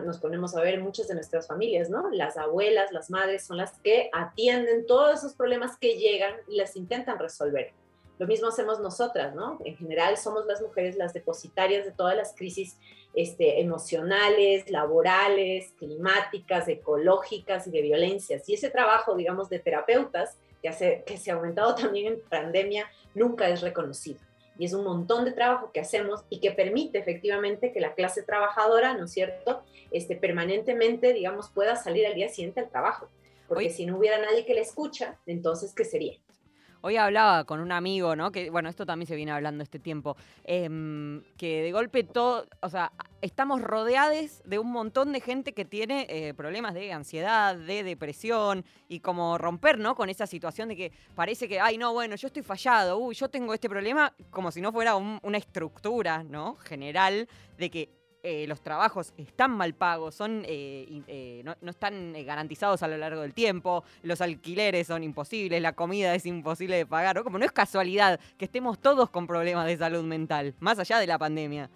nos 0.03 0.19
ponemos 0.19 0.57
a 0.57 0.61
ver 0.61 0.81
muchas 0.81 1.07
de 1.07 1.13
nuestras 1.13 1.47
familias, 1.47 1.89
¿no? 1.89 2.09
Las 2.11 2.35
abuelas, 2.35 2.91
las 2.91 3.09
madres 3.09 3.45
son 3.45 3.55
las 3.55 3.79
que 3.79 4.09
atienden 4.11 4.85
todos 4.85 5.19
esos 5.19 5.35
problemas 5.35 5.77
que 5.77 5.97
llegan 5.97 6.33
y 6.49 6.57
las 6.57 6.75
intentan 6.75 7.17
resolver. 7.17 7.71
Lo 8.17 8.27
mismo 8.27 8.47
hacemos 8.47 8.79
nosotras, 8.79 9.35
¿no? 9.35 9.59
En 9.63 9.77
general 9.77 10.17
somos 10.17 10.45
las 10.45 10.61
mujeres 10.61 10.95
las 10.95 11.13
depositarias 11.13 11.85
de 11.85 11.91
todas 11.91 12.15
las 12.15 12.33
crisis 12.33 12.77
este, 13.15 13.61
emocionales, 13.61 14.69
laborales, 14.69 15.73
climáticas, 15.77 16.67
ecológicas 16.67 17.67
y 17.67 17.71
de 17.71 17.81
violencias. 17.81 18.47
Y 18.49 18.55
ese 18.55 18.69
trabajo, 18.69 19.15
digamos, 19.15 19.49
de 19.49 19.59
terapeutas, 19.59 20.37
que, 20.61 20.69
hace, 20.69 21.03
que 21.05 21.17
se 21.17 21.31
ha 21.31 21.35
aumentado 21.35 21.75
también 21.75 22.13
en 22.13 22.21
pandemia, 22.29 22.89
nunca 23.13 23.49
es 23.49 23.61
reconocido. 23.61 24.19
Y 24.57 24.65
es 24.65 24.73
un 24.73 24.83
montón 24.83 25.25
de 25.25 25.31
trabajo 25.31 25.71
que 25.73 25.81
hacemos 25.81 26.23
y 26.29 26.39
que 26.39 26.51
permite 26.51 26.97
efectivamente 26.97 27.71
que 27.73 27.81
la 27.81 27.93
clase 27.93 28.23
trabajadora, 28.23 28.93
¿no 28.93 29.05
es 29.05 29.11
cierto?, 29.11 29.63
este, 29.91 30.15
permanentemente, 30.15 31.13
digamos, 31.13 31.49
pueda 31.49 31.75
salir 31.75 32.05
al 32.07 32.15
día 32.15 32.29
siguiente 32.29 32.61
al 32.61 32.69
trabajo. 32.69 33.09
Porque 33.47 33.69
si 33.69 33.85
no 33.85 33.97
hubiera 33.97 34.17
nadie 34.17 34.45
que 34.45 34.53
le 34.53 34.61
escucha, 34.61 35.19
entonces, 35.25 35.73
¿qué 35.73 35.85
sería? 35.85 36.17
Hoy 36.87 36.97
hablaba 36.97 37.45
con 37.45 37.61
un 37.61 37.71
amigo, 37.71 38.15
¿no? 38.15 38.31
Que, 38.31 38.51
bueno, 38.51 38.69
esto 38.69 38.85
también 38.85 39.07
se 39.07 39.15
viene 39.15 39.31
hablando 39.31 39.63
este 39.63 39.79
tiempo, 39.79 40.15
eh, 40.43 40.69
que 41.35 41.63
de 41.63 41.71
golpe 41.71 42.03
todo, 42.03 42.45
o 42.61 42.69
sea, 42.69 42.91
estamos 43.23 43.59
rodeados 43.63 44.43
de 44.45 44.59
un 44.59 44.71
montón 44.71 45.11
de 45.11 45.19
gente 45.19 45.53
que 45.53 45.65
tiene 45.65 46.05
eh, 46.07 46.35
problemas 46.35 46.75
de 46.75 46.93
ansiedad, 46.93 47.55
de 47.55 47.81
depresión, 47.81 48.63
y 48.87 48.99
como 48.99 49.39
romper, 49.39 49.79
¿no? 49.79 49.95
Con 49.95 50.11
esa 50.11 50.27
situación 50.27 50.69
de 50.69 50.75
que 50.75 50.91
parece 51.15 51.47
que, 51.47 51.59
ay, 51.59 51.79
no, 51.79 51.91
bueno, 51.91 52.17
yo 52.17 52.27
estoy 52.27 52.43
fallado, 52.43 52.99
uy, 52.99 53.15
yo 53.15 53.29
tengo 53.29 53.55
este 53.55 53.67
problema, 53.67 54.13
como 54.29 54.51
si 54.51 54.61
no 54.61 54.71
fuera 54.71 54.95
un, 54.95 55.17
una 55.23 55.39
estructura, 55.39 56.21
¿no? 56.21 56.55
General 56.57 57.27
de 57.57 57.71
que 57.71 57.89
eh, 58.25 58.47
los 58.47 58.61
trabajos 58.61 59.13
están 59.17 59.51
mal 59.51 59.75
pagos, 59.75 60.15
son, 60.15 60.43
eh, 60.47 61.03
eh, 61.07 61.41
no, 61.45 61.55
no, 61.61 61.69
están 61.69 62.11
garantizados 62.25 62.81
a 62.81 62.87
lo 62.87 62.97
largo 62.97 63.21
del 63.21 63.35
tiempo, 63.35 63.83
los 64.01 64.19
alquileres 64.19 64.87
son 64.87 65.03
imposibles, 65.03 65.61
la 65.61 65.73
comida 65.73 66.15
es 66.15 66.25
imposible 66.25 66.75
de 66.75 66.87
pagar, 66.87 67.15
¿no? 67.15 67.23
como 67.23 67.37
no 67.37 67.45
es 67.45 67.51
casualidad 67.51 68.19
que 68.39 68.45
estemos 68.45 68.79
todos 68.79 69.11
con 69.11 69.27
problemas 69.27 69.67
de 69.67 69.77
salud 69.77 70.03
mental, 70.03 70.55
más 70.59 70.79
allá 70.79 70.97
de 70.97 71.05
la 71.05 71.19
pandemia. 71.19 71.69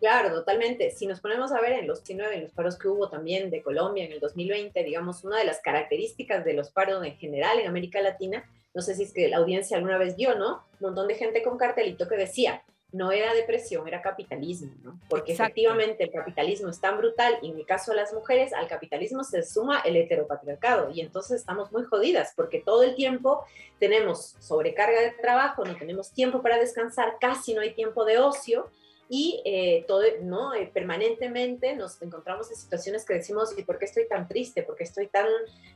Claro, 0.00 0.34
totalmente. 0.34 0.90
Si 0.90 1.06
nos 1.06 1.20
ponemos 1.20 1.52
a 1.52 1.60
ver 1.60 1.74
en 1.74 1.86
los 1.86 2.02
19, 2.02 2.34
en 2.34 2.42
los 2.42 2.52
paros 2.52 2.76
que 2.76 2.88
hubo 2.88 3.08
también 3.08 3.50
de 3.50 3.62
Colombia 3.62 4.04
en 4.04 4.12
el 4.12 4.18
2020, 4.18 4.82
digamos, 4.82 5.22
una 5.22 5.38
de 5.38 5.44
las 5.44 5.60
características 5.60 6.44
de 6.44 6.54
los 6.54 6.72
paros 6.72 7.06
en 7.06 7.16
general 7.16 7.60
en 7.60 7.68
América 7.68 8.00
Latina, 8.00 8.44
no 8.74 8.82
sé 8.82 8.96
si 8.96 9.04
es 9.04 9.12
que 9.12 9.28
la 9.28 9.36
audiencia 9.36 9.76
alguna 9.76 9.98
vez 9.98 10.16
vio, 10.16 10.34
¿no? 10.34 10.64
Un 10.80 10.88
montón 10.88 11.06
de 11.06 11.14
gente 11.14 11.44
con 11.44 11.56
cartelito 11.56 12.08
que 12.08 12.16
decía, 12.16 12.62
no 12.96 13.12
era 13.12 13.34
depresión, 13.34 13.86
era 13.86 14.00
capitalismo, 14.00 14.72
¿no? 14.82 14.98
Porque 15.08 15.32
Exacto. 15.32 15.52
efectivamente 15.52 16.04
el 16.04 16.10
capitalismo 16.10 16.68
es 16.70 16.80
tan 16.80 16.98
brutal 16.98 17.38
y 17.42 17.50
en 17.50 17.58
el 17.58 17.66
caso 17.66 17.92
de 17.92 17.98
las 17.98 18.12
mujeres, 18.12 18.52
al 18.52 18.66
capitalismo 18.66 19.22
se 19.22 19.42
suma 19.42 19.80
el 19.80 19.96
heteropatriarcado 19.96 20.90
y 20.90 21.00
entonces 21.00 21.40
estamos 21.40 21.70
muy 21.72 21.84
jodidas 21.84 22.32
porque 22.34 22.60
todo 22.60 22.82
el 22.82 22.94
tiempo 22.94 23.44
tenemos 23.78 24.36
sobrecarga 24.40 25.00
de 25.00 25.10
trabajo, 25.10 25.64
no 25.64 25.76
tenemos 25.76 26.10
tiempo 26.12 26.42
para 26.42 26.58
descansar, 26.58 27.18
casi 27.20 27.54
no 27.54 27.60
hay 27.60 27.74
tiempo 27.74 28.04
de 28.04 28.18
ocio 28.18 28.70
y 29.08 29.42
eh, 29.44 29.84
todo, 29.86 30.02
¿no? 30.22 30.54
Eh, 30.54 30.70
permanentemente 30.72 31.76
nos 31.76 32.00
encontramos 32.02 32.50
en 32.50 32.56
situaciones 32.56 33.04
que 33.04 33.14
decimos, 33.14 33.56
¿y 33.56 33.62
por 33.62 33.78
qué 33.78 33.84
estoy 33.84 34.08
tan 34.08 34.26
triste? 34.26 34.62
¿Por 34.62 34.74
qué 34.74 34.84
estoy 34.84 35.06
tan, 35.06 35.26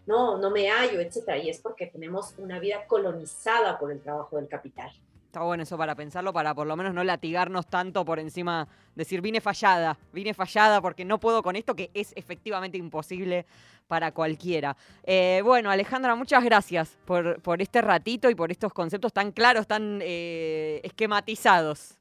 no, 0.06 0.38
no 0.38 0.50
me 0.50 0.68
hallo, 0.68 1.00
etcétera? 1.00 1.38
Y 1.38 1.48
es 1.48 1.60
porque 1.60 1.86
tenemos 1.86 2.34
una 2.38 2.58
vida 2.58 2.86
colonizada 2.86 3.78
por 3.78 3.92
el 3.92 4.00
trabajo 4.00 4.36
del 4.36 4.48
capital. 4.48 4.90
Está 5.30 5.42
bueno 5.42 5.62
eso 5.62 5.78
para 5.78 5.94
pensarlo, 5.94 6.32
para 6.32 6.52
por 6.56 6.66
lo 6.66 6.74
menos 6.74 6.92
no 6.92 7.04
latigarnos 7.04 7.68
tanto 7.68 8.04
por 8.04 8.18
encima, 8.18 8.66
decir, 8.96 9.20
vine 9.20 9.40
fallada, 9.40 9.96
vine 10.12 10.34
fallada 10.34 10.80
porque 10.80 11.04
no 11.04 11.20
puedo 11.20 11.40
con 11.40 11.54
esto, 11.54 11.76
que 11.76 11.88
es 11.94 12.12
efectivamente 12.16 12.76
imposible 12.76 13.46
para 13.86 14.10
cualquiera. 14.10 14.76
Eh, 15.04 15.40
bueno, 15.44 15.70
Alejandra, 15.70 16.16
muchas 16.16 16.42
gracias 16.42 16.98
por, 17.04 17.40
por 17.42 17.62
este 17.62 17.80
ratito 17.80 18.28
y 18.28 18.34
por 18.34 18.50
estos 18.50 18.72
conceptos 18.72 19.12
tan 19.12 19.30
claros, 19.30 19.68
tan 19.68 20.00
eh, 20.02 20.80
esquematizados. 20.82 21.96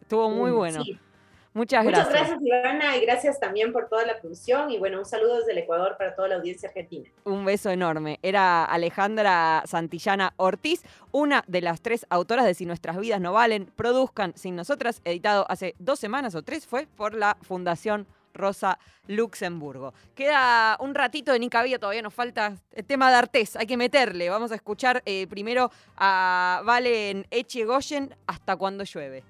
Estuvo 0.00 0.30
muy 0.30 0.52
bueno. 0.52 0.84
sí. 0.84 1.00
Muchas 1.58 1.84
Muchas 1.84 2.08
gracias. 2.08 2.28
gracias, 2.28 2.40
Ivana, 2.40 2.96
y 2.96 3.00
gracias 3.00 3.40
también 3.40 3.72
por 3.72 3.88
toda 3.88 4.06
la 4.06 4.20
producción. 4.20 4.70
Y 4.70 4.78
bueno, 4.78 5.00
un 5.00 5.04
saludo 5.04 5.38
desde 5.38 5.50
el 5.50 5.58
Ecuador 5.58 5.96
para 5.98 6.14
toda 6.14 6.28
la 6.28 6.36
audiencia 6.36 6.68
argentina. 6.68 7.10
Un 7.24 7.44
beso 7.44 7.68
enorme. 7.70 8.20
Era 8.22 8.64
Alejandra 8.64 9.64
Santillana 9.66 10.34
Ortiz, 10.36 10.84
una 11.10 11.42
de 11.48 11.60
las 11.60 11.80
tres 11.80 12.06
autoras 12.10 12.44
de 12.44 12.54
Si 12.54 12.64
nuestras 12.64 12.96
vidas 12.96 13.20
no 13.20 13.32
valen, 13.32 13.66
produzcan 13.74 14.34
sin 14.36 14.54
nosotras, 14.54 15.02
editado 15.04 15.46
hace 15.48 15.74
dos 15.80 15.98
semanas 15.98 16.36
o 16.36 16.42
tres, 16.42 16.64
fue 16.64 16.86
por 16.96 17.14
la 17.14 17.36
Fundación 17.42 18.06
Rosa 18.34 18.78
Luxemburgo. 19.08 19.94
Queda 20.14 20.76
un 20.78 20.94
ratito 20.94 21.32
de 21.32 21.40
Nica 21.40 21.60
Vía, 21.64 21.80
todavía 21.80 22.02
nos 22.02 22.14
falta 22.14 22.54
el 22.70 22.84
tema 22.84 23.10
de 23.10 23.16
Artés, 23.16 23.56
hay 23.56 23.66
que 23.66 23.76
meterle. 23.76 24.30
Vamos 24.30 24.52
a 24.52 24.54
escuchar 24.54 25.02
eh, 25.06 25.26
primero 25.26 25.72
a 25.96 26.62
Valen 26.64 27.26
Echegoyen 27.32 28.14
hasta 28.28 28.54
cuando 28.54 28.84
llueve. 28.84 29.24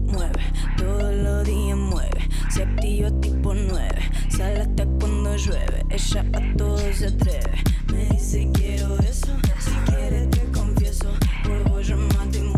Mueve, 0.00 0.40
todos 0.76 1.14
los 1.14 1.44
días 1.44 1.76
mueve. 1.76 2.28
Se 2.50 2.62
activa 2.62 3.10
tipo 3.20 3.54
9. 3.54 3.88
Sale 4.28 4.60
hasta 4.60 4.86
cuando 4.86 5.36
llueve. 5.36 5.84
Ella 5.90 6.24
a 6.32 6.56
todo 6.56 6.78
se 6.92 7.06
atreve. 7.06 7.62
Me 7.92 8.04
dice 8.06 8.48
quiero 8.52 8.98
eso. 9.00 9.36
Si 9.58 9.70
quieres 9.90 10.30
te 10.30 10.40
confieso. 10.52 11.12
Vos 11.68 11.86
yo 11.86 11.96
mato 11.96 12.38
y 12.38 12.55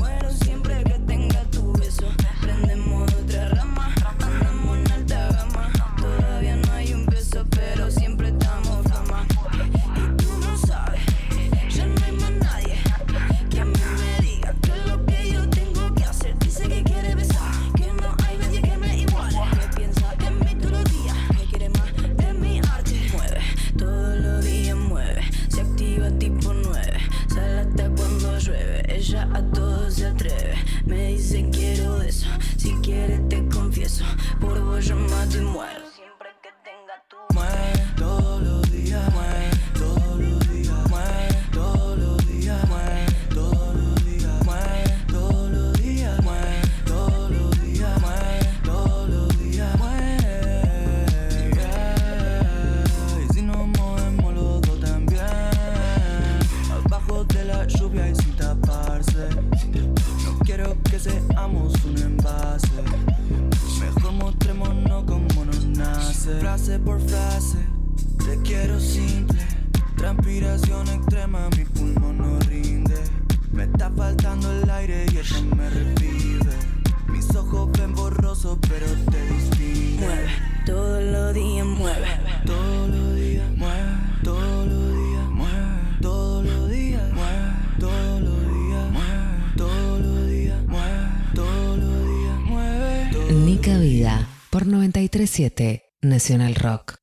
937 95.39 95.85
Nacional 96.03 96.55
Rock. 96.57 96.97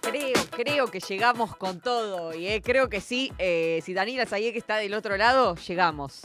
Creo, 0.00 0.32
creo 0.52 0.86
que 0.86 1.00
llegamos 1.00 1.56
con 1.56 1.80
todo. 1.80 2.32
Y 2.32 2.46
eh, 2.46 2.62
creo 2.62 2.88
que 2.88 3.00
sí. 3.00 3.32
eh, 3.38 3.80
si 3.84 3.92
Daniela 3.92 4.24
que 4.24 4.56
está 4.56 4.76
del 4.76 4.94
otro 4.94 5.16
lado, 5.16 5.56
llegamos. 5.56 6.22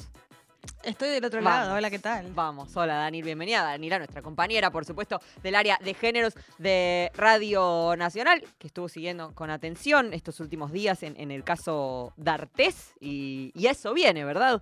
Estoy 0.83 1.09
del 1.09 1.25
otro 1.25 1.41
Vamos. 1.41 1.59
lado, 1.59 1.75
hola, 1.75 1.89
¿qué 1.89 1.99
tal? 1.99 2.31
Vamos, 2.33 2.77
hola 2.77 2.95
Daniel, 2.95 3.25
bienvenida. 3.25 3.63
Daniela, 3.63 3.97
nuestra 3.97 4.21
compañera, 4.21 4.69
por 4.69 4.85
supuesto, 4.85 5.19
del 5.41 5.55
área 5.55 5.79
de 5.83 5.93
géneros 5.93 6.33
de 6.59 7.11
Radio 7.15 7.95
Nacional, 7.97 8.43
que 8.59 8.67
estuvo 8.67 8.87
siguiendo 8.87 9.33
con 9.33 9.49
atención 9.49 10.13
estos 10.13 10.39
últimos 10.39 10.71
días 10.71 11.01
en, 11.03 11.19
en 11.19 11.31
el 11.31 11.43
caso 11.43 12.13
D'Artés. 12.17 12.93
Y, 12.99 13.51
y 13.55 13.67
eso 13.67 13.93
viene, 13.93 14.23
¿verdad? 14.23 14.61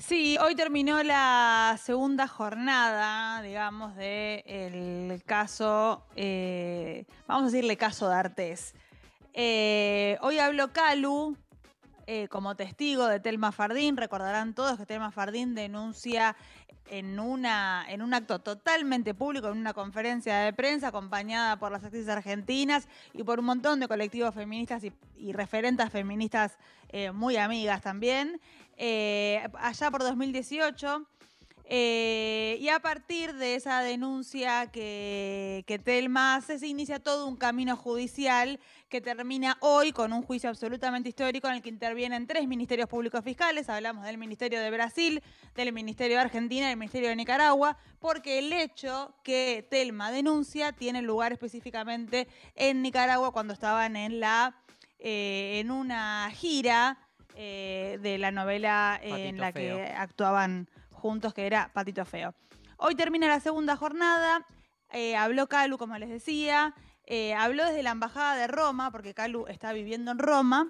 Sí, 0.00 0.38
hoy 0.40 0.54
terminó 0.54 1.02
la 1.02 1.78
segunda 1.80 2.26
jornada, 2.26 3.42
digamos, 3.42 3.94
del 3.96 5.22
caso, 5.26 6.06
eh, 6.16 7.04
vamos 7.26 7.42
a 7.42 7.46
decirle 7.50 7.76
caso 7.76 8.08
de 8.08 8.14
Artés. 8.14 8.74
Eh, 9.34 10.16
hoy 10.22 10.38
habló 10.38 10.72
Calu 10.72 11.36
eh, 12.06 12.28
como 12.28 12.56
testigo 12.56 13.08
de 13.08 13.20
Telma 13.20 13.52
Fardín. 13.52 13.98
Recordarán 13.98 14.54
todos 14.54 14.78
que 14.78 14.86
Telma 14.86 15.10
Fardín 15.10 15.54
denuncia 15.54 16.34
en, 16.88 17.20
una, 17.20 17.84
en 17.86 18.00
un 18.00 18.14
acto 18.14 18.38
totalmente 18.38 19.12
público, 19.12 19.48
en 19.48 19.58
una 19.58 19.74
conferencia 19.74 20.38
de 20.38 20.54
prensa, 20.54 20.88
acompañada 20.88 21.58
por 21.58 21.72
las 21.72 21.84
actrices 21.84 22.08
argentinas 22.08 22.88
y 23.12 23.22
por 23.22 23.38
un 23.38 23.44
montón 23.44 23.80
de 23.80 23.86
colectivos 23.86 24.34
feministas 24.34 24.82
y, 24.82 24.94
y 25.18 25.32
referentas 25.32 25.92
feministas 25.92 26.56
muy 27.12 27.36
amigas 27.36 27.82
también. 27.82 28.40
Eh, 28.82 29.46
allá 29.58 29.90
por 29.90 30.02
2018. 30.02 31.06
eh, 31.72 32.56
y 32.60 32.68
a 32.70 32.80
partir 32.80 33.34
de 33.34 33.54
esa 33.54 33.82
denuncia 33.82 34.70
que, 34.72 35.80
Telma 35.84 36.36
hace, 36.36 36.58
se 36.58 36.66
inicia 36.66 36.98
todo 36.98 37.26
un 37.26 37.36
camino 37.36 37.76
judicial 37.76 38.58
que 38.88 39.02
termina 39.02 39.58
hoy 39.60 39.92
con 39.92 40.14
un 40.14 40.22
juicio 40.22 40.48
absolutamente 40.48 41.10
histórico 41.10 41.46
en 41.46 41.56
el 41.56 41.62
que 41.62 41.68
intervienen 41.68 42.26
tres 42.26 42.48
ministerios 42.48 42.88
públicos 42.88 43.22
fiscales. 43.22 43.68
Hablamos 43.68 44.06
del 44.06 44.16
Ministerio 44.16 44.58
de 44.58 44.70
Brasil, 44.70 45.22
del 45.54 45.74
Ministerio 45.74 46.16
de 46.16 46.22
Argentina 46.22 46.64
y 46.64 46.68
del 46.70 46.78
Ministerio 46.78 47.10
de 47.10 47.16
Nicaragua, 47.16 47.76
porque 47.98 48.38
el 48.38 48.50
hecho 48.50 49.14
que 49.22 49.66
Telma 49.70 50.10
denuncia 50.10 50.72
tiene 50.72 51.02
lugar 51.02 51.32
específicamente 51.32 52.28
en 52.54 52.80
Nicaragua 52.80 53.30
cuando 53.30 53.52
estaban 53.52 53.94
en, 53.96 54.20
la, 54.20 54.56
eh, 54.98 55.60
en 55.60 55.70
una 55.70 56.30
gira 56.32 56.98
eh, 57.42 57.98
de 58.02 58.18
la 58.18 58.30
novela 58.30 59.00
eh, 59.02 59.28
en 59.28 59.38
la 59.38 59.50
Feo. 59.50 59.76
que 59.76 59.84
actuaban 59.84 60.68
juntos, 60.92 61.32
que 61.32 61.46
era 61.46 61.70
Patito 61.72 62.04
Feo. 62.04 62.34
Hoy 62.76 62.94
termina 62.94 63.26
la 63.28 63.40
segunda 63.40 63.76
jornada. 63.76 64.44
eh, 64.92 65.16
habló 65.16 65.48
Calu, 65.48 65.78
como 65.78 65.96
les 65.96 66.10
decía. 66.10 66.74
eh, 67.04 67.32
habló 67.34 67.64
desde 67.64 67.82
la 67.82 67.92
Embajada 67.92 68.36
de 68.36 68.46
Roma, 68.46 68.90
porque 68.90 69.14
Calu 69.14 69.46
está 69.48 69.72
viviendo 69.72 70.10
en 70.10 70.18
Roma. 70.18 70.68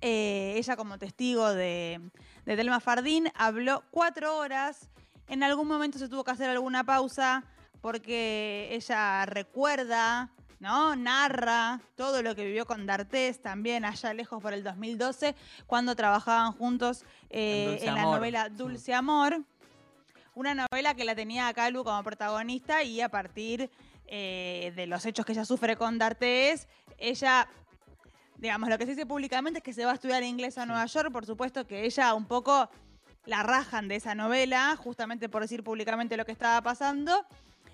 Ella, 0.00 0.76
como 0.76 0.98
testigo 0.98 1.52
de, 1.52 2.00
de 2.44 2.56
Telma 2.56 2.80
Fardín, 2.80 3.30
habló 3.34 3.82
cuatro 3.90 4.36
horas. 4.36 4.88
En 5.28 5.42
algún 5.42 5.66
momento 5.68 5.98
se 5.98 6.08
tuvo 6.08 6.24
que 6.24 6.30
hacer 6.32 6.48
alguna 6.50 6.84
pausa 6.84 7.44
porque 7.80 8.68
ella 8.72 9.26
recuerda, 9.26 10.30
¿no? 10.62 10.94
Narra 10.94 11.80
todo 11.96 12.22
lo 12.22 12.36
que 12.36 12.44
vivió 12.44 12.64
con 12.66 12.86
D'Artés 12.86 13.42
también 13.42 13.84
allá 13.84 14.14
lejos 14.14 14.40
por 14.40 14.52
el 14.52 14.62
2012, 14.62 15.34
cuando 15.66 15.96
trabajaban 15.96 16.52
juntos 16.52 17.04
eh, 17.30 17.80
En 17.82 17.96
la 17.96 18.02
Amor. 18.02 18.16
novela 18.16 18.48
Dulce 18.48 18.94
Amor. 18.94 19.42
Una 20.36 20.54
novela 20.54 20.94
que 20.94 21.04
la 21.04 21.16
tenía 21.16 21.48
a 21.48 21.52
Calu 21.52 21.82
como 21.82 22.00
protagonista 22.04 22.84
y 22.84 23.00
a 23.00 23.08
partir 23.08 23.70
eh, 24.06 24.72
de 24.76 24.86
los 24.86 25.04
hechos 25.04 25.26
que 25.26 25.32
ella 25.32 25.44
sufre 25.44 25.76
con 25.76 25.98
D'Artés, 25.98 26.68
ella, 26.96 27.48
digamos, 28.36 28.68
lo 28.68 28.78
que 28.78 28.84
se 28.84 28.92
dice 28.92 29.04
públicamente 29.04 29.58
es 29.58 29.64
que 29.64 29.72
se 29.72 29.84
va 29.84 29.90
a 29.90 29.94
estudiar 29.94 30.22
inglés 30.22 30.58
a 30.58 30.64
Nueva 30.64 30.86
York, 30.86 31.10
por 31.10 31.26
supuesto 31.26 31.66
que 31.66 31.84
ella 31.84 32.14
un 32.14 32.26
poco 32.26 32.70
la 33.26 33.42
rajan 33.42 33.88
de 33.88 33.96
esa 33.96 34.14
novela, 34.14 34.76
justamente 34.76 35.28
por 35.28 35.42
decir 35.42 35.64
públicamente 35.64 36.16
lo 36.16 36.24
que 36.24 36.32
estaba 36.32 36.62
pasando. 36.62 37.26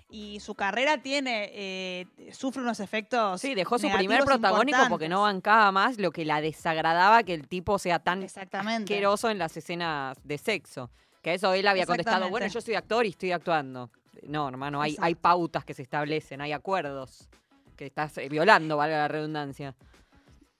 Y 0.09 0.39
su 0.39 0.55
carrera 0.55 0.97
tiene, 0.97 1.51
eh, 1.53 2.07
sufre 2.31 2.61
unos 2.61 2.79
efectos. 2.79 3.39
Sí, 3.39 3.53
dejó 3.53 3.77
su 3.77 3.89
primer 3.91 4.23
protagónico 4.23 4.79
porque 4.89 5.07
no 5.07 5.21
bancaba 5.21 5.71
más 5.71 5.99
lo 5.99 6.11
que 6.11 6.25
la 6.25 6.41
desagradaba 6.41 7.23
que 7.23 7.35
el 7.35 7.47
tipo 7.47 7.77
sea 7.77 7.99
tan 7.99 8.23
asqueroso 8.23 9.29
en 9.29 9.37
las 9.37 9.55
escenas 9.55 10.17
de 10.23 10.37
sexo. 10.37 10.89
Que 11.21 11.35
eso 11.35 11.53
él 11.53 11.67
había 11.67 11.85
contestado, 11.85 12.29
bueno, 12.29 12.47
yo 12.47 12.61
soy 12.61 12.75
actor 12.75 13.05
y 13.05 13.09
estoy 13.09 13.31
actuando. 13.31 13.91
No, 14.23 14.49
hermano, 14.49 14.81
hay, 14.81 14.95
hay 14.99 15.15
pautas 15.15 15.63
que 15.63 15.73
se 15.73 15.83
establecen, 15.83 16.41
hay 16.41 16.51
acuerdos 16.51 17.29
que 17.77 17.85
estás 17.85 18.17
eh, 18.17 18.27
violando, 18.29 18.77
valga 18.77 18.97
la 18.97 19.07
redundancia. 19.07 19.75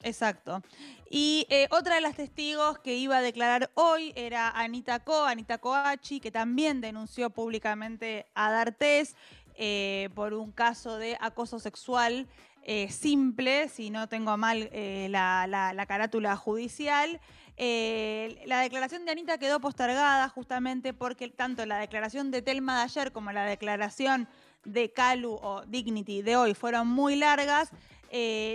Exacto. 0.04 0.62
Y 1.10 1.46
eh, 1.50 1.68
otra 1.72 1.96
de 1.96 2.02
las 2.02 2.16
testigos 2.16 2.80
que 2.80 2.96
iba 2.96 3.18
a 3.18 3.22
declarar 3.22 3.72
hoy 3.74 4.14
era 4.16 4.50
Anita 4.50 5.00
Co, 5.00 5.26
Anita 5.26 5.58
Coachi, 5.58 6.20
que 6.20 6.32
también 6.32 6.82
denunció 6.82 7.30
públicamente 7.32 8.28
a 8.36 8.52
D'Artés 8.52 9.16
eh, 9.62 10.10
por 10.16 10.34
un 10.34 10.52
caso 10.52 10.98
de 10.98 11.18
acoso 11.20 11.60
sexual 11.60 12.28
eh, 12.64 12.90
simple, 12.90 13.68
si 13.70 13.90
no 13.90 14.08
tengo 14.08 14.38
mal 14.38 14.70
eh, 14.72 15.08
la, 15.10 15.46
la- 15.48 15.74
la 15.74 15.86
carátula 15.86 16.36
judicial. 16.38 17.20
La 17.58 18.62
declaración 18.62 19.04
de 19.06 19.12
Anita 19.12 19.38
quedó 19.38 19.60
postergada 19.60 20.30
justamente 20.30 20.94
porque 20.94 21.28
tanto 21.28 21.66
la 21.66 21.78
declaración 21.78 22.32
de 22.32 22.42
Telma 22.42 22.78
de 22.78 22.84
ayer 22.84 23.12
como 23.12 23.34
la 23.34 23.44
declaración 23.44 24.30
de 24.64 24.94
Calu 24.94 25.34
o 25.42 25.64
Dignity 25.68 26.22
de 26.22 26.38
hoy 26.38 26.54
fueron 26.54 26.88
muy 26.88 27.18
largas. 27.18 27.72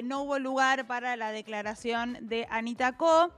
No 0.04 0.22
hubo 0.22 0.38
lugar 0.38 0.86
para 0.86 1.16
la 1.16 1.32
declaración 1.32 2.16
de 2.22 2.46
Anita 2.50 2.96
Co. 2.96 3.30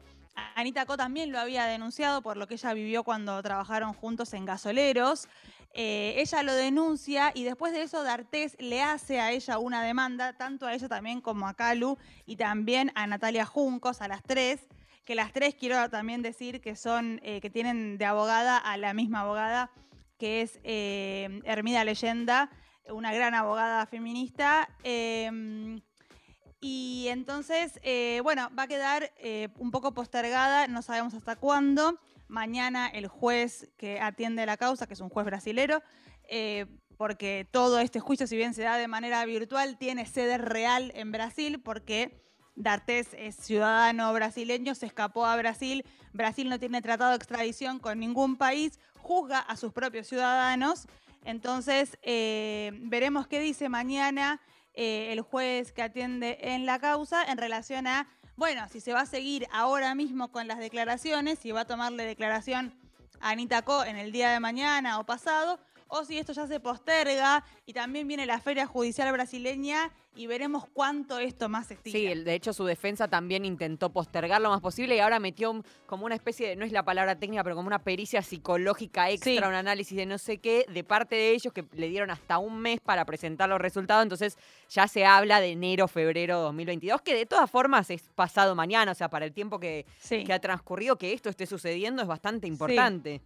Anita 0.55 0.87
Co 0.87 0.97
también 0.97 1.33
lo 1.33 1.41
había 1.41 1.65
denunciado 1.67 2.23
por 2.23 2.37
lo 2.37 2.47
que 2.47 2.55
ella 2.55 2.73
vivió 2.73 3.03
cuando 3.03 3.43
trabajaron 3.43 3.93
juntos 3.93 4.35
en 4.35 4.45
gasoleros. 4.45 5.27
Eh, 5.79 6.15
ella 6.23 6.43
lo 6.43 6.55
denuncia 6.55 7.33
y 7.35 7.45
después 7.45 7.71
de 7.75 7.83
eso 7.83 8.03
D'Artés 8.03 8.57
le 8.59 8.83
hace 8.83 9.21
a 9.21 9.31
ella 9.31 9.59
una 9.59 9.83
demanda, 9.83 10.33
tanto 10.33 10.67
a 10.67 10.73
ella 10.73 10.89
también 10.89 11.21
como 11.21 11.47
a 11.47 11.53
Calu 11.53 11.99
y 12.25 12.37
también 12.37 12.93
a 12.95 13.07
Natalia 13.07 13.45
Juncos, 13.45 14.01
a 14.01 14.09
las 14.09 14.23
tres, 14.23 14.69
que 15.05 15.15
las 15.15 15.35
tres 15.35 15.55
quiero 15.55 15.91
también 15.91 16.23
decir 16.23 16.63
que 16.63 16.77
son, 16.77 17.21
eh, 17.23 17.43
que 17.43 17.51
tienen 17.51 17.99
de 17.99 18.07
abogada 18.07 18.57
a 18.57 18.79
la 18.79 18.95
misma 18.95 19.21
abogada, 19.21 19.71
que 20.19 20.41
es 20.41 20.61
eh, 20.65 21.43
Hermida 21.45 21.85
Leyenda, 21.85 22.49
una 22.89 23.13
gran 23.13 23.35
abogada 23.35 23.85
feminista. 23.85 24.71
eh, 24.83 25.79
y 26.59 27.09
entonces, 27.11 27.79
bueno, 28.23 28.49
va 28.59 28.63
a 28.63 28.67
quedar 28.67 29.13
un 29.59 29.71
poco 29.71 29.93
postergada, 29.93 30.67
no 30.67 30.81
sabemos 30.81 31.13
hasta 31.13 31.37
cuándo. 31.37 32.01
Mañana 32.29 32.89
el 32.89 33.09
juez 33.09 33.69
que 33.77 34.01
atiende 34.01 34.47
la 34.47 34.57
causa, 34.57 34.87
que 34.87 34.95
es 34.95 35.01
un 35.01 35.09
juez 35.09 35.27
brasilero, 35.27 35.83
eh, 36.29 36.67
porque 36.97 37.47
todo 37.51 37.79
este 37.79 38.01
juicio, 38.01 38.27
si 38.27 38.37
bien 38.37 38.55
se 38.55 38.63
da 38.63 38.77
de 38.79 38.89
manera 38.89 39.25
virtual, 39.25 39.79
tiene 39.79 40.07
sede 40.07 40.39
real 40.39 40.93
en 40.95 41.13
Brasil, 41.13 41.61
porque 41.61 42.23
D'Artés 42.57 43.09
es 43.13 43.37
ciudadano 43.37 44.13
brasileño, 44.15 44.75
se 44.75 44.87
escapó 44.87 45.27
a 45.27 45.37
Brasil, 45.37 45.85
Brasil 46.15 46.49
no 46.49 46.59
tiene 46.59 46.81
tratado 46.81 47.11
de 47.11 47.17
extradición 47.17 47.79
con 47.79 48.01
ningún 48.01 48.37
país, 48.37 48.79
juzga 48.99 49.41
a 49.41 49.57
sus 49.57 49.73
propios 49.73 50.07
ciudadanos. 50.07 50.89
Entonces, 51.25 51.99
eh, 52.03 52.73
veremos 52.83 53.27
qué 53.27 53.41
dice 53.41 53.69
mañana 53.69 54.41
eh, 54.73 55.13
el 55.13 55.21
juez 55.21 55.73
que 55.73 55.83
atiende 55.83 56.39
en 56.41 56.65
la 56.65 56.79
causa 56.79 57.23
en 57.25 57.37
relación 57.37 57.87
a, 57.87 58.09
bueno, 58.37 58.69
si 58.69 58.81
se 58.81 58.93
va 58.93 59.01
a 59.01 59.07
seguir 59.07 59.47
ahora 59.51 59.95
mismo 59.95 60.31
con 60.31 60.47
las 60.47 60.59
declaraciones, 60.59 61.39
si 61.39 61.53
va 61.53 61.63
a 61.63 61.65
tomarle 61.65 62.05
declaración 62.05 62.79
a 63.21 63.31
Anita 63.31 63.63
Co 63.63 63.83
en 63.85 63.97
el 63.97 64.13
día 64.13 64.31
de 64.31 64.41
mañana 64.41 64.99
o 64.99 65.05
pasado, 65.05 65.59
o 65.89 66.05
si 66.05 66.19
esto 66.19 66.33
ya 66.33 66.47
se 66.47 66.61
posterga 66.61 67.45
y 67.65 67.73
también 67.73 68.07
viene 68.09 68.27
la 68.27 68.41
feria 68.41 68.67
judicial 68.67 69.13
brasileña 69.13 69.91
y 70.15 70.27
veremos 70.27 70.65
cuánto 70.73 71.19
esto 71.19 71.49
más 71.49 71.67
se 71.67 71.75
estira. 71.75 71.99
Sí, 72.15 72.23
de 72.23 72.35
hecho 72.35 72.53
su 72.55 72.65
defensa 72.65 73.07
también 73.07 73.45
intentó 73.45 73.91
postergar 73.93 74.41
lo 74.41 74.49
más 74.49 74.63
posible 74.63 74.97
y 74.97 74.99
ahora 75.01 75.19
metió 75.21 75.51
un- 75.51 75.65
como 75.85 76.07
una 76.07 76.15
especie 76.15 76.49
de, 76.49 76.57
no 76.57 76.65
es 76.65 76.73
la 76.73 76.83
palabra 76.85 77.19
técnica, 77.19 77.45
pero 77.45 77.55
como 77.55 77.67
una 77.67 77.81
pericia 77.85 78.23
psicológica 78.23 79.11
extra, 79.11 79.33
Sí. 79.33 79.39
un 79.39 79.45
análisis 79.55 79.97
de 79.97 80.07
no 80.07 80.17
sé 80.19 80.39
qué, 80.39 80.65
de 80.73 80.85
parte 80.85 81.17
de 81.17 81.33
ellos 81.33 81.53
que 81.53 81.67
le 81.73 81.89
dieron 81.89 82.11
hasta 82.11 82.39
un 82.39 82.59
mes 82.61 82.81
para 82.81 83.05
presentar 83.05 83.49
los 83.49 83.61
resultados. 83.61 84.03
Entonces 84.05 84.39
ya 84.71 84.89
se 84.89 85.05
habla 85.05 85.41
de 85.41 85.51
enero, 85.51 85.87
febrero 85.87 86.41
2022, 86.41 87.03
que 87.03 87.15
de 87.15 87.27
todas 87.27 87.51
formas 87.51 87.91
es 87.91 88.03
pasado 88.15 88.55
mañana, 88.55 88.93
o 88.93 88.95
sea, 88.95 89.11
para 89.11 89.27
el 89.27 89.33
tiempo 89.35 89.61
que, 89.61 89.85
Sí. 89.99 90.25
que 90.25 90.33
ha 90.33 90.41
transcurrido 90.41 90.97
que 90.97 91.13
esto 91.13 91.29
esté 91.29 91.45
sucediendo 91.47 92.01
es 92.01 92.09
bastante 92.09 92.47
importante. 92.47 93.21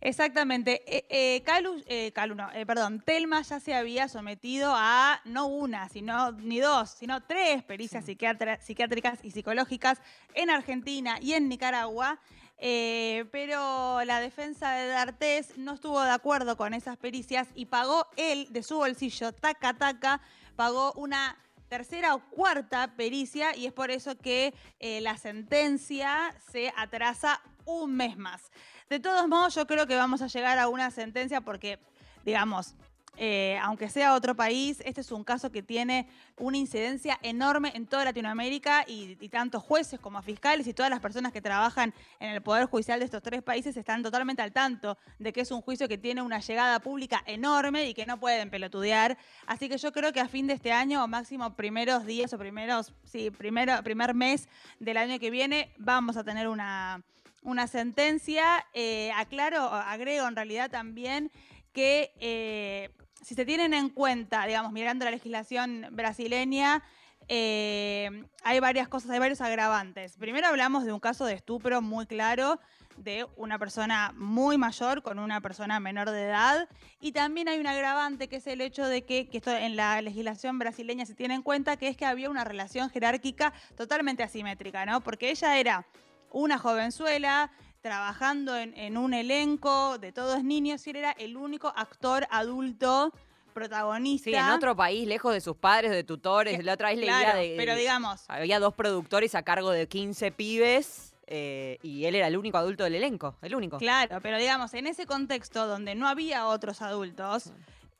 Exactamente. 0.00 0.82
Eh, 0.86 1.06
eh, 1.08 1.42
Calu, 1.44 1.82
eh, 1.86 2.12
Calu 2.12 2.34
no, 2.34 2.50
eh, 2.52 2.66
perdón, 2.66 3.00
Telma 3.00 3.42
ya 3.42 3.60
se 3.60 3.74
había 3.74 4.08
sometido 4.08 4.72
a 4.76 5.20
no 5.24 5.46
una, 5.46 5.88
sino 5.88 6.32
ni 6.32 6.60
dos, 6.60 6.90
sino 6.90 7.22
tres 7.22 7.62
pericias 7.62 8.04
psiquiátricas 8.04 9.24
y 9.24 9.30
psicológicas 9.30 10.00
en 10.34 10.50
Argentina 10.50 11.18
y 11.20 11.32
en 11.34 11.48
Nicaragua. 11.48 12.18
eh, 12.56 13.24
pero 13.32 14.04
la 14.04 14.20
defensa 14.20 14.72
de 14.72 14.88
D'Artés 14.88 15.58
no 15.58 15.74
estuvo 15.74 16.00
de 16.02 16.10
acuerdo 16.12 16.56
con 16.56 16.72
esas 16.72 16.96
pericias 16.96 17.48
y 17.54 17.66
pagó 17.66 18.06
él 18.16 18.46
de 18.50 18.62
su 18.62 18.76
bolsillo, 18.76 19.32
taca 19.32 19.74
taca, 19.74 20.20
pagó 20.56 20.92
una 20.94 21.36
tercera 21.68 22.14
o 22.14 22.20
cuarta 22.30 22.94
pericia 22.96 23.56
y 23.56 23.66
es 23.66 23.72
por 23.72 23.90
eso 23.90 24.16
que 24.16 24.54
eh, 24.78 25.00
la 25.00 25.16
sentencia 25.18 26.32
se 26.52 26.72
atrasa 26.76 27.40
un 27.64 27.96
mes 27.96 28.16
más. 28.16 28.52
De 28.90 29.00
todos 29.00 29.26
modos, 29.28 29.54
yo 29.54 29.66
creo 29.66 29.86
que 29.86 29.96
vamos 29.96 30.20
a 30.20 30.26
llegar 30.26 30.58
a 30.58 30.68
una 30.68 30.90
sentencia 30.90 31.40
porque, 31.40 31.78
digamos, 32.24 32.74
eh, 33.16 33.58
aunque 33.62 33.88
sea 33.88 34.14
otro 34.14 34.34
país, 34.34 34.82
este 34.84 35.00
es 35.00 35.12
un 35.12 35.22
caso 35.22 35.52
que 35.52 35.62
tiene 35.62 36.08
una 36.36 36.56
incidencia 36.56 37.18
enorme 37.22 37.70
en 37.74 37.86
toda 37.86 38.04
Latinoamérica 38.04 38.84
y, 38.88 39.16
y 39.20 39.28
tanto 39.28 39.60
jueces 39.60 40.00
como 40.00 40.20
fiscales 40.20 40.66
y 40.66 40.74
todas 40.74 40.90
las 40.90 41.00
personas 41.00 41.32
que 41.32 41.40
trabajan 41.40 41.94
en 42.18 42.30
el 42.30 42.42
Poder 42.42 42.66
Judicial 42.66 42.98
de 42.98 43.04
estos 43.04 43.22
tres 43.22 43.42
países 43.42 43.76
están 43.76 44.02
totalmente 44.02 44.42
al 44.42 44.52
tanto 44.52 44.98
de 45.18 45.32
que 45.32 45.42
es 45.42 45.50
un 45.52 45.62
juicio 45.62 45.86
que 45.86 45.96
tiene 45.96 46.22
una 46.22 46.40
llegada 46.40 46.80
pública 46.80 47.22
enorme 47.26 47.88
y 47.88 47.94
que 47.94 48.04
no 48.04 48.18
pueden 48.18 48.50
pelotudear. 48.50 49.16
Así 49.46 49.68
que 49.68 49.78
yo 49.78 49.92
creo 49.92 50.12
que 50.12 50.20
a 50.20 50.28
fin 50.28 50.48
de 50.48 50.54
este 50.54 50.72
año, 50.72 51.04
o 51.04 51.06
máximo 51.06 51.54
primeros 51.54 52.04
días 52.04 52.32
o 52.32 52.38
primeros, 52.38 52.92
sí, 53.04 53.30
primero, 53.30 53.80
primer 53.84 54.12
mes 54.14 54.48
del 54.80 54.96
año 54.96 55.20
que 55.20 55.30
viene, 55.30 55.72
vamos 55.78 56.16
a 56.16 56.24
tener 56.24 56.48
una, 56.48 57.04
una 57.44 57.68
sentencia. 57.68 58.66
Eh, 58.72 59.12
aclaro, 59.14 59.62
agrego 59.62 60.26
en 60.26 60.34
realidad 60.34 60.70
también 60.70 61.30
que 61.72 62.12
eh, 62.18 62.90
si 63.22 63.34
se 63.34 63.44
tienen 63.44 63.74
en 63.74 63.90
cuenta, 63.90 64.44
digamos, 64.46 64.72
mirando 64.72 65.04
la 65.04 65.12
legislación 65.12 65.86
brasileña, 65.92 66.82
eh, 67.28 68.24
hay 68.42 68.60
varias 68.60 68.88
cosas, 68.88 69.10
hay 69.10 69.18
varios 69.18 69.40
agravantes. 69.40 70.16
Primero 70.16 70.46
hablamos 70.46 70.84
de 70.84 70.92
un 70.92 71.00
caso 71.00 71.24
de 71.24 71.34
estupro 71.34 71.80
muy 71.80 72.06
claro 72.06 72.58
de 72.96 73.26
una 73.36 73.58
persona 73.58 74.12
muy 74.14 74.56
mayor 74.56 75.02
con 75.02 75.18
una 75.18 75.40
persona 75.40 75.80
menor 75.80 76.10
de 76.10 76.24
edad. 76.24 76.68
Y 77.00 77.12
también 77.12 77.48
hay 77.48 77.58
un 77.58 77.66
agravante 77.66 78.28
que 78.28 78.36
es 78.36 78.46
el 78.46 78.60
hecho 78.60 78.86
de 78.86 79.02
que, 79.02 79.28
que 79.28 79.38
esto 79.38 79.50
en 79.50 79.74
la 79.74 80.00
legislación 80.00 80.58
brasileña 80.58 81.06
se 81.06 81.14
tiene 81.14 81.34
en 81.34 81.42
cuenta, 81.42 81.76
que 81.76 81.88
es 81.88 81.96
que 81.96 82.06
había 82.06 82.30
una 82.30 82.44
relación 82.44 82.90
jerárquica 82.90 83.52
totalmente 83.76 84.22
asimétrica, 84.22 84.86
¿no? 84.86 85.00
Porque 85.00 85.30
ella 85.30 85.58
era 85.58 85.86
una 86.34 86.58
jovenzuela 86.58 87.50
trabajando 87.80 88.56
en, 88.56 88.74
en 88.76 88.96
un 88.96 89.14
elenco 89.14 89.98
de 89.98 90.12
todos 90.12 90.42
niños 90.42 90.86
y 90.86 90.90
él 90.90 90.96
era 90.96 91.12
el 91.12 91.36
único 91.36 91.72
actor 91.76 92.26
adulto 92.30 93.12
protagonista. 93.54 94.28
Sí, 94.28 94.34
en 94.36 94.48
otro 94.50 94.76
país, 94.76 95.06
lejos 95.08 95.32
de 95.32 95.40
sus 95.40 95.56
padres, 95.56 95.92
de 95.92 96.04
tutores. 96.04 96.62
La 96.62 96.74
otra 96.74 96.90
vez 96.90 96.98
leía 96.98 97.34
de. 97.34 97.54
pero 97.56 97.74
digamos, 97.74 98.24
Había 98.28 98.58
dos 98.58 98.74
productores 98.74 99.34
a 99.34 99.42
cargo 99.42 99.70
de 99.70 99.88
15 99.88 100.32
pibes 100.32 101.14
eh, 101.26 101.78
y 101.82 102.04
él 102.04 102.16
era 102.16 102.26
el 102.26 102.36
único 102.36 102.58
adulto 102.58 102.84
del 102.84 102.96
elenco, 102.96 103.36
el 103.40 103.54
único. 103.54 103.78
Claro, 103.78 104.18
pero 104.20 104.36
digamos, 104.38 104.74
en 104.74 104.86
ese 104.86 105.06
contexto 105.06 105.66
donde 105.66 105.94
no 105.94 106.06
había 106.08 106.46
otros 106.46 106.82
adultos 106.82 107.52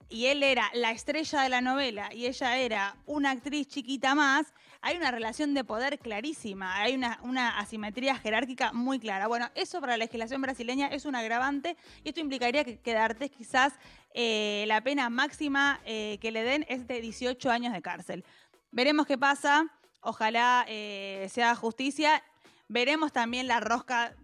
y 0.08 0.26
él 0.26 0.42
era 0.42 0.70
la 0.74 0.90
estrella 0.90 1.42
de 1.42 1.48
la 1.48 1.60
novela 1.60 2.12
y 2.12 2.26
ella 2.26 2.58
era 2.58 2.96
una 3.06 3.30
actriz 3.30 3.68
chiquita 3.68 4.14
más, 4.14 4.52
hay 4.80 4.96
una 4.96 5.10
relación 5.10 5.54
de 5.54 5.64
poder 5.64 5.98
clarísima, 5.98 6.76
hay 6.76 6.94
una, 6.94 7.58
asimetría 7.58 8.16
jerárquica 8.16 8.72
muy 8.72 8.98
clara. 8.98 9.28
Bueno, 9.28 9.50
eso 9.54 9.80
para 9.80 9.94
la 9.94 10.04
legislación 10.04 10.42
brasileña 10.42 10.88
es 10.88 11.06
un 11.06 11.14
agravante 11.14 11.76
y 12.04 12.10
esto 12.10 12.20
implicaría 12.20 12.64
que, 12.64 12.78
que 12.78 12.92
D'Artés 12.92 13.30
quizás 13.30 13.72
eh, 14.12 14.64
la 14.68 14.82
pena 14.82 15.08
máxima 15.10 15.80
eh, 15.84 16.18
que 16.20 16.30
le 16.30 16.44
den 16.44 16.66
es 16.68 16.86
de 16.86 17.00
18 17.00 17.50
años 17.50 17.72
de 17.72 17.82
cárcel. 17.82 18.24
Veremos 18.70 19.06
qué 19.06 19.16
pasa, 19.16 19.66
ojalá 20.02 20.64
eh, 20.68 21.28
sea 21.30 21.54
justicia. 21.54 22.22
Veremos 22.68 23.12
también 23.12 23.48
la 23.48 23.60
rosca, 23.60 24.14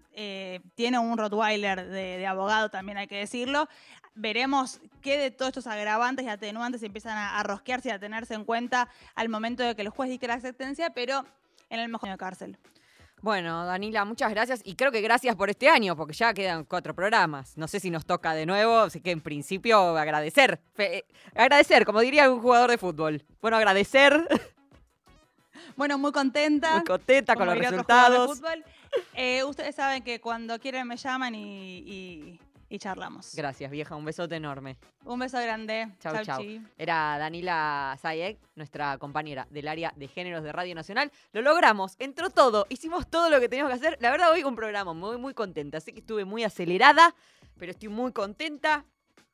tiene 0.75 0.99
un 0.99 1.17
Rottweiler 1.17 1.89
de 1.89 2.27
abogado, 2.27 2.69
también 2.69 2.99
hay 2.99 3.07
que 3.07 3.17
decirlo. 3.17 3.69
Veremos 4.21 4.81
qué 5.01 5.17
de 5.19 5.31
todos 5.31 5.49
estos 5.51 5.67
agravantes 5.67 6.25
y 6.25 6.29
atenuantes 6.29 6.83
empiezan 6.83 7.17
a, 7.17 7.39
a 7.39 7.43
rosquearse 7.43 7.89
y 7.89 7.93
a 7.93 7.99
tenerse 7.99 8.35
en 8.35 8.45
cuenta 8.45 8.89
al 9.15 9.29
momento 9.29 9.63
de 9.63 9.75
que 9.75 9.83
el 9.83 9.89
juez 9.89 10.11
dicte 10.11 10.27
la 10.29 10.41
sentencia, 10.41 10.91
pero 10.91 11.25
en 11.71 11.81
el 11.81 11.89
mejor 11.89 12.11
de 12.11 12.17
cárcel. 12.19 12.59
Bueno, 13.23 13.67
Danila, 13.67 14.05
muchas 14.07 14.31
gracias 14.31 14.63
y 14.65 14.77
creo 14.77 14.91
que 14.91 15.03
gracias 15.03 15.37
por 15.37 15.51
este 15.51 15.69
año, 15.69 15.95
porque 15.95 16.15
ya 16.15 16.33
quedan 16.33 16.65
cuatro 16.65 16.95
programas. 16.95 17.57
No 17.59 17.69
sé 17.69 17.79
si 17.79 17.91
nos 17.91 18.07
toca 18.07 18.33
de 18.35 18.47
nuevo, 18.47 18.79
así 18.79 19.01
que 19.01 19.11
en 19.11 19.21
principio 19.21 19.97
agradecer. 19.99 20.59
Fe- 20.75 20.99
eh, 20.99 21.05
agradecer, 21.35 21.85
como 21.85 22.01
diría 22.01 22.31
un 22.31 22.41
jugador 22.41 22.71
de 22.71 22.79
fútbol. 22.79 23.23
Bueno, 23.43 23.57
agradecer, 23.59 24.27
Bueno, 25.77 25.99
muy 25.99 26.13
contenta. 26.13 26.77
muy 26.77 26.85
contenta 26.85 27.37
con 27.37 27.47
los 27.47 27.59
resultados. 27.59 28.39
fútbol. 28.39 28.65
Eh, 29.15 29.45
ustedes 29.45 29.75
saben 29.75 30.03
que 30.03 30.21
cuando 30.21 30.59
quieren 30.59 30.87
me 30.87 30.97
llaman 30.97 31.35
y, 31.35 31.79
y- 31.79 32.41
y 32.71 32.79
charlamos. 32.79 33.35
Gracias, 33.35 33.71
vieja, 33.71 33.97
un 33.97 34.05
besote 34.05 34.37
enorme. 34.37 34.79
Un 35.05 35.19
beso 35.19 35.39
grande. 35.39 35.89
Chau, 35.99 36.15
Chau. 36.25 36.43
Era 36.79 37.19
Danila 37.19 37.99
Zayek, 38.01 38.39
nuestra 38.55 38.97
compañera 38.97 39.47
del 39.51 39.69
área 39.69 39.93
de 39.97 40.07
géneros 40.07 40.45
de 40.45 40.53
Radio 40.53 40.75
Nacional. 40.75 41.11
Lo 41.33 41.43
logramos, 41.43 41.97
entró 41.99 42.31
todo, 42.31 42.67
hicimos 42.71 43.11
todo 43.11 43.29
lo 43.29 43.41
que 43.41 43.49
teníamos 43.49 43.73
que 43.73 43.87
hacer. 43.87 43.99
La 44.01 44.11
verdad, 44.11 44.31
hoy 44.31 44.45
un 44.45 44.55
programa 44.55 44.95
muy, 44.95 45.19
muy 45.19 45.35
contenta. 45.35 45.79
Así 45.79 45.93
que 45.93 45.99
estuve 45.99 46.25
muy 46.25 46.45
acelerada, 46.45 47.15
pero 47.59 47.73
estoy 47.73 47.89
muy 47.89 48.13
contenta. 48.13 48.87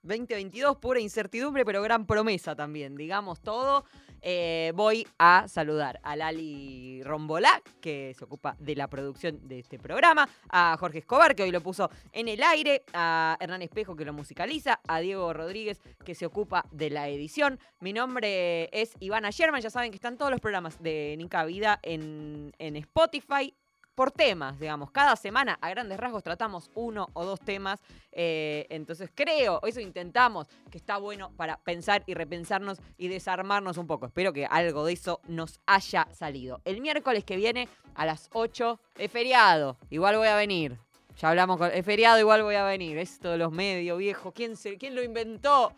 2022, 0.03 0.79
pura 0.79 1.01
incertidumbre, 1.01 1.65
pero 1.65 1.83
gran 1.83 2.07
promesa 2.07 2.57
también, 2.57 2.97
digamos 2.97 3.41
todo. 3.41 3.85
Eh, 4.29 4.73
voy 4.75 5.07
a 5.21 5.47
saludar 5.47 6.01
a 6.03 6.17
Lali 6.17 7.01
Rombolá, 7.05 7.63
que 7.81 8.13
se 8.19 8.25
ocupa 8.25 8.57
de 8.59 8.75
la 8.75 8.89
producción 8.89 9.47
de 9.47 9.61
este 9.61 9.79
programa, 9.79 10.29
a 10.49 10.77
Jorge 10.81 10.99
Escobar, 10.99 11.37
que 11.37 11.45
hoy 11.45 11.53
lo 11.53 11.61
puso 11.61 11.91
en 12.11 12.27
el 12.27 12.43
aire, 12.43 12.83
a 12.93 13.37
Hernán 13.39 13.63
Espejo, 13.63 13.95
que 13.95 14.05
lo 14.05 14.13
musicaliza, 14.13 14.81
a 14.89 14.99
Diego 14.99 15.33
Rodríguez, 15.33 15.81
que 16.05 16.17
se 16.17 16.27
ocupa 16.27 16.65
de 16.73 16.91
la 16.91 17.09
edición. 17.09 17.61
Mi 17.79 17.93
nombre 17.93 18.69
es 18.73 18.95
Ivana 18.99 19.31
Sherman, 19.31 19.63
ya 19.63 19.71
saben 19.71 19.93
que 19.93 19.97
están 19.97 20.19
todos 20.19 20.33
los 20.33 20.41
programas 20.41 20.83
de 20.83 21.15
Nica 21.17 21.45
Vida 21.45 21.79
en, 21.85 22.53
en 22.59 22.75
Spotify. 22.75 23.55
Por 23.97 24.11
temas, 24.11 24.61
digamos, 24.61 24.91
cada 24.91 25.17
semana 25.17 25.59
a 25.59 25.71
grandes 25.71 25.99
rasgos 25.99 26.23
tratamos 26.23 26.71
uno 26.75 27.09
o 27.15 27.25
dos 27.25 27.41
temas. 27.41 27.81
eh, 28.13 28.67
entonces 28.69 29.11
creo, 29.15 29.59
eso 29.63 29.81
intentamos, 29.81 30.49
que 30.71 30.77
está 30.77 30.99
bueno 30.99 31.33
para 31.35 31.57
pensar 31.57 32.03
y 32.07 32.13
repensarnos 32.13 32.79
y 32.99 33.09
desarmarnos 33.09 33.79
un 33.79 33.87
poco. 33.87 34.05
Espero 34.05 34.35
que 34.35 34.45
algo 34.45 34.85
de 34.85 34.93
eso 34.93 35.21
nos 35.29 35.61
haya 35.65 36.07
salido. 36.13 36.61
El 36.67 36.83
miércoles 36.83 37.25
que 37.25 37.37
viene 37.37 37.71
a 37.95 38.05
las 38.05 38.29
8 38.35 38.79
es 38.99 39.11
feriado. 39.11 39.79
Igual 39.89 40.19
voy 40.19 40.29
a 40.29 40.37
venir. 40.37 40.79
Ya 41.19 41.31
hablamos 41.31 41.57
con. 41.57 41.71
Es 41.73 41.85
feriado, 41.87 42.19
igual 42.19 42.43
voy 42.43 42.57
a 42.57 42.65
venir. 42.65 42.99
Esto 42.99 43.31
de 43.31 43.39
los 43.39 43.51
medios, 43.51 43.97
viejo. 43.97 44.31
¿Quién, 44.33 44.57
¿Quién 44.79 44.95
lo 44.95 45.03
inventó? 45.03 45.73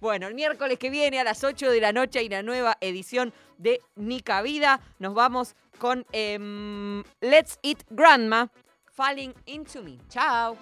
Bueno, 0.00 0.26
el 0.26 0.34
miércoles 0.34 0.76
que 0.76 0.90
viene 0.90 1.20
a 1.20 1.24
las 1.24 1.44
8 1.44 1.70
de 1.70 1.80
la 1.80 1.92
noche 1.92 2.18
hay 2.18 2.26
una 2.26 2.42
nueva 2.42 2.78
edición 2.80 3.32
de 3.58 3.80
Nica 3.94 4.42
Vida. 4.42 4.80
Nos 4.98 5.14
vamos 5.14 5.54
con 5.80 6.04
em, 6.12 7.02
Let's 7.20 7.58
Eat 7.64 7.84
Grandma, 7.90 8.46
Falling 8.92 9.34
Into 9.46 9.82
Me. 9.82 9.98
Chao. 10.08 10.56